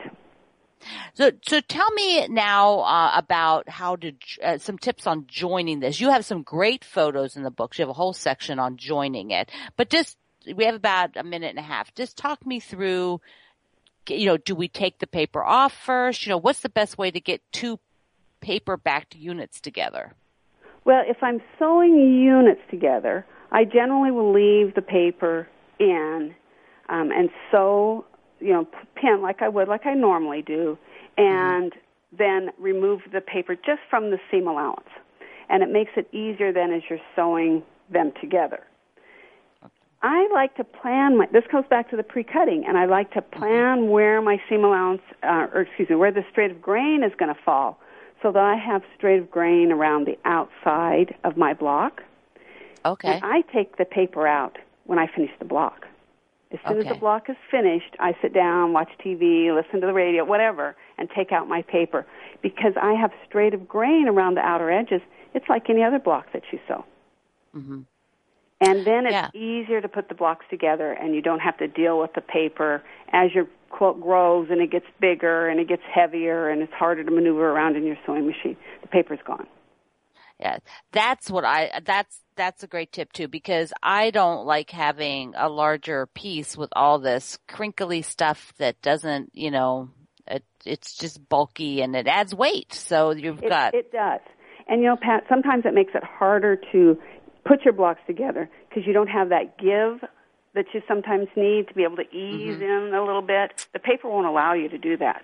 So, 1.13 1.31
so 1.47 1.61
tell 1.61 1.89
me 1.91 2.27
now 2.27 2.79
uh, 2.79 3.11
about 3.15 3.69
how 3.69 3.95
to 3.97 4.13
uh, 4.43 4.57
some 4.57 4.77
tips 4.77 5.07
on 5.07 5.25
joining 5.27 5.79
this. 5.79 5.99
You 5.99 6.09
have 6.09 6.25
some 6.25 6.43
great 6.43 6.83
photos 6.83 7.35
in 7.35 7.43
the 7.43 7.51
books. 7.51 7.77
You 7.77 7.83
have 7.83 7.89
a 7.89 7.93
whole 7.93 8.13
section 8.13 8.59
on 8.59 8.77
joining 8.77 9.31
it, 9.31 9.49
but 9.77 9.89
just 9.89 10.17
we 10.55 10.65
have 10.65 10.75
about 10.75 11.15
a 11.15 11.23
minute 11.23 11.49
and 11.49 11.59
a 11.59 11.63
half. 11.63 11.93
Just 11.95 12.17
talk 12.17 12.45
me 12.45 12.59
through. 12.59 13.21
You 14.09 14.25
know, 14.25 14.37
do 14.37 14.53
we 14.55 14.67
take 14.67 14.99
the 14.99 15.07
paper 15.07 15.41
off 15.41 15.73
first? 15.73 16.25
You 16.25 16.31
know, 16.31 16.37
what's 16.37 16.59
the 16.59 16.69
best 16.69 16.97
way 16.97 17.09
to 17.09 17.21
get 17.21 17.41
two 17.53 17.79
paper 18.43 18.77
backed 18.77 19.15
units 19.15 19.59
together? 19.59 20.13
Well, 20.85 21.03
if 21.07 21.17
I'm 21.23 21.41
sewing 21.57 22.21
units 22.21 22.61
together, 22.69 23.25
I 23.51 23.63
generally 23.63 24.11
will 24.11 24.33
leave 24.33 24.75
the 24.75 24.81
paper 24.81 25.47
in 25.79 26.35
um, 26.89 27.11
and 27.11 27.29
sew, 27.49 28.05
you 28.39 28.51
know, 28.51 28.67
pin 28.95 29.21
like 29.21 29.41
I 29.41 29.47
would, 29.47 29.67
like 29.67 29.85
I 29.85 29.93
normally 29.93 30.41
do, 30.41 30.77
and 31.17 31.71
mm-hmm. 31.71 32.17
then 32.17 32.49
remove 32.59 33.01
the 33.13 33.21
paper 33.21 33.55
just 33.55 33.81
from 33.89 34.11
the 34.11 34.17
seam 34.29 34.47
allowance. 34.47 34.89
And 35.49 35.63
it 35.63 35.69
makes 35.69 35.91
it 35.95 36.13
easier 36.13 36.51
then 36.51 36.73
as 36.73 36.81
you're 36.89 36.99
sewing 37.15 37.63
them 37.89 38.11
together. 38.19 38.63
I 40.01 40.27
like 40.33 40.55
to 40.57 40.65
plan 40.65 41.17
my, 41.17 41.27
this 41.31 41.45
goes 41.49 41.63
back 41.69 41.89
to 41.91 41.95
the 41.95 42.03
pre-cutting, 42.03 42.65
and 42.67 42.77
I 42.77 42.85
like 42.85 43.11
to 43.13 43.21
mm-hmm. 43.21 43.39
plan 43.39 43.89
where 43.89 44.21
my 44.21 44.41
seam 44.49 44.65
allowance, 44.65 45.01
uh, 45.23 45.47
or 45.53 45.61
excuse 45.61 45.89
me, 45.89 45.95
where 45.95 46.11
the 46.11 46.25
straight 46.29 46.51
of 46.51 46.61
grain 46.61 47.03
is 47.05 47.13
going 47.17 47.33
to 47.33 47.41
fall 47.45 47.79
so 48.23 48.31
that 48.31 48.41
I 48.41 48.55
have 48.55 48.81
straight 48.97 49.19
of 49.19 49.29
grain 49.29 49.71
around 49.71 50.07
the 50.07 50.17
outside 50.25 51.13
of 51.23 51.37
my 51.37 51.53
block. 51.53 52.01
Okay. 52.85 53.13
And 53.13 53.23
I 53.23 53.41
take 53.53 53.77
the 53.77 53.85
paper 53.85 54.25
out 54.25 54.57
when 54.85 54.97
I 54.97 55.07
finish 55.13 55.31
the 55.37 55.45
block. 55.45 55.85
As 56.51 56.59
soon 56.67 56.77
okay. 56.77 56.87
as 56.87 56.93
the 56.93 56.99
block 56.99 57.29
is 57.29 57.35
finished, 57.49 57.95
I 57.99 58.15
sit 58.21 58.33
down, 58.33 58.73
watch 58.73 58.89
TV, 59.03 59.53
listen 59.53 59.81
to 59.81 59.87
the 59.87 59.93
radio, 59.93 60.23
whatever, 60.23 60.75
and 60.97 61.09
take 61.15 61.31
out 61.31 61.47
my 61.47 61.63
paper. 61.63 62.05
Because 62.41 62.73
I 62.81 62.93
have 62.93 63.11
straight 63.27 63.53
of 63.53 63.67
grain 63.67 64.07
around 64.07 64.35
the 64.35 64.41
outer 64.41 64.71
edges, 64.71 65.01
it's 65.33 65.49
like 65.49 65.69
any 65.69 65.83
other 65.83 65.99
block 65.99 66.27
that 66.33 66.43
you 66.51 66.59
sew. 66.67 66.85
Mm-hmm. 67.55 67.81
And 68.61 68.87
then 68.87 69.05
it's 69.07 69.13
yeah. 69.13 69.29
easier 69.33 69.81
to 69.81 69.89
put 69.89 70.09
the 70.09 70.15
blocks 70.15 70.45
together, 70.49 70.93
and 70.93 71.15
you 71.15 71.21
don't 71.21 71.39
have 71.39 71.57
to 71.57 71.67
deal 71.67 71.99
with 71.99 72.13
the 72.13 72.21
paper 72.21 72.83
as 73.11 73.33
your 73.33 73.47
quilt 73.73 73.99
grows 73.99 74.47
and 74.51 74.61
it 74.61 74.71
gets 74.71 74.85
bigger 75.01 75.47
and 75.47 75.59
it 75.59 75.67
gets 75.67 75.81
heavier 75.93 76.49
and 76.49 76.61
it's 76.61 76.73
harder 76.73 77.03
to 77.03 77.11
maneuver 77.11 77.49
around 77.49 77.75
in 77.75 77.85
your 77.85 77.97
sewing 78.05 78.27
machine. 78.27 78.55
The 78.81 78.87
paper's 78.87 79.19
gone. 79.25 79.47
Yeah, 80.39 80.57
that's 80.91 81.29
what 81.29 81.45
I. 81.45 81.81
That's 81.85 82.19
that's 82.35 82.63
a 82.63 82.67
great 82.67 82.91
tip 82.91 83.13
too 83.13 83.27
because 83.27 83.71
I 83.81 84.11
don't 84.11 84.45
like 84.45 84.71
having 84.71 85.33
a 85.37 85.47
larger 85.47 86.07
piece 86.07 86.57
with 86.57 86.69
all 86.75 86.99
this 86.99 87.37
crinkly 87.47 88.01
stuff 88.01 88.53
that 88.57 88.81
doesn't, 88.81 89.31
you 89.33 89.51
know, 89.51 89.89
it, 90.27 90.43
it's 90.65 90.95
just 90.95 91.27
bulky 91.29 91.81
and 91.81 91.95
it 91.95 92.07
adds 92.07 92.33
weight. 92.33 92.73
So 92.73 93.11
you've 93.11 93.43
it, 93.43 93.49
got 93.49 93.73
it 93.73 93.91
does. 93.91 94.21
And 94.67 94.81
you 94.81 94.87
know, 94.87 94.97
Pat, 94.99 95.23
sometimes 95.29 95.65
it 95.65 95.73
makes 95.73 95.93
it 95.95 96.03
harder 96.03 96.59
to 96.71 96.97
put 97.45 97.63
your 97.63 97.73
blocks 97.73 98.01
together 98.07 98.49
because 98.69 98.83
you 98.85 98.93
don't 98.93 99.07
have 99.07 99.29
that 99.29 99.57
give 99.57 100.07
that 100.53 100.65
you 100.73 100.81
sometimes 100.87 101.27
need 101.35 101.67
to 101.67 101.73
be 101.73 101.83
able 101.83 101.97
to 101.97 102.15
ease 102.15 102.55
mm-hmm. 102.55 102.89
in 102.89 102.93
a 102.93 103.03
little 103.03 103.21
bit. 103.21 103.67
The 103.73 103.79
paper 103.79 104.09
won't 104.09 104.27
allow 104.27 104.53
you 104.53 104.69
to 104.69 104.77
do 104.77 104.97
that. 104.97 105.23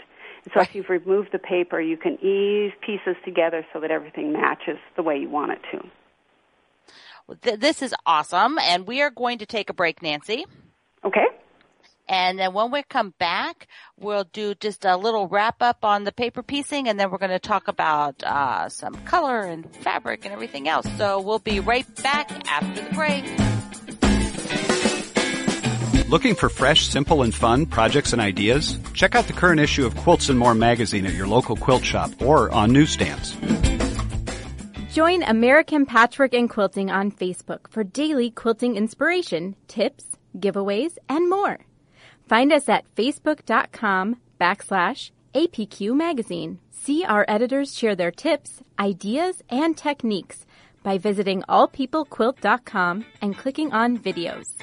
So 0.53 0.61
if 0.61 0.73
you've 0.73 0.89
removed 0.89 1.29
the 1.31 1.39
paper, 1.39 1.81
you 1.81 1.97
can 1.97 2.13
ease 2.23 2.71
pieces 2.85 3.15
together 3.25 3.65
so 3.73 3.79
that 3.81 3.91
everything 3.91 4.31
matches 4.31 4.77
the 4.95 5.03
way 5.03 5.17
you 5.17 5.29
want 5.29 5.51
it 5.51 5.59
to. 5.71 5.87
Well, 7.27 7.37
th- 7.41 7.59
this 7.59 7.81
is 7.81 7.93
awesome, 8.05 8.57
and 8.57 8.87
we 8.87 9.01
are 9.01 9.11
going 9.11 9.39
to 9.39 9.45
take 9.45 9.69
a 9.69 9.73
break, 9.73 10.01
Nancy. 10.01 10.45
Okay. 11.03 11.25
And 12.07 12.39
then 12.39 12.53
when 12.53 12.71
we 12.71 12.81
come 12.81 13.13
back, 13.19 13.67
we'll 13.99 14.23
do 14.23 14.55
just 14.55 14.83
a 14.83 14.97
little 14.97 15.27
wrap 15.27 15.61
up 15.61 15.85
on 15.85 16.05
the 16.05 16.11
paper 16.11 16.41
piecing, 16.41 16.87
and 16.87 16.99
then 16.99 17.11
we're 17.11 17.19
going 17.19 17.29
to 17.29 17.37
talk 17.37 17.67
about 17.67 18.23
uh, 18.23 18.67
some 18.69 18.95
color 19.05 19.41
and 19.41 19.71
fabric 19.75 20.25
and 20.25 20.33
everything 20.33 20.67
else. 20.67 20.87
So 20.97 21.21
we'll 21.21 21.37
be 21.37 21.59
right 21.59 21.85
back 22.01 22.31
after 22.49 22.81
the 22.81 22.95
break. 22.95 23.25
Looking 26.09 26.33
for 26.33 26.49
fresh, 26.49 26.87
simple, 26.87 27.21
and 27.21 27.31
fun 27.31 27.67
projects 27.67 28.13
and 28.13 28.21
ideas? 28.21 28.79
Check 28.95 29.13
out 29.13 29.27
the 29.27 29.33
current 29.33 29.59
issue 29.59 29.85
of 29.85 29.95
Quilts 29.97 30.29
and 30.29 30.39
More 30.39 30.55
magazine 30.55 31.05
at 31.05 31.13
your 31.13 31.27
local 31.27 31.55
quilt 31.55 31.85
shop 31.85 32.19
or 32.19 32.49
on 32.51 32.73
newsstands. 32.73 33.37
Join 34.91 35.21
American 35.21 35.85
Patchwork 35.85 36.33
and 36.33 36.49
Quilting 36.49 36.89
on 36.89 37.11
Facebook 37.11 37.69
for 37.69 37.83
daily 37.83 38.31
quilting 38.31 38.75
inspiration, 38.75 39.55
tips, 39.67 40.05
giveaways, 40.35 40.97
and 41.07 41.29
more. 41.29 41.59
Find 42.27 42.51
us 42.51 42.67
at 42.67 42.85
facebook.com 42.95 44.15
backslash 44.41 45.11
APQ 45.35 45.95
magazine. 45.95 46.57
See 46.71 47.05
our 47.05 47.23
editors 47.27 47.77
share 47.77 47.95
their 47.95 48.09
tips, 48.09 48.63
ideas, 48.79 49.43
and 49.47 49.77
techniques 49.77 50.47
by 50.81 50.97
visiting 50.97 51.43
allpeoplequilt.com 51.43 53.05
and 53.21 53.37
clicking 53.37 53.71
on 53.71 53.99
videos. 53.99 54.55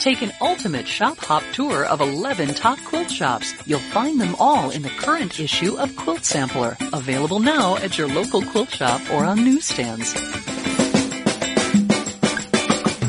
Take 0.00 0.22
an 0.22 0.32
ultimate 0.40 0.88
shop 0.88 1.18
hop 1.18 1.42
tour 1.52 1.84
of 1.84 2.00
11 2.00 2.54
top 2.54 2.78
quilt 2.86 3.10
shops. 3.10 3.52
You'll 3.66 3.80
find 3.80 4.18
them 4.18 4.34
all 4.38 4.70
in 4.70 4.80
the 4.80 4.88
current 4.88 5.38
issue 5.38 5.76
of 5.76 5.94
Quilt 5.94 6.24
Sampler, 6.24 6.78
available 6.94 7.38
now 7.38 7.76
at 7.76 7.98
your 7.98 8.08
local 8.08 8.40
quilt 8.40 8.70
shop 8.70 9.02
or 9.12 9.26
on 9.26 9.44
newsstands. 9.44 10.14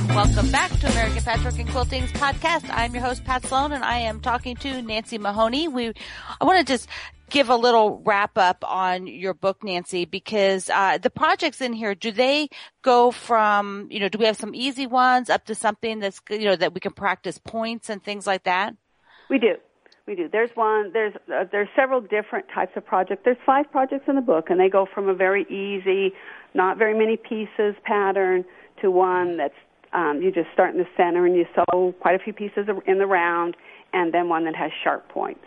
Welcome 0.09 0.51
back 0.51 0.69
to 0.81 0.91
American 0.91 1.23
Patchwork 1.23 1.59
and 1.59 1.69
Quilting's 1.69 2.11
podcast. 2.11 2.69
I'm 2.69 2.93
your 2.93 3.03
host, 3.03 3.23
Pat 3.23 3.45
Sloan, 3.45 3.71
and 3.71 3.85
I 3.85 3.99
am 3.99 4.19
talking 4.19 4.57
to 4.57 4.81
Nancy 4.81 5.17
Mahoney. 5.17 5.69
We, 5.69 5.93
I 6.41 6.43
want 6.43 6.59
to 6.59 6.65
just 6.65 6.89
give 7.31 7.49
a 7.49 7.55
little 7.55 8.01
wrap 8.05 8.37
up 8.37 8.63
on 8.67 9.07
your 9.07 9.33
book, 9.33 9.63
Nancy, 9.63 10.05
because 10.05 10.69
uh, 10.69 10.99
the 10.99 11.09
projects 11.09 11.61
in 11.61 11.73
here, 11.73 11.95
do 11.95 12.11
they 12.11 12.49
go 12.83 13.09
from, 13.09 13.87
you 13.89 13.99
know, 13.99 14.09
do 14.09 14.19
we 14.19 14.25
have 14.25 14.37
some 14.37 14.53
easy 14.53 14.85
ones 14.85 15.29
up 15.29 15.45
to 15.45 15.55
something 15.55 15.99
that's, 15.99 16.21
you 16.29 16.45
know, 16.45 16.55
that 16.55 16.73
we 16.73 16.79
can 16.79 16.91
practice 16.91 17.39
points 17.39 17.89
and 17.89 18.03
things 18.03 18.27
like 18.27 18.43
that? 18.43 18.75
We 19.29 19.39
do. 19.39 19.55
We 20.05 20.15
do. 20.15 20.27
There's 20.29 20.49
one. 20.55 20.91
There's 20.91 21.13
uh, 21.33 21.45
there's 21.51 21.69
several 21.75 22.01
different 22.01 22.47
types 22.53 22.73
of 22.75 22.85
projects. 22.85 23.21
There's 23.23 23.37
five 23.45 23.71
projects 23.71 24.05
in 24.07 24.15
the 24.15 24.21
book, 24.21 24.49
and 24.49 24.59
they 24.59 24.67
go 24.67 24.85
from 24.93 25.07
a 25.07 25.13
very 25.13 25.43
easy, 25.43 26.13
not 26.53 26.77
very 26.77 26.97
many 26.97 27.17
pieces 27.17 27.75
pattern 27.85 28.43
to 28.81 28.91
one 28.91 29.37
that's 29.37 29.53
um, 29.93 30.19
you 30.21 30.31
just 30.31 30.49
start 30.53 30.73
in 30.73 30.79
the 30.79 30.87
center 30.97 31.25
and 31.25 31.35
you 31.35 31.45
sew 31.55 31.93
quite 32.01 32.15
a 32.15 32.19
few 32.19 32.33
pieces 32.33 32.67
in 32.87 32.97
the 32.97 33.05
round, 33.05 33.55
and 33.93 34.13
then 34.13 34.27
one 34.27 34.45
that 34.45 34.55
has 34.55 34.71
sharp 34.83 35.07
points. 35.09 35.45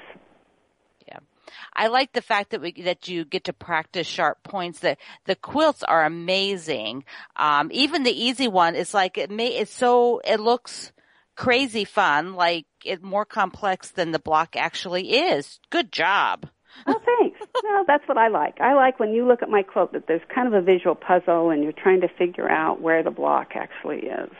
I 1.74 1.88
like 1.88 2.12
the 2.12 2.22
fact 2.22 2.50
that 2.50 2.60
we 2.60 2.72
that 2.82 3.08
you 3.08 3.24
get 3.24 3.44
to 3.44 3.52
practice 3.52 4.06
sharp 4.06 4.42
points. 4.42 4.80
That 4.80 4.98
the 5.24 5.36
quilts 5.36 5.82
are 5.82 6.04
amazing. 6.04 7.04
Um, 7.36 7.70
even 7.72 8.02
the 8.02 8.24
easy 8.24 8.48
one 8.48 8.74
is 8.74 8.94
like 8.94 9.18
it 9.18 9.30
may 9.30 9.48
it's 9.48 9.74
so 9.74 10.20
it 10.24 10.40
looks 10.40 10.92
crazy 11.36 11.84
fun, 11.84 12.34
like 12.34 12.66
it 12.84 13.02
more 13.02 13.24
complex 13.24 13.90
than 13.90 14.12
the 14.12 14.18
block 14.18 14.56
actually 14.56 15.12
is. 15.12 15.58
Good 15.70 15.92
job. 15.92 16.46
Oh, 16.86 17.00
thanks. 17.20 17.38
well, 17.62 17.84
that's 17.86 18.06
what 18.08 18.18
I 18.18 18.28
like. 18.28 18.60
I 18.60 18.74
like 18.74 18.98
when 18.98 19.12
you 19.12 19.26
look 19.26 19.42
at 19.42 19.48
my 19.48 19.62
quilt 19.62 19.92
that 19.92 20.06
there's 20.06 20.22
kind 20.34 20.48
of 20.48 20.54
a 20.54 20.60
visual 20.60 20.94
puzzle 20.94 21.50
and 21.50 21.62
you're 21.62 21.72
trying 21.72 22.00
to 22.00 22.08
figure 22.08 22.50
out 22.50 22.80
where 22.80 23.02
the 23.02 23.10
block 23.10 23.52
actually 23.54 24.06
is. 24.06 24.30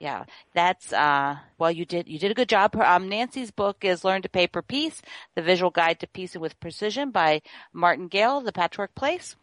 Yeah, 0.00 0.24
that's 0.54 0.94
uh 0.94 1.36
well 1.58 1.70
you 1.70 1.84
did 1.84 2.08
you 2.08 2.18
did 2.18 2.30
a 2.30 2.34
good 2.34 2.48
job. 2.48 2.74
Um 2.74 3.10
Nancy's 3.10 3.50
book 3.50 3.84
is 3.84 4.02
Learn 4.02 4.22
to 4.22 4.30
Paper 4.30 4.62
Piece, 4.62 5.02
the 5.36 5.42
visual 5.42 5.70
guide 5.70 6.00
to 6.00 6.06
piecing 6.06 6.40
with 6.40 6.58
precision 6.58 7.10
by 7.10 7.42
Martingale, 7.74 8.40
The 8.40 8.50
Patchwork 8.50 8.94
Place. 8.94 9.36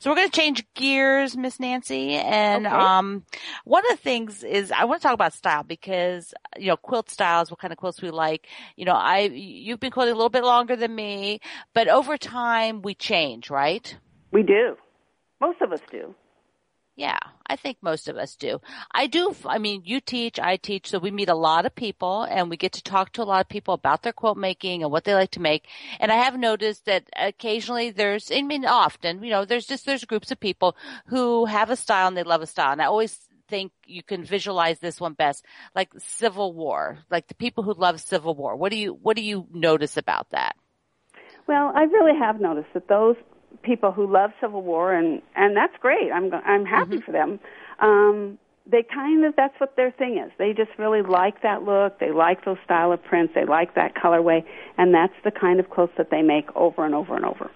So 0.00 0.10
we're 0.10 0.16
going 0.16 0.28
to 0.28 0.36
change 0.36 0.66
gears, 0.74 1.36
Miss 1.36 1.60
Nancy, 1.60 2.14
and 2.14 2.66
okay. 2.66 2.74
um 2.74 3.24
one 3.64 3.84
of 3.86 3.96
the 3.96 4.02
things 4.02 4.42
is 4.42 4.72
I 4.72 4.84
want 4.84 5.00
to 5.00 5.06
talk 5.06 5.14
about 5.14 5.32
style 5.32 5.62
because 5.62 6.34
you 6.58 6.66
know 6.66 6.76
quilt 6.76 7.08
styles, 7.08 7.48
what 7.52 7.60
kind 7.60 7.72
of 7.72 7.78
quilts 7.78 8.02
we 8.02 8.10
like. 8.10 8.48
You 8.76 8.86
know, 8.86 8.94
I 8.94 9.20
you've 9.20 9.78
been 9.78 9.92
quilting 9.92 10.14
a 10.14 10.16
little 10.16 10.28
bit 10.28 10.42
longer 10.42 10.74
than 10.74 10.92
me, 10.92 11.40
but 11.72 11.86
over 11.86 12.18
time 12.18 12.82
we 12.82 12.94
change, 12.96 13.48
right? 13.48 13.96
We 14.32 14.42
do. 14.42 14.76
Most 15.40 15.60
of 15.62 15.70
us 15.70 15.80
do. 15.88 16.16
Yeah, 16.96 17.18
I 17.46 17.56
think 17.56 17.78
most 17.80 18.08
of 18.08 18.16
us 18.16 18.36
do. 18.36 18.60
I 18.92 19.06
do. 19.06 19.34
I 19.46 19.58
mean, 19.58 19.82
you 19.86 20.00
teach, 20.00 20.38
I 20.38 20.56
teach, 20.56 20.90
so 20.90 20.98
we 20.98 21.10
meet 21.10 21.30
a 21.30 21.34
lot 21.34 21.64
of 21.64 21.74
people 21.74 22.24
and 22.24 22.50
we 22.50 22.58
get 22.58 22.72
to 22.72 22.82
talk 22.82 23.12
to 23.12 23.22
a 23.22 23.24
lot 23.24 23.40
of 23.40 23.48
people 23.48 23.72
about 23.72 24.02
their 24.02 24.12
quilt 24.12 24.36
making 24.36 24.82
and 24.82 24.92
what 24.92 25.04
they 25.04 25.14
like 25.14 25.30
to 25.32 25.40
make. 25.40 25.66
And 25.98 26.12
I 26.12 26.16
have 26.16 26.38
noticed 26.38 26.84
that 26.84 27.04
occasionally 27.16 27.90
there's, 27.90 28.30
I 28.30 28.42
mean, 28.42 28.66
often, 28.66 29.22
you 29.22 29.30
know, 29.30 29.46
there's 29.46 29.66
just, 29.66 29.86
there's 29.86 30.04
groups 30.04 30.30
of 30.30 30.40
people 30.40 30.76
who 31.06 31.46
have 31.46 31.70
a 31.70 31.76
style 31.76 32.08
and 32.08 32.16
they 32.16 32.22
love 32.22 32.42
a 32.42 32.46
style. 32.46 32.72
And 32.72 32.82
I 32.82 32.86
always 32.86 33.18
think 33.48 33.72
you 33.86 34.02
can 34.02 34.22
visualize 34.24 34.78
this 34.78 35.00
one 35.00 35.14
best, 35.14 35.44
like 35.74 35.90
Civil 35.98 36.52
War, 36.52 36.98
like 37.10 37.28
the 37.28 37.34
people 37.34 37.64
who 37.64 37.72
love 37.72 38.00
Civil 38.00 38.34
War. 38.34 38.56
What 38.56 38.72
do 38.72 38.78
you, 38.78 38.92
what 38.92 39.16
do 39.16 39.22
you 39.22 39.46
notice 39.52 39.96
about 39.96 40.28
that? 40.30 40.54
Well, 41.48 41.72
I 41.74 41.84
really 41.84 42.18
have 42.18 42.40
noticed 42.40 42.68
that 42.74 42.88
those 42.88 43.16
people 43.62 43.92
who 43.92 44.10
love 44.10 44.30
Civil 44.40 44.62
War, 44.62 44.92
and 44.92 45.22
and 45.34 45.56
that's 45.56 45.76
great. 45.80 46.10
I'm 46.12 46.32
I'm 46.32 46.64
happy 46.64 46.96
mm-hmm. 46.96 47.04
for 47.04 47.12
them. 47.12 47.40
Um, 47.80 48.38
they 48.70 48.82
kind 48.82 49.24
of 49.24 49.34
that's 49.36 49.58
what 49.58 49.76
their 49.76 49.90
thing 49.90 50.22
is. 50.24 50.32
They 50.38 50.52
just 50.52 50.70
really 50.78 51.02
like 51.02 51.42
that 51.42 51.62
look. 51.62 51.98
They 51.98 52.10
like 52.12 52.44
those 52.44 52.58
style 52.64 52.92
of 52.92 53.02
prints. 53.02 53.34
They 53.34 53.44
like 53.44 53.74
that 53.74 53.94
colorway, 53.94 54.44
and 54.78 54.94
that's 54.94 55.14
the 55.24 55.30
kind 55.30 55.60
of 55.60 55.70
clothes 55.70 55.90
that 55.98 56.10
they 56.10 56.22
make 56.22 56.54
over 56.54 56.84
and 56.84 56.94
over 56.94 57.16
and 57.16 57.24
over. 57.24 57.50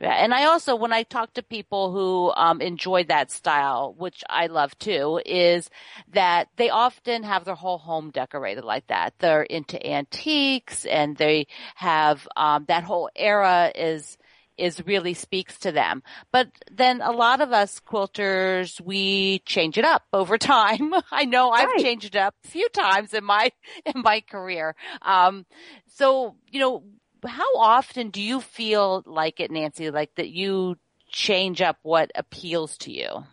Yeah, 0.00 0.12
and 0.12 0.34
I 0.34 0.44
also, 0.44 0.74
when 0.74 0.92
I 0.92 1.04
talk 1.04 1.34
to 1.34 1.42
people 1.42 1.92
who 1.92 2.32
um, 2.36 2.60
enjoy 2.60 3.04
that 3.04 3.30
style, 3.30 3.94
which 3.96 4.24
I 4.28 4.48
love 4.48 4.76
too, 4.78 5.20
is 5.24 5.70
that 6.12 6.48
they 6.56 6.68
often 6.68 7.22
have 7.22 7.44
their 7.44 7.54
whole 7.54 7.78
home 7.78 8.10
decorated 8.10 8.64
like 8.64 8.88
that. 8.88 9.14
They're 9.20 9.44
into 9.44 9.84
antiques, 9.86 10.84
and 10.84 11.16
they 11.16 11.46
have 11.76 12.26
um, 12.36 12.64
that 12.66 12.82
whole 12.82 13.08
era 13.14 13.70
is 13.74 14.18
is 14.56 14.84
really 14.86 15.14
speaks 15.14 15.58
to 15.60 15.72
them. 15.72 16.02
But 16.32 16.48
then 16.70 17.00
a 17.00 17.10
lot 17.10 17.40
of 17.40 17.52
us 17.52 17.80
quilters, 17.80 18.80
we 18.80 19.40
change 19.46 19.78
it 19.78 19.84
up 19.84 20.02
over 20.12 20.38
time. 20.56 20.94
I 21.10 21.24
know 21.24 21.50
I've 21.50 21.76
changed 21.82 22.06
it 22.06 22.16
up 22.16 22.34
a 22.44 22.48
few 22.48 22.68
times 22.70 23.14
in 23.14 23.24
my, 23.24 23.50
in 23.86 24.02
my 24.02 24.20
career. 24.20 24.74
Um, 25.02 25.46
so, 25.86 26.36
you 26.50 26.60
know, 26.60 26.84
how 27.26 27.56
often 27.56 28.10
do 28.10 28.20
you 28.20 28.40
feel 28.40 29.02
like 29.06 29.40
it, 29.40 29.50
Nancy, 29.50 29.90
like 29.90 30.14
that 30.16 30.28
you 30.30 30.76
change 31.10 31.62
up 31.62 31.78
what 31.82 32.10
appeals 32.14 32.76
to 32.78 32.92
you? 32.92 33.24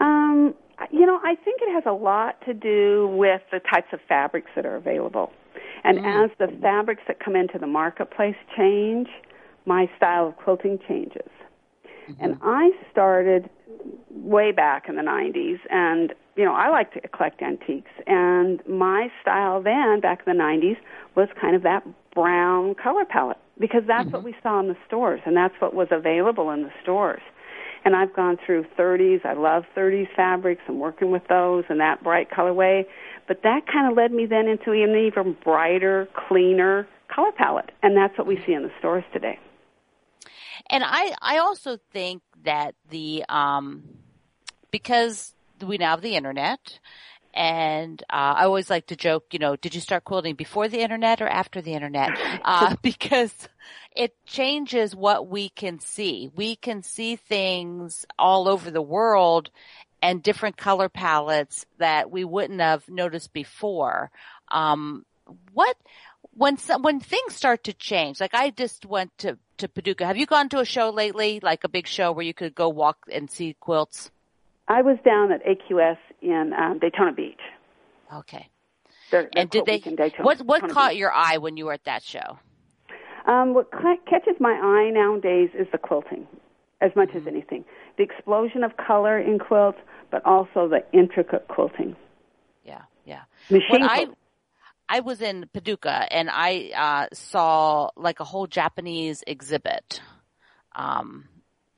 Um, 0.00 0.54
you 0.90 1.06
know, 1.06 1.20
I 1.22 1.36
think 1.36 1.60
it 1.62 1.72
has 1.72 1.84
a 1.86 1.92
lot 1.92 2.40
to 2.46 2.54
do 2.54 3.08
with 3.16 3.42
the 3.52 3.60
types 3.60 3.88
of 3.92 4.00
fabrics 4.08 4.50
that 4.56 4.66
are 4.66 4.76
available. 4.76 5.30
And 5.84 5.98
Mm. 5.98 6.24
as 6.24 6.30
the 6.38 6.48
fabrics 6.60 7.02
that 7.06 7.20
come 7.20 7.36
into 7.36 7.58
the 7.58 7.66
marketplace 7.66 8.36
change, 8.56 9.08
my 9.66 9.90
style 9.96 10.28
of 10.28 10.36
quilting 10.36 10.78
changes. 10.86 11.28
Mm-hmm. 12.08 12.24
And 12.24 12.38
I 12.42 12.70
started 12.90 13.48
way 14.10 14.52
back 14.52 14.88
in 14.88 14.96
the 14.96 15.02
90s 15.02 15.58
and 15.70 16.14
you 16.36 16.44
know, 16.44 16.52
I 16.52 16.68
like 16.68 16.92
to 16.94 17.08
collect 17.08 17.42
antiques 17.42 17.90
and 18.06 18.60
my 18.66 19.08
style 19.22 19.62
then 19.62 20.00
back 20.00 20.22
in 20.26 20.36
the 20.36 20.42
90s 20.42 20.76
was 21.14 21.28
kind 21.40 21.54
of 21.54 21.62
that 21.62 21.84
brown 22.12 22.74
color 22.74 23.04
palette 23.04 23.38
because 23.58 23.82
that's 23.86 24.06
what 24.06 24.22
mm-hmm. 24.22 24.26
we 24.26 24.36
saw 24.42 24.60
in 24.60 24.68
the 24.68 24.76
stores 24.86 25.20
and 25.26 25.36
that's 25.36 25.54
what 25.60 25.74
was 25.74 25.88
available 25.90 26.50
in 26.50 26.62
the 26.62 26.70
stores. 26.82 27.22
And 27.84 27.94
I've 27.94 28.14
gone 28.14 28.38
through 28.44 28.64
30s. 28.78 29.26
I 29.26 29.34
love 29.34 29.64
30s 29.76 30.08
fabrics. 30.16 30.62
I'm 30.66 30.78
working 30.78 31.10
with 31.10 31.22
those 31.28 31.64
and 31.68 31.80
that 31.80 32.02
bright 32.02 32.30
colorway. 32.30 32.86
But 33.28 33.42
that 33.42 33.66
kind 33.70 33.90
of 33.90 33.96
led 33.96 34.10
me 34.10 34.24
then 34.26 34.48
into 34.48 34.72
an 34.72 34.96
even 34.96 35.36
brighter, 35.44 36.08
cleaner 36.28 36.88
color 37.14 37.32
palette. 37.36 37.70
And 37.82 37.94
that's 37.96 38.16
what 38.16 38.26
we 38.26 38.36
mm-hmm. 38.36 38.46
see 38.46 38.54
in 38.54 38.62
the 38.62 38.72
stores 38.78 39.04
today. 39.12 39.38
And 40.70 40.82
I, 40.84 41.14
I 41.20 41.38
also 41.38 41.78
think 41.92 42.22
that 42.44 42.74
the, 42.90 43.24
um, 43.28 43.84
because 44.70 45.34
we 45.64 45.78
now 45.78 45.90
have 45.90 46.02
the 46.02 46.16
internet 46.16 46.78
and, 47.34 48.00
uh, 48.10 48.34
I 48.38 48.44
always 48.44 48.70
like 48.70 48.86
to 48.86 48.96
joke, 48.96 49.26
you 49.32 49.38
know, 49.38 49.56
did 49.56 49.74
you 49.74 49.80
start 49.80 50.04
quilting 50.04 50.36
before 50.36 50.68
the 50.68 50.80
internet 50.80 51.20
or 51.20 51.28
after 51.28 51.60
the 51.60 51.74
internet? 51.74 52.16
Uh, 52.44 52.76
because 52.82 53.48
it 53.96 54.14
changes 54.26 54.94
what 54.94 55.28
we 55.28 55.48
can 55.48 55.80
see. 55.80 56.30
We 56.34 56.56
can 56.56 56.82
see 56.82 57.16
things 57.16 58.04
all 58.18 58.48
over 58.48 58.70
the 58.70 58.82
world 58.82 59.50
and 60.02 60.22
different 60.22 60.56
color 60.56 60.88
palettes 60.88 61.64
that 61.78 62.10
we 62.10 62.24
wouldn't 62.24 62.60
have 62.60 62.86
noticed 62.88 63.32
before. 63.32 64.10
Um, 64.50 65.04
what, 65.52 65.76
when 66.36 66.56
some, 66.58 66.82
when 66.82 67.00
things 67.00 67.34
start 67.34 67.64
to 67.64 67.72
change, 67.72 68.20
like 68.20 68.34
I 68.34 68.50
just 68.50 68.84
went 68.86 69.16
to, 69.18 69.38
to 69.58 69.68
Paducah. 69.68 70.06
Have 70.06 70.16
you 70.16 70.26
gone 70.26 70.48
to 70.50 70.58
a 70.60 70.64
show 70.64 70.90
lately, 70.90 71.40
like 71.42 71.64
a 71.64 71.68
big 71.68 71.86
show 71.86 72.12
where 72.12 72.24
you 72.24 72.34
could 72.34 72.54
go 72.54 72.68
walk 72.68 72.98
and 73.12 73.30
see 73.30 73.56
quilts? 73.60 74.10
I 74.68 74.82
was 74.82 74.96
down 75.04 75.30
at 75.32 75.42
AQS 75.44 75.98
in 76.22 76.52
um, 76.58 76.78
Daytona 76.78 77.12
Beach. 77.12 77.40
Okay. 78.12 78.48
Their- 79.10 79.22
their 79.22 79.30
And 79.36 79.50
did 79.50 79.66
they, 79.66 79.78
Daytona- 79.78 80.10
what, 80.22 80.38
what 80.40 80.56
Daytona 80.62 80.72
caught 80.72 80.90
Beach. 80.90 80.98
your 80.98 81.12
eye 81.12 81.38
when 81.38 81.56
you 81.56 81.66
were 81.66 81.72
at 81.74 81.84
that 81.84 82.02
show? 82.02 82.38
Um, 83.26 83.54
what 83.54 83.70
ca- 83.70 83.96
catches 84.08 84.34
my 84.40 84.52
eye 84.52 84.90
nowadays 84.90 85.50
is 85.58 85.66
the 85.72 85.78
quilting, 85.78 86.26
as 86.80 86.90
much 86.96 87.10
Mm-hmm. 87.10 87.18
as 87.18 87.26
anything. 87.26 87.64
The 87.96 88.02
explosion 88.02 88.64
of 88.64 88.76
color 88.76 89.18
in 89.18 89.38
quilts, 89.38 89.78
but 90.10 90.24
also 90.26 90.68
the 90.68 90.82
intricate 90.92 91.46
quilting. 91.48 91.94
Yeah, 92.64 92.82
yeah. 93.04 93.20
Machine 93.50 94.14
I, 94.88 95.00
was 95.00 95.20
in 95.20 95.48
Paducah 95.52 96.06
and 96.10 96.28
I, 96.30 96.70
uh, 96.76 97.14
saw 97.14 97.90
like 97.96 98.20
a 98.20 98.24
whole 98.24 98.46
Japanese 98.46 99.22
exhibit. 99.26 100.00
Um, 100.74 101.28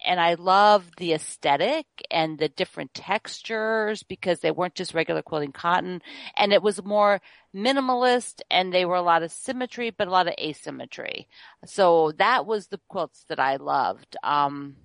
and 0.06 0.20
I 0.20 0.34
loved 0.34 0.98
the 0.98 1.14
aesthetic 1.14 1.86
and 2.10 2.38
the 2.38 2.48
different 2.48 2.94
textures 2.94 4.04
because 4.04 4.40
they 4.40 4.52
weren't 4.52 4.76
just 4.76 4.94
regular 4.94 5.20
quilting 5.20 5.52
cotton 5.52 6.00
and 6.36 6.52
it 6.52 6.62
was 6.62 6.82
more 6.84 7.20
minimalist 7.54 8.40
and 8.50 8.72
they 8.72 8.84
were 8.84 8.94
a 8.94 9.02
lot 9.02 9.22
of 9.24 9.32
symmetry 9.32 9.90
but 9.90 10.06
a 10.06 10.10
lot 10.10 10.28
of 10.28 10.34
asymmetry. 10.38 11.28
So 11.66 12.12
that 12.18 12.46
was 12.46 12.68
the 12.68 12.80
quilts 12.88 13.24
that 13.28 13.40
I 13.40 13.56
loved. 13.56 14.16
Um, 14.22 14.76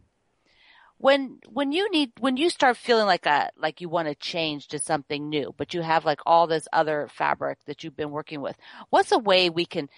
when 1.02 1.39
when 1.49 1.72
you 1.72 1.89
need 1.91 2.12
when 2.20 2.38
you 2.38 2.49
start 2.49 2.78
feeling 2.78 3.06
like 3.06 3.26
a 3.26 3.49
like 3.58 3.82
you 3.82 3.89
want 3.89 4.08
to 4.08 4.16
change 4.16 4.68
to 4.68 4.78
something 4.78 5.30
new 5.30 5.54
but 5.58 5.74
you 5.74 5.82
have 5.82 6.06
like 6.06 6.20
all 6.26 6.47
this 6.47 6.68
other 6.72 7.08
fabric 7.12 7.58
that 7.66 7.84
you've 7.84 7.97
been 7.97 8.12
working 8.12 8.39
with 8.39 8.56
what's 8.91 9.12
a 9.12 9.18
way 9.18 9.49
we 9.49 9.66
can 9.66 9.89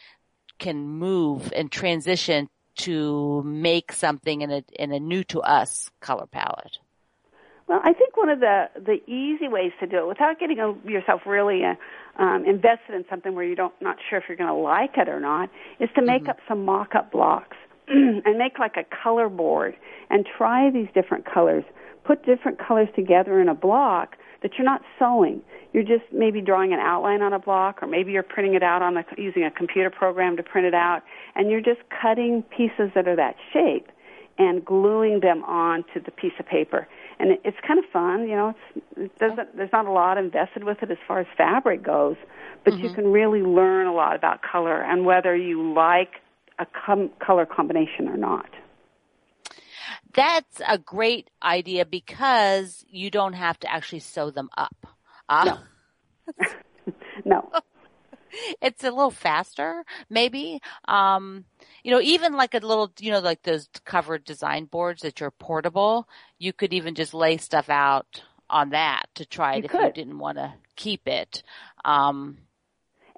can 0.60 0.88
move 0.88 1.52
and 1.56 1.72
transition 1.72 2.50
to 2.76 3.44
make 3.44 3.92
something 3.92 4.42
in 4.42 4.52
a 4.52 4.64
in 4.74 4.92
a 4.92 5.00
new 5.00 5.24
to 5.26 5.42
us 5.42 5.92
color 6.00 6.26
palette? 6.26 6.78
Well, 7.68 7.80
I 7.84 7.94
think 7.94 8.18
one 8.18 8.30
of 8.30 8.40
the 8.40 8.70
the 8.76 9.00
easy 9.10 9.48
ways 9.48 9.72
to 9.80 9.88
do 9.88 9.98
it 10.00 10.08
without 10.08 10.40
getting 10.40 10.60
a, 10.60 10.74
yourself 10.90 11.22
really 11.26 11.64
uh, 11.64 11.76
um, 12.22 12.46
invested 12.46 12.96
in 12.96 13.06
something 13.10 13.36
where 13.36 13.46
you 13.46 13.56
don't 13.56 13.74
not 13.82 13.98
sure 14.10 14.20
if 14.20 14.26
you're 14.28 14.38
going 14.38 14.50
to 14.50 14.56
like 14.56 14.98
it 14.98 15.08
or 15.08 15.20
not 15.20 15.50
is 15.80 15.90
to 15.96 16.02
make 16.02 16.28
up 16.28 16.38
some 16.48 16.66
mock-up 16.66 17.12
blocks 17.12 17.58
and 17.88 18.38
make 18.38 18.60
like 18.60 18.76
a 18.78 18.86
color 19.04 19.30
board 19.30 19.76
and 20.10 20.26
try 20.38 20.70
these 20.70 20.88
different 20.94 21.26
colors. 21.26 21.64
Put 22.04 22.26
different 22.26 22.60
colors 22.60 22.90
together 22.96 23.40
in 23.40 23.50
a 23.50 23.56
block 23.56 24.18
that 24.42 24.52
you're 24.58 24.66
not 24.66 24.82
sewing. 25.00 25.42
You're 25.72 25.84
just 25.84 26.04
maybe 26.12 26.42
drawing 26.42 26.74
an 26.74 26.80
outline 26.80 27.22
on 27.22 27.34
a 27.34 27.40
block, 27.40 27.82
or 27.82 27.88
maybe 27.88 28.12
you're 28.12 28.22
printing 28.22 28.54
it 28.54 28.62
out 28.62 28.82
on 28.82 28.98
a, 28.98 29.06
using 29.18 29.44
a 29.44 29.50
computer 29.50 29.90
program 29.90 30.38
to 30.38 30.44
print 30.44 30.68
it 30.68 30.76
out, 30.76 31.02
and 31.36 31.50
you're 31.50 31.62
just 31.62 31.80
cutting 32.02 32.44
pieces 32.56 32.92
that 32.94 33.08
are 33.08 33.16
that 33.16 33.36
shape 33.52 33.88
and 34.38 34.66
gluing 34.66 35.20
them 35.22 35.44
onto 35.44 36.02
the 36.04 36.12
piece 36.12 36.34
of 36.40 36.46
paper. 36.46 36.88
And 37.20 37.32
it, 37.32 37.42
it's 37.44 37.58
kind 37.66 37.80
of 37.80 37.86
fun, 37.92 38.28
you 38.28 38.36
know. 38.36 38.54
It's, 38.76 38.86
it 38.98 39.20
doesn't. 39.20 39.56
There's 39.56 39.72
not 39.72 39.86
a 39.86 39.92
lot 39.92 40.18
invested 40.18 40.64
with 40.64 40.84
it 40.84 40.92
as 40.92 40.98
far 41.08 41.20
as 41.20 41.28
fabric 41.38 41.84
goes, 41.84 42.18
but 42.66 42.78
you 42.78 42.86
mm-hmm. 42.86 42.96
can 42.96 43.08
really 43.12 43.42
learn 43.42 43.88
a 43.88 43.94
lot 43.94 44.16
about 44.16 44.42
color 44.42 44.82
and 44.82 45.06
whether 45.06 45.36
you 45.36 45.74
like 45.74 46.23
a 46.60 46.66
com- 46.86 47.12
color 47.20 47.46
combination 47.46 48.08
or 48.08 48.18
not. 48.18 48.50
that's 50.14 50.62
a 50.68 50.78
great 50.78 51.30
idea 51.42 51.86
because 51.86 52.86
you 52.88 53.10
don't 53.10 53.34
have 53.34 53.60
to 53.60 53.72
actually 53.72 54.00
sew 54.00 54.30
them 54.32 54.50
up 54.58 54.88
uh, 55.30 55.58
No. 57.26 57.50
it's 58.62 58.84
a 58.84 58.92
little 58.92 59.12
faster, 59.12 59.86
maybe. 60.10 60.60
Um, 60.88 61.46
you 61.84 61.92
know, 61.92 62.02
even 62.02 62.34
like 62.34 62.54
a 62.54 62.60
little, 62.60 62.92
you 63.00 63.12
know, 63.12 63.20
like 63.20 63.44
those 63.44 63.70
covered 63.86 64.24
design 64.26 64.66
boards 64.66 65.02
that 65.02 65.22
are 65.22 65.32
portable, 65.32 66.08
you 66.40 66.54
could 66.54 66.74
even 66.74 66.96
just 66.96 67.14
lay 67.14 67.38
stuff 67.38 67.70
out 67.70 68.24
on 68.50 68.70
that 68.72 69.06
to 69.16 69.26
try 69.26 69.56
it 69.56 69.64
You 69.64 69.66
if 69.66 69.74
you 69.74 69.92
didn't 69.94 70.20
want 70.20 70.38
to 70.38 70.54
keep 70.76 71.08
it. 71.08 71.44
Um, 71.86 72.38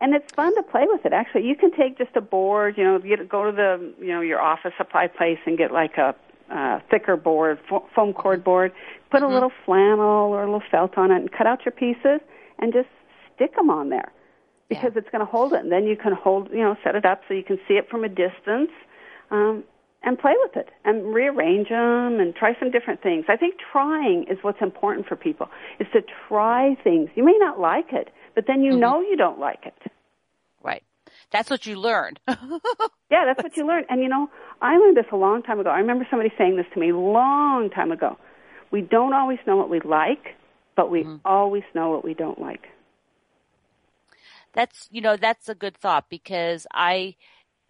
And 0.01 0.13
it's 0.13 0.31
fun 0.33 0.53
to 0.55 0.63
play 0.63 0.85
with 0.87 1.05
it. 1.05 1.13
Actually, 1.13 1.47
you 1.47 1.55
can 1.55 1.71
take 1.71 1.97
just 1.97 2.15
a 2.15 2.21
board. 2.21 2.77
You 2.77 2.83
know, 2.83 2.99
get 2.99 3.27
go 3.29 3.49
to 3.49 3.51
the 3.51 3.93
you 3.99 4.11
know 4.11 4.21
your 4.21 4.41
office 4.41 4.73
supply 4.77 5.07
place 5.07 5.39
and 5.45 5.57
get 5.57 5.71
like 5.71 5.97
a 5.97 6.13
uh, 6.53 6.79
thicker 6.91 7.15
board, 7.15 7.59
fo- 7.69 7.87
foam 7.95 8.13
core 8.13 8.37
board. 8.37 8.73
Put 9.09 9.23
a 9.23 9.27
little 9.27 9.51
flannel 9.65 10.33
or 10.33 10.43
a 10.43 10.45
little 10.45 10.63
felt 10.69 10.97
on 10.97 11.11
it, 11.11 11.17
and 11.17 11.31
cut 11.31 11.47
out 11.47 11.63
your 11.63 11.71
pieces, 11.71 12.19
and 12.59 12.73
just 12.73 12.89
stick 13.33 13.55
them 13.55 13.69
on 13.69 13.89
there 13.89 14.11
because 14.67 14.91
it's 14.95 15.09
going 15.11 15.25
to 15.25 15.31
hold 15.31 15.53
it. 15.53 15.61
And 15.61 15.71
then 15.71 15.85
you 15.85 15.95
can 15.95 16.13
hold, 16.13 16.49
you 16.51 16.59
know, 16.61 16.75
set 16.83 16.95
it 16.95 17.05
up 17.05 17.21
so 17.27 17.33
you 17.33 17.43
can 17.43 17.57
see 17.67 17.75
it 17.75 17.89
from 17.89 18.03
a 18.03 18.09
distance. 18.09 18.71
Um, 19.31 19.63
and 20.05 20.19
play 20.19 20.33
with 20.43 20.55
it 20.55 20.69
and 20.85 21.13
rearrange 21.13 21.69
them 21.69 22.19
and 22.19 22.35
try 22.35 22.55
some 22.59 22.69
different 22.69 23.01
things. 23.01 23.25
I 23.27 23.35
think 23.35 23.55
trying 23.71 24.25
is 24.29 24.37
what's 24.43 24.61
important 24.61 25.07
for 25.07 25.15
people 25.15 25.49
is 25.79 25.87
to 25.93 26.01
try 26.27 26.75
things. 26.83 27.09
You 27.15 27.25
may 27.25 27.35
not 27.39 27.59
like 27.59 27.91
it, 27.91 28.09
but 28.35 28.45
then 28.47 28.61
you 28.61 28.71
mm-hmm. 28.71 28.81
know 28.81 29.01
you 29.01 29.17
don't 29.17 29.39
like 29.39 29.65
it. 29.65 29.91
right. 30.63 30.83
That's 31.31 31.49
what 31.49 31.65
you 31.65 31.75
learned. 31.79 32.19
Yeah, 33.11 33.25
that's 33.25 33.43
what 33.43 33.55
you 33.55 33.67
learn. 33.67 33.85
And 33.89 34.01
you 34.01 34.09
know, 34.09 34.29
I 34.61 34.77
learned 34.77 34.97
this 34.97 35.05
a 35.11 35.15
long 35.15 35.43
time 35.43 35.59
ago. 35.59 35.69
I 35.69 35.77
remember 35.77 36.07
somebody 36.09 36.33
saying 36.37 36.57
this 36.57 36.65
to 36.73 36.79
me 36.79 36.89
a 36.89 36.97
long 36.97 37.69
time 37.69 37.91
ago. 37.91 38.17
We 38.71 38.81
don't 38.81 39.13
always 39.13 39.37
know 39.45 39.55
what 39.55 39.69
we 39.69 39.79
like, 39.79 40.35
but 40.75 40.89
we 40.89 41.03
mm-hmm. 41.03 41.17
always 41.23 41.63
know 41.73 41.91
what 41.91 42.03
we 42.03 42.13
don't 42.13 42.41
like. 42.41 42.67
that's 44.53 44.87
you 44.91 45.01
know 45.01 45.17
that's 45.17 45.49
a 45.49 45.55
good 45.55 45.77
thought 45.77 46.09
because 46.09 46.65
I 46.73 47.15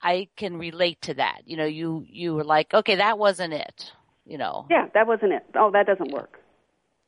I 0.02 0.30
can 0.38 0.58
relate 0.58 1.02
to 1.02 1.16
that. 1.16 1.42
You 1.46 1.58
know, 1.58 1.66
you 1.66 2.06
you 2.10 2.34
were 2.36 2.44
like, 2.44 2.74
okay, 2.74 2.96
that 2.96 3.20
wasn't 3.20 3.54
it. 3.54 3.92
You 4.26 4.38
know, 4.38 4.66
Yeah, 4.70 4.88
that 4.94 5.06
wasn't 5.06 5.34
it. 5.34 5.44
Oh, 5.56 5.70
that 5.72 5.86
doesn't 5.86 6.12
work. 6.12 6.40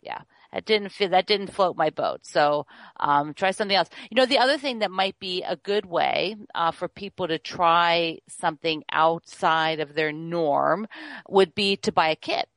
yeah, 0.01 0.21
that 0.53 0.65
didn't 0.65 0.89
fit. 0.89 1.11
That 1.11 1.27
didn't 1.27 1.47
float 1.53 1.77
my 1.77 1.89
boat. 1.89 2.25
So 2.25 2.65
um, 2.99 3.33
try 3.33 3.51
something 3.51 3.75
else. 3.75 3.89
You 4.09 4.15
know, 4.15 4.25
the 4.25 4.39
other 4.39 4.57
thing 4.57 4.79
that 4.79 4.91
might 4.91 5.19
be 5.19 5.43
a 5.43 5.55
good 5.55 5.85
way 5.85 6.35
uh, 6.55 6.71
for 6.71 6.87
people 6.87 7.27
to 7.27 7.37
try 7.37 8.19
something 8.27 8.83
outside 8.91 9.79
of 9.79 9.93
their 9.95 10.11
norm 10.11 10.87
would 11.29 11.53
be 11.53 11.77
to 11.77 11.91
buy 11.91 12.09
a 12.09 12.15
kit. 12.15 12.47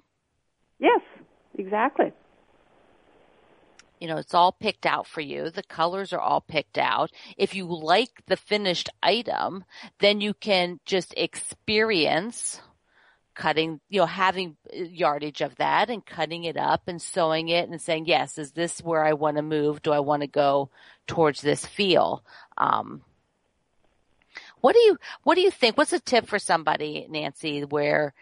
Yes, 0.78 1.00
exactly. 1.58 2.12
you 4.00 4.08
know, 4.08 4.16
it's 4.16 4.34
all 4.34 4.52
picked 4.52 4.86
out 4.86 5.06
for 5.06 5.20
you. 5.20 5.50
The 5.50 5.62
colors 5.62 6.12
are 6.12 6.20
all 6.20 6.40
picked 6.40 6.78
out. 6.78 7.12
If 7.36 7.54
you 7.54 7.66
like 7.66 8.22
the 8.26 8.36
finished 8.36 8.88
item, 9.02 9.64
then 9.98 10.20
you 10.22 10.32
can 10.32 10.80
just 10.86 11.12
experience 11.16 12.60
cutting, 13.40 13.80
you 13.88 14.00
know, 14.00 14.06
having 14.06 14.54
yardage 14.70 15.40
of 15.40 15.56
that 15.56 15.88
and 15.88 16.04
cutting 16.04 16.44
it 16.44 16.58
up 16.58 16.82
and 16.88 17.00
sewing 17.00 17.48
it 17.48 17.70
and 17.70 17.80
saying, 17.80 18.04
yes, 18.04 18.36
is 18.36 18.52
this 18.52 18.82
where 18.82 19.02
I 19.02 19.14
want 19.14 19.38
to 19.38 19.42
move? 19.42 19.80
Do 19.80 19.92
I 19.92 20.00
want 20.00 20.20
to 20.20 20.26
go 20.26 20.68
towards 21.06 21.40
this 21.40 21.64
feel? 21.64 22.22
Um, 22.58 23.00
what 24.60 24.74
do 24.74 24.80
you, 24.80 24.98
what 25.22 25.36
do 25.36 25.40
you 25.40 25.50
think? 25.50 25.78
What's 25.78 25.94
a 25.94 25.98
tip 25.98 26.26
for 26.26 26.38
somebody, 26.38 27.06
Nancy, 27.08 27.64
where 27.64 28.12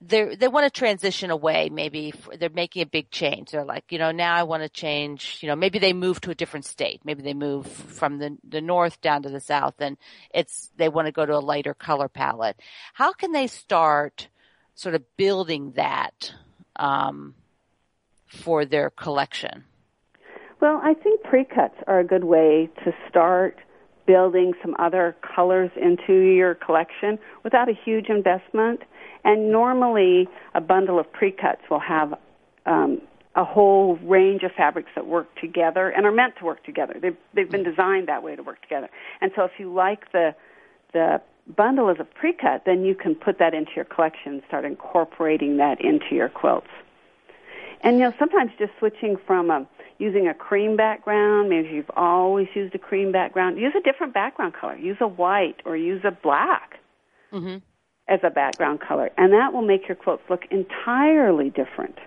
they 0.00 0.34
they 0.34 0.48
want 0.48 0.64
to 0.64 0.70
transition 0.70 1.30
away. 1.30 1.70
Maybe 1.70 2.12
they're 2.38 2.50
making 2.50 2.82
a 2.82 2.86
big 2.86 3.10
change. 3.10 3.50
They're 3.50 3.64
like, 3.64 3.90
you 3.90 3.98
know, 3.98 4.10
now 4.10 4.34
I 4.34 4.42
want 4.42 4.64
to 4.64 4.68
change. 4.68 5.38
You 5.40 5.48
know, 5.48 5.56
maybe 5.56 5.78
they 5.78 5.92
move 5.92 6.20
to 6.22 6.30
a 6.30 6.36
different 6.36 6.66
state. 6.66 7.00
Maybe 7.04 7.22
they 7.22 7.34
move 7.34 7.66
from 7.66 8.18
the 8.18 8.36
the 8.48 8.60
north 8.60 9.00
down 9.00 9.22
to 9.22 9.28
the 9.28 9.40
south, 9.40 9.74
and 9.80 9.96
it's 10.32 10.70
they 10.76 10.88
want 10.88 11.06
to 11.06 11.12
go 11.12 11.26
to 11.26 11.36
a 11.36 11.40
lighter 11.40 11.74
color 11.74 12.08
palette. 12.08 12.60
How 12.94 13.12
can 13.12 13.30
they 13.32 13.46
start 13.46 14.28
sort 14.78 14.94
of 14.94 15.02
building 15.16 15.72
that 15.72 16.32
um, 16.76 17.34
for 18.28 18.64
their 18.64 18.90
collection? 18.90 19.64
Well, 20.60 20.80
I 20.82 20.94
think 20.94 21.22
pre-cuts 21.24 21.74
are 21.88 21.98
a 21.98 22.04
good 22.04 22.22
way 22.22 22.70
to 22.84 22.92
start 23.08 23.58
building 24.06 24.52
some 24.62 24.76
other 24.78 25.16
colors 25.34 25.70
into 25.76 26.12
your 26.14 26.54
collection 26.54 27.18
without 27.42 27.68
a 27.68 27.72
huge 27.84 28.08
investment. 28.08 28.82
And 29.24 29.50
normally, 29.50 30.28
a 30.54 30.60
bundle 30.60 31.00
of 31.00 31.12
pre-cuts 31.12 31.62
will 31.68 31.80
have 31.80 32.14
um, 32.64 33.00
a 33.34 33.44
whole 33.44 33.96
range 33.96 34.44
of 34.44 34.52
fabrics 34.56 34.90
that 34.94 35.08
work 35.08 35.26
together 35.40 35.88
and 35.88 36.06
are 36.06 36.12
meant 36.12 36.36
to 36.38 36.44
work 36.44 36.64
together. 36.64 36.94
They've, 37.02 37.16
they've 37.34 37.50
been 37.50 37.64
designed 37.64 38.06
that 38.06 38.22
way 38.22 38.36
to 38.36 38.44
work 38.44 38.62
together. 38.62 38.88
And 39.20 39.32
so, 39.34 39.42
if 39.42 39.52
you 39.58 39.74
like 39.74 40.12
the 40.12 40.36
the 40.92 41.20
bundle 41.56 41.90
as 41.90 41.96
a 41.98 42.04
pre-cut, 42.04 42.62
then 42.66 42.84
you 42.84 42.94
can 42.94 43.14
put 43.14 43.38
that 43.38 43.54
into 43.54 43.70
your 43.76 43.84
collection 43.84 44.34
and 44.34 44.42
start 44.46 44.64
incorporating 44.64 45.56
that 45.58 45.80
into 45.80 46.14
your 46.14 46.28
quilts. 46.28 46.68
And 47.82 47.98
you 47.98 48.04
know, 48.04 48.12
sometimes 48.18 48.50
just 48.58 48.72
switching 48.78 49.16
from 49.26 49.50
a 49.50 49.66
using 49.98 50.28
a 50.28 50.34
cream 50.34 50.76
background, 50.76 51.48
maybe 51.48 51.68
you've 51.70 51.90
always 51.96 52.46
used 52.54 52.74
a 52.74 52.78
cream 52.78 53.10
background, 53.10 53.58
use 53.58 53.72
a 53.76 53.82
different 53.82 54.14
background 54.14 54.54
color. 54.54 54.76
Use 54.76 54.96
a 55.00 55.08
white 55.08 55.56
or 55.64 55.76
use 55.76 56.02
a 56.04 56.10
black. 56.10 56.78
Mm-hmm 57.32 57.58
as 58.08 58.20
a 58.22 58.30
background 58.30 58.80
color, 58.80 59.10
and 59.16 59.32
that 59.32 59.52
will 59.52 59.62
make 59.62 59.86
your 59.86 59.96
quilts 59.96 60.22
look 60.30 60.42
entirely 60.50 61.50
different. 61.50 61.98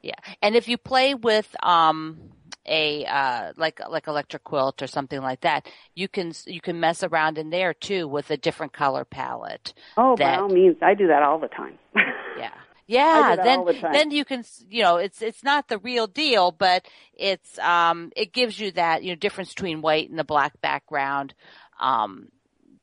Yeah, 0.00 0.14
and 0.40 0.56
if 0.56 0.68
you 0.68 0.78
play 0.78 1.14
with 1.14 1.54
um, 1.62 2.18
a 2.66 3.04
uh, 3.04 3.52
like 3.56 3.80
like 3.88 4.06
electric 4.06 4.44
quilt 4.44 4.82
or 4.82 4.86
something 4.86 5.20
like 5.20 5.40
that, 5.42 5.68
you 5.94 6.08
can 6.08 6.32
you 6.46 6.60
can 6.60 6.80
mess 6.80 7.02
around 7.02 7.38
in 7.38 7.50
there 7.50 7.74
too 7.74 8.06
with 8.06 8.30
a 8.30 8.36
different 8.36 8.72
color 8.72 9.04
palette. 9.04 9.74
Oh, 9.96 10.16
that, 10.16 10.36
by 10.36 10.42
all 10.42 10.48
means, 10.48 10.76
I 10.82 10.94
do 10.94 11.08
that 11.08 11.22
all 11.22 11.38
the 11.38 11.48
time. 11.48 11.78
yeah. 12.38 12.50
Yeah, 12.86 13.36
then 13.36 13.64
the 13.64 13.88
then 13.92 14.10
you 14.10 14.24
can 14.24 14.44
you 14.68 14.82
know 14.82 14.96
it's 14.96 15.22
it's 15.22 15.44
not 15.44 15.68
the 15.68 15.78
real 15.78 16.06
deal, 16.06 16.50
but 16.50 16.86
it's 17.14 17.58
um 17.58 18.10
it 18.16 18.32
gives 18.32 18.58
you 18.58 18.72
that 18.72 19.02
you 19.02 19.10
know 19.10 19.16
difference 19.16 19.54
between 19.54 19.82
white 19.82 20.10
and 20.10 20.18
the 20.18 20.24
black 20.24 20.60
background. 20.60 21.32
Um, 21.80 22.28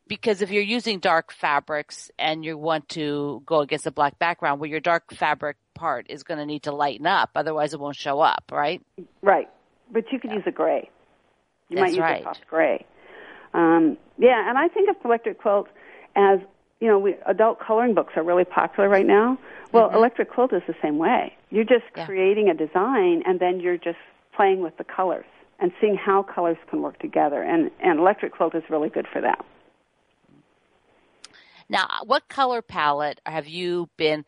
because 0.08 0.42
if 0.42 0.50
you're 0.52 0.64
using 0.64 1.00
dark 1.00 1.32
fabrics 1.32 2.10
and 2.18 2.44
you 2.44 2.58
want 2.58 2.90
to 2.90 3.44
go 3.46 3.60
against 3.60 3.86
a 3.86 3.92
black 3.92 4.18
background, 4.18 4.60
well, 4.60 4.70
your 4.70 4.80
dark 4.80 5.14
fabric 5.14 5.58
part 5.76 6.08
is 6.10 6.24
going 6.24 6.40
to 6.40 6.46
need 6.46 6.64
to 6.64 6.74
lighten 6.74 7.06
up. 7.06 7.30
Otherwise, 7.36 7.74
it 7.74 7.80
won't 7.80 7.96
show 7.96 8.20
up, 8.20 8.44
right? 8.52 8.82
Right. 9.22 9.48
But 9.92 10.06
you 10.12 10.20
could 10.20 10.32
yeah. 10.32 10.38
use 10.38 10.44
a 10.48 10.52
gray. 10.52 10.90
You 11.70 11.78
That's 11.78 11.92
might 11.92 11.96
use 11.96 12.00
right. 12.00 12.22
a 12.22 12.24
soft 12.24 12.48
gray. 12.50 12.86
Um, 13.54 13.98
yeah, 14.18 14.48
and 14.48 14.58
I 14.58 14.68
think 14.68 14.90
of 14.90 14.96
electric 15.04 15.40
quilt 15.40 15.68
as 16.16 16.40
you 16.80 16.88
know, 16.88 16.98
we, 16.98 17.16
adult 17.26 17.60
coloring 17.60 17.94
books 17.94 18.14
are 18.16 18.24
really 18.24 18.46
popular 18.46 18.88
right 18.88 19.06
now. 19.06 19.38
Well, 19.72 19.88
mm-hmm. 19.88 19.98
electric 19.98 20.32
quilt 20.32 20.54
is 20.54 20.62
the 20.68 20.76
same 20.82 20.98
way. 20.98 21.36
You're 21.50 21.66
just 21.66 21.84
yeah. 21.96 22.06
creating 22.06 22.50
a 22.50 22.54
design, 22.54 23.24
and 23.26 23.40
then 23.40 23.60
you're 23.60 23.78
just 23.78 23.98
playing 24.36 24.62
with 24.62 24.78
the 24.78 24.86
colors 24.86 25.26
and 25.60 25.72
seeing 25.82 25.96
how 25.96 26.24
colors 26.24 26.58
can 26.70 26.82
work 26.82 26.98
together. 27.00 27.44
And 27.44 27.70
and 27.82 28.00
electric 28.00 28.34
quilt 28.34 28.56
is 28.56 28.64
really 28.70 28.90
good 28.90 29.08
for 29.12 29.22
that. 29.22 29.46
Now, 31.68 31.88
what 32.06 32.30
color 32.30 32.62
palette 32.62 33.22
have 33.26 33.48
you 33.48 33.90
been 33.98 34.26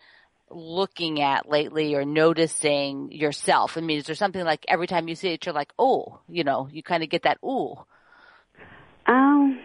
looking 0.54 1.22
at 1.22 1.50
lately 1.50 1.96
or 1.96 2.06
noticing 2.06 3.12
yourself? 3.12 3.78
I 3.78 3.82
mean, 3.82 3.98
is 3.98 4.06
there 4.06 4.16
something 4.16 4.44
like 4.44 4.66
every 4.68 4.88
time 4.88 5.08
you 5.08 5.16
see 5.16 5.30
it, 5.30 5.46
you're 5.46 5.56
like, 5.56 5.72
oh, 5.80 6.20
you 6.28 6.44
know, 6.44 6.68
you 6.72 6.84
kind 6.84 7.04
of 7.04 7.10
get 7.10 7.24
that 7.24 7.38
ooh? 7.44 7.76
Um, 9.08 9.60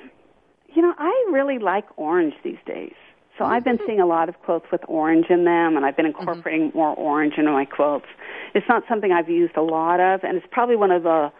you 0.75 0.83
know, 0.83 0.95
I 0.99 1.29
really 1.33 1.59
like 1.59 1.87
orange 1.97 2.35
these 2.43 2.59
days. 2.67 2.95
So 3.39 3.45
I've 3.45 3.65
been 3.65 3.79
seeing 3.87 4.01
a 4.01 4.07
lot 4.07 4.31
of 4.31 4.41
quilts 4.41 4.65
with 4.73 4.81
orange 4.89 5.27
in 5.29 5.45
them, 5.45 5.77
and 5.77 5.85
I've 5.85 5.97
been 5.97 6.07
incorporating 6.07 6.69
mm-hmm. 6.69 6.79
more 6.79 6.95
orange 6.95 7.35
into 7.37 7.53
my 7.53 7.67
quilts. 7.67 8.07
It's 8.55 8.67
not 8.67 8.85
something 8.89 9.13
I've 9.13 9.29
used 9.29 9.59
a 9.59 9.63
lot 9.63 10.01
of, 10.01 10.25
and 10.25 10.39
it's 10.39 10.47
probably 10.51 10.77
one 10.77 10.91
of 10.91 11.03
the 11.03 11.31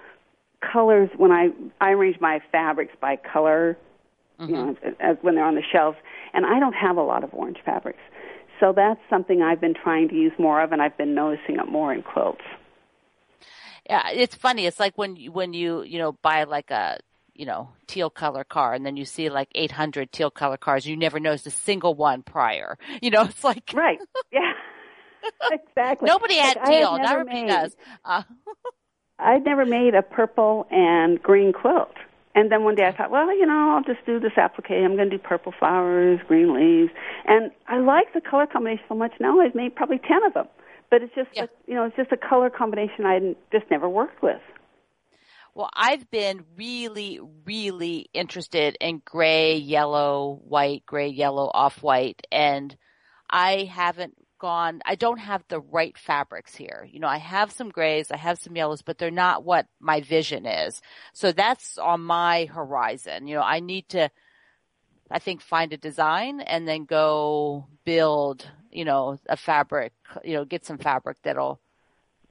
colors 0.61 1.09
when 1.17 1.33
I 1.33 1.49
I 1.81 1.93
arrange 1.93 2.21
my 2.21 2.41
fabrics 2.53 2.93
by 3.01 3.17
color, 3.17 3.79
mm-hmm. 4.39 4.51
you 4.51 4.57
know, 4.57 4.77
as, 4.85 4.95
as 5.01 5.17
when 5.23 5.37
they're 5.37 5.45
on 5.45 5.55
the 5.55 5.63
shelves 5.73 5.97
and 6.37 6.45
I 6.45 6.61
don't 6.61 6.75
have 6.75 6.97
a 6.99 7.03
lot 7.03 7.25
of 7.25 7.31
orange 7.33 7.59
fabrics. 7.65 7.99
So 8.61 8.73
that's 8.75 9.01
something 9.11 9.43
I've 9.43 9.61
been 9.61 9.75
trying 9.75 10.09
to 10.09 10.15
use 10.15 10.33
more 10.39 10.63
of, 10.63 10.73
and 10.73 10.81
I've 10.81 10.97
been 10.97 11.15
noticing 11.15 11.57
it 11.57 11.69
more 11.69 11.93
in 11.93 12.03
quilts. 12.03 12.43
Yeah, 13.89 14.09
it's 14.11 14.35
funny. 14.35 14.67
It's 14.67 14.81
like 14.81 14.97
when 14.97 15.17
you, 15.17 15.31
when 15.31 15.53
you 15.53 15.83
you 15.83 15.99
know 15.99 16.13
buy 16.13 16.45
like 16.45 16.71
a 16.71 16.99
you 17.35 17.47
know 17.47 17.71
teal 17.87 18.11
color 18.11 18.45
car, 18.45 18.75
and 18.75 18.85
then 18.85 18.97
you 18.97 19.05
see 19.05 19.29
like 19.29 19.49
800 19.55 20.11
teal 20.11 20.31
color 20.31 20.57
cars. 20.57 20.87
You 20.87 20.97
never 20.97 21.21
noticed 21.21 21.47
a 21.47 21.51
single 21.51 21.95
one 21.95 22.23
prior. 22.23 22.79
You 23.03 23.11
know, 23.11 23.23
it's 23.23 23.45
like 23.45 23.73
right. 23.75 23.99
Yeah, 24.33 24.53
exactly. 25.53 26.07
Nobody 26.07 26.37
had 26.37 26.57
like, 26.57 26.67
teal. 26.67 26.99
Now 26.99 27.13
everybody 27.13 27.43
made, 27.43 27.49
does. 27.49 27.77
Uh. 28.05 28.23
I'd 29.19 29.45
never 29.45 29.65
made 29.65 29.95
a 29.95 30.03
purple 30.03 30.67
and 30.71 31.23
green 31.23 31.53
quilt. 31.53 31.95
And 32.37 32.53
then 32.53 32.65
one 32.65 32.75
day 32.75 32.85
I 32.85 32.95
thought, 32.95 33.11
well, 33.11 33.35
you 33.35 33.47
know, 33.47 33.75
I'll 33.75 33.83
just 33.83 34.05
do 34.05 34.21
this 34.21 34.33
applique. 34.37 34.71
I'm 34.71 34.95
going 34.95 35.09
to 35.09 35.17
do 35.17 35.23
purple 35.23 35.55
flowers, 35.59 36.21
green 36.29 36.55
leaves. 36.55 36.93
And 37.27 37.51
I 37.67 37.79
like 37.79 38.13
the 38.13 38.21
color 38.21 38.47
combination 38.47 38.85
so 38.89 38.95
much 38.95 39.13
now 39.19 39.41
I've 39.41 39.55
made 39.55 39.75
probably 39.75 39.99
10 39.99 40.23
of 40.27 40.35
them. 40.35 40.47
But 40.91 41.03
it's 41.03 41.15
just, 41.15 41.31
yeah. 41.33 41.45
a, 41.45 41.49
you 41.67 41.75
know, 41.75 41.85
it's 41.87 41.97
just 41.97 42.13
a 42.13 42.17
color 42.17 42.51
combination 42.51 43.07
I 43.07 43.35
just 43.51 43.65
never 43.71 43.89
worked 43.89 44.23
with. 44.23 44.41
Well, 45.55 45.71
I've 45.73 46.11
been 46.11 46.45
really, 46.55 47.19
really 47.47 48.11
interested 48.13 48.77
in 48.83 49.01
gray, 49.03 49.57
yellow, 49.57 50.39
white, 50.45 50.85
gray, 50.85 51.09
yellow, 51.09 51.51
off 51.55 51.83
white, 51.83 52.21
and 52.31 52.77
I 53.31 53.65
haven't 53.65 54.15
gone, 54.39 54.81
I 54.85 54.95
don't 54.95 55.19
have 55.19 55.45
the 55.49 55.61
right 55.61 55.97
fabrics 55.97 56.55
here. 56.55 56.89
You 56.91 57.01
know, 57.01 57.09
I 57.09 57.19
have 57.19 57.51
some 57.53 57.71
grays, 57.71 58.11
I 58.11 58.17
have 58.17 58.39
some 58.39 58.57
yellows, 58.57 58.83
but 58.83 58.99
they're 58.99 59.11
not 59.11 59.45
what 59.45 59.67
my 59.81 60.01
vision 60.01 60.47
is. 60.47 60.81
So 61.13 61.33
that's 61.33 61.79
on 61.79 62.01
my 62.03 62.47
horizon. 62.47 63.27
You 63.27 63.37
know, 63.37 63.43
I 63.43 63.61
need 63.61 63.89
to, 63.91 64.11
I 65.11 65.19
think 65.19 65.41
find 65.41 65.73
a 65.73 65.77
design 65.77 66.41
and 66.41 66.67
then 66.67 66.85
go 66.85 67.67
build, 67.85 68.49
you 68.71 68.85
know, 68.85 69.19
a 69.29 69.37
fabric, 69.37 69.93
you 70.25 70.35
know, 70.35 70.45
get 70.45 70.65
some 70.65 70.79
fabric 70.79 71.19
that'll 71.23 71.61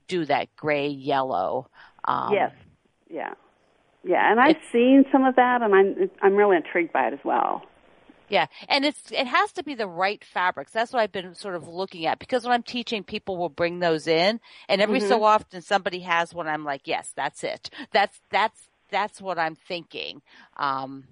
do 0.08 0.26
that 0.26 0.56
gray 0.56 0.88
yellow. 0.88 1.70
Um, 2.04 2.34
yes. 2.34 2.52
Yeah. 3.10 3.34
Yeah. 4.04 4.32
And 4.32 4.40
I've 4.40 4.62
seen 4.72 5.06
some 5.12 5.26
of 5.26 5.36
that 5.38 5.62
and 5.62 5.74
I'm, 5.74 6.12
I'm 6.22 6.36
really 6.36 6.58
intrigued 6.58 6.94
by 6.94 7.08
it 7.08 7.14
as 7.14 7.20
well. 7.24 7.64
Yeah, 8.30 8.48
and 8.68 8.86
it's 8.86 9.12
it 9.12 9.28
has 9.28 9.52
to 9.54 9.64
be 9.64 9.76
the 9.76 9.88
right 9.88 10.24
fabrics. 10.24 10.72
That's 10.72 10.92
what 10.92 11.02
I've 11.02 11.12
been 11.12 11.36
sort 11.36 11.56
of 11.56 11.68
looking 11.68 12.06
at 12.06 12.20
because 12.20 12.44
when 12.44 12.54
I'm 12.54 12.64
teaching, 12.64 13.04
people 13.04 13.38
will 13.38 13.50
bring 13.50 13.80
those 13.80 14.08
in, 14.08 14.40
and 14.68 14.82
every 14.82 15.00
mm-hmm. 15.00 15.10
so 15.10 15.24
often 15.24 15.62
somebody 15.62 16.00
has 16.00 16.34
one. 16.34 16.48
I'm 16.48 16.64
like, 16.64 16.82
yes, 16.86 17.12
that's 17.16 17.44
it. 17.44 17.70
That's 17.92 18.20
that's 18.32 18.70
that's 18.90 19.22
what 19.22 19.38
I'm 19.38 19.56
thinking. 19.56 20.22
Um, 20.58 21.06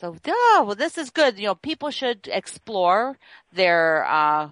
so, 0.00 0.16
oh, 0.26 0.64
well, 0.66 0.74
this 0.74 0.96
is 0.96 1.10
good. 1.10 1.38
You 1.38 1.46
know, 1.46 1.54
people 1.54 1.90
should 1.90 2.28
explore 2.32 3.18
their 3.52 4.06
uh, 4.08 4.48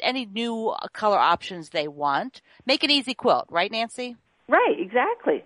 any 0.00 0.26
new 0.26 0.74
color 0.92 1.18
options 1.18 1.70
they 1.70 1.88
want. 1.88 2.42
Make 2.66 2.82
an 2.82 2.90
easy 2.90 3.14
quilt, 3.14 3.46
right, 3.50 3.70
Nancy? 3.70 4.16
Right, 4.48 4.76
exactly. 4.78 5.44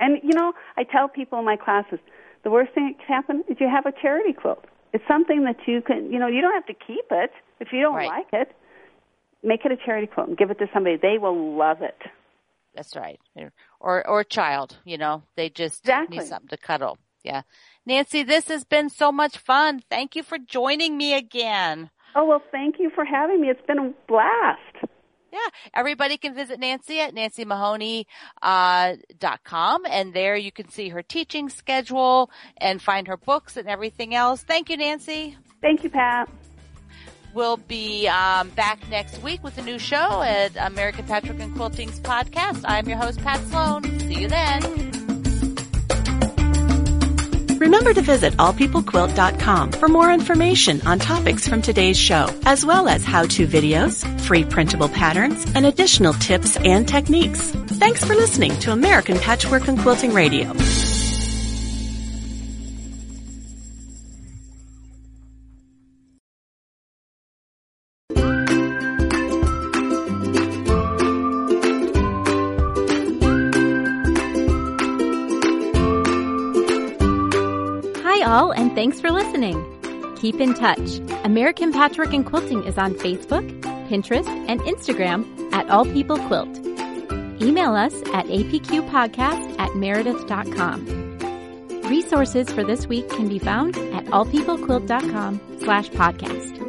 And 0.00 0.18
you 0.22 0.32
know, 0.34 0.52
I 0.76 0.84
tell 0.84 1.08
people 1.08 1.38
in 1.38 1.44
my 1.44 1.56
classes 1.56 2.00
the 2.44 2.50
worst 2.50 2.72
thing 2.74 2.86
that 2.86 3.04
can 3.04 3.14
happen 3.14 3.44
is 3.48 3.56
you 3.58 3.68
have 3.68 3.86
a 3.86 3.92
charity 4.00 4.32
quilt. 4.32 4.64
It's 4.92 5.04
something 5.08 5.44
that 5.44 5.56
you 5.66 5.82
can, 5.82 6.12
you 6.12 6.18
know, 6.18 6.28
you 6.28 6.40
don't 6.40 6.54
have 6.54 6.66
to 6.66 6.74
keep 6.74 7.06
it 7.10 7.32
if 7.58 7.68
you 7.72 7.80
don't 7.80 7.96
right. 7.96 8.08
like 8.08 8.28
it. 8.32 8.54
Make 9.42 9.64
it 9.64 9.72
a 9.72 9.76
charity 9.76 10.06
quilt 10.06 10.28
and 10.28 10.38
give 10.38 10.50
it 10.50 10.58
to 10.58 10.66
somebody. 10.72 10.96
They 10.96 11.18
will 11.18 11.56
love 11.56 11.82
it. 11.82 11.98
That's 12.74 12.96
right. 12.96 13.20
Or 13.80 14.06
or 14.06 14.20
a 14.20 14.24
child, 14.24 14.78
you 14.84 14.98
know, 14.98 15.22
they 15.36 15.48
just 15.48 15.80
exactly. 15.80 16.18
need 16.18 16.26
something 16.26 16.48
to 16.48 16.56
cuddle. 16.56 16.98
Yeah. 17.22 17.42
Nancy, 17.86 18.22
this 18.22 18.48
has 18.48 18.64
been 18.64 18.88
so 18.88 19.10
much 19.10 19.38
fun. 19.38 19.82
Thank 19.90 20.16
you 20.16 20.22
for 20.22 20.38
joining 20.38 20.96
me 20.96 21.14
again. 21.14 21.90
Oh, 22.14 22.24
well, 22.24 22.42
thank 22.52 22.76
you 22.78 22.90
for 22.94 23.04
having 23.04 23.40
me. 23.40 23.48
It's 23.48 23.66
been 23.66 23.78
a 23.78 23.92
blast. 24.06 24.90
Yeah, 25.34 25.50
everybody 25.74 26.16
can 26.16 26.32
visit 26.32 26.60
Nancy 26.60 27.00
at 27.00 27.12
nancymahoney.com 27.12 28.04
uh, 28.40 28.94
dot 29.18 29.42
com, 29.42 29.84
and 29.84 30.14
there 30.14 30.36
you 30.36 30.52
can 30.52 30.68
see 30.68 30.90
her 30.90 31.02
teaching 31.02 31.48
schedule 31.48 32.30
and 32.58 32.80
find 32.80 33.08
her 33.08 33.16
books 33.16 33.56
and 33.56 33.68
everything 33.68 34.14
else. 34.14 34.44
Thank 34.44 34.70
you, 34.70 34.76
Nancy. 34.76 35.36
Thank 35.60 35.82
you, 35.82 35.90
Pat. 35.90 36.28
We'll 37.34 37.56
be 37.56 38.06
um, 38.06 38.50
back 38.50 38.88
next 38.88 39.20
week 39.22 39.42
with 39.42 39.58
a 39.58 39.62
new 39.62 39.80
show 39.80 40.22
at 40.22 40.52
American 40.56 41.04
Patchwork 41.04 41.40
and 41.40 41.52
Quilting's 41.56 41.98
podcast. 41.98 42.62
I'm 42.64 42.88
your 42.88 42.98
host, 42.98 43.18
Pat 43.18 43.40
Sloan. 43.48 43.82
See 44.00 44.20
you 44.20 44.28
then. 44.28 45.03
Remember 47.60 47.94
to 47.94 48.02
visit 48.02 48.34
allpeoplequilt.com 48.34 49.72
for 49.72 49.88
more 49.88 50.12
information 50.12 50.84
on 50.86 50.98
topics 50.98 51.46
from 51.46 51.62
today's 51.62 51.98
show, 51.98 52.26
as 52.44 52.64
well 52.64 52.88
as 52.88 53.04
how-to 53.04 53.46
videos, 53.46 54.04
free 54.20 54.44
printable 54.44 54.88
patterns, 54.88 55.44
and 55.54 55.66
additional 55.66 56.14
tips 56.14 56.56
and 56.58 56.88
techniques. 56.88 57.50
Thanks 57.50 58.04
for 58.04 58.14
listening 58.14 58.58
to 58.60 58.72
American 58.72 59.18
Patchwork 59.18 59.68
and 59.68 59.78
Quilting 59.78 60.12
Radio. 60.12 60.52
And 78.34 78.74
thanks 78.74 79.00
for 79.00 79.10
listening. 79.10 79.64
Keep 80.16 80.40
in 80.40 80.54
touch. 80.54 80.98
American 81.24 81.72
Patchwork 81.72 82.12
and 82.12 82.26
Quilting 82.26 82.64
is 82.64 82.76
on 82.76 82.94
Facebook, 82.94 83.48
Pinterest, 83.88 84.26
and 84.48 84.60
Instagram 84.62 85.52
at 85.52 85.70
All 85.70 85.84
People 85.84 86.16
Quilt. 86.16 86.48
Email 87.40 87.74
us 87.74 87.94
at 88.12 88.26
apqpodcast 88.26 89.58
at 89.60 89.76
meredith.com. 89.76 91.18
Resources 91.88 92.50
for 92.50 92.64
this 92.64 92.88
week 92.88 93.08
can 93.10 93.28
be 93.28 93.38
found 93.38 93.76
at 93.76 94.04
allpeoplequilt.com 94.06 95.40
slash 95.60 95.90
podcast. 95.90 96.60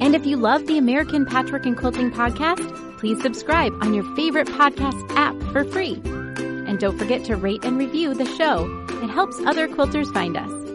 And 0.00 0.14
if 0.14 0.24
you 0.24 0.36
love 0.36 0.66
the 0.66 0.78
American 0.78 1.26
Patchwork 1.26 1.66
and 1.66 1.76
Quilting 1.76 2.12
podcast, 2.12 2.98
please 2.98 3.20
subscribe 3.22 3.72
on 3.80 3.92
your 3.92 4.04
favorite 4.14 4.46
podcast 4.48 5.10
app 5.16 5.34
for 5.52 5.64
free. 5.64 6.00
And 6.04 6.78
don't 6.78 6.98
forget 6.98 7.24
to 7.24 7.34
rate 7.34 7.64
and 7.64 7.76
review 7.76 8.14
the 8.14 8.26
show. 8.36 8.66
It 9.02 9.10
helps 9.10 9.40
other 9.40 9.66
quilters 9.66 10.12
find 10.12 10.36
us. 10.36 10.65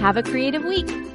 Have 0.00 0.16
a 0.16 0.22
creative 0.22 0.64
week. 0.64 1.09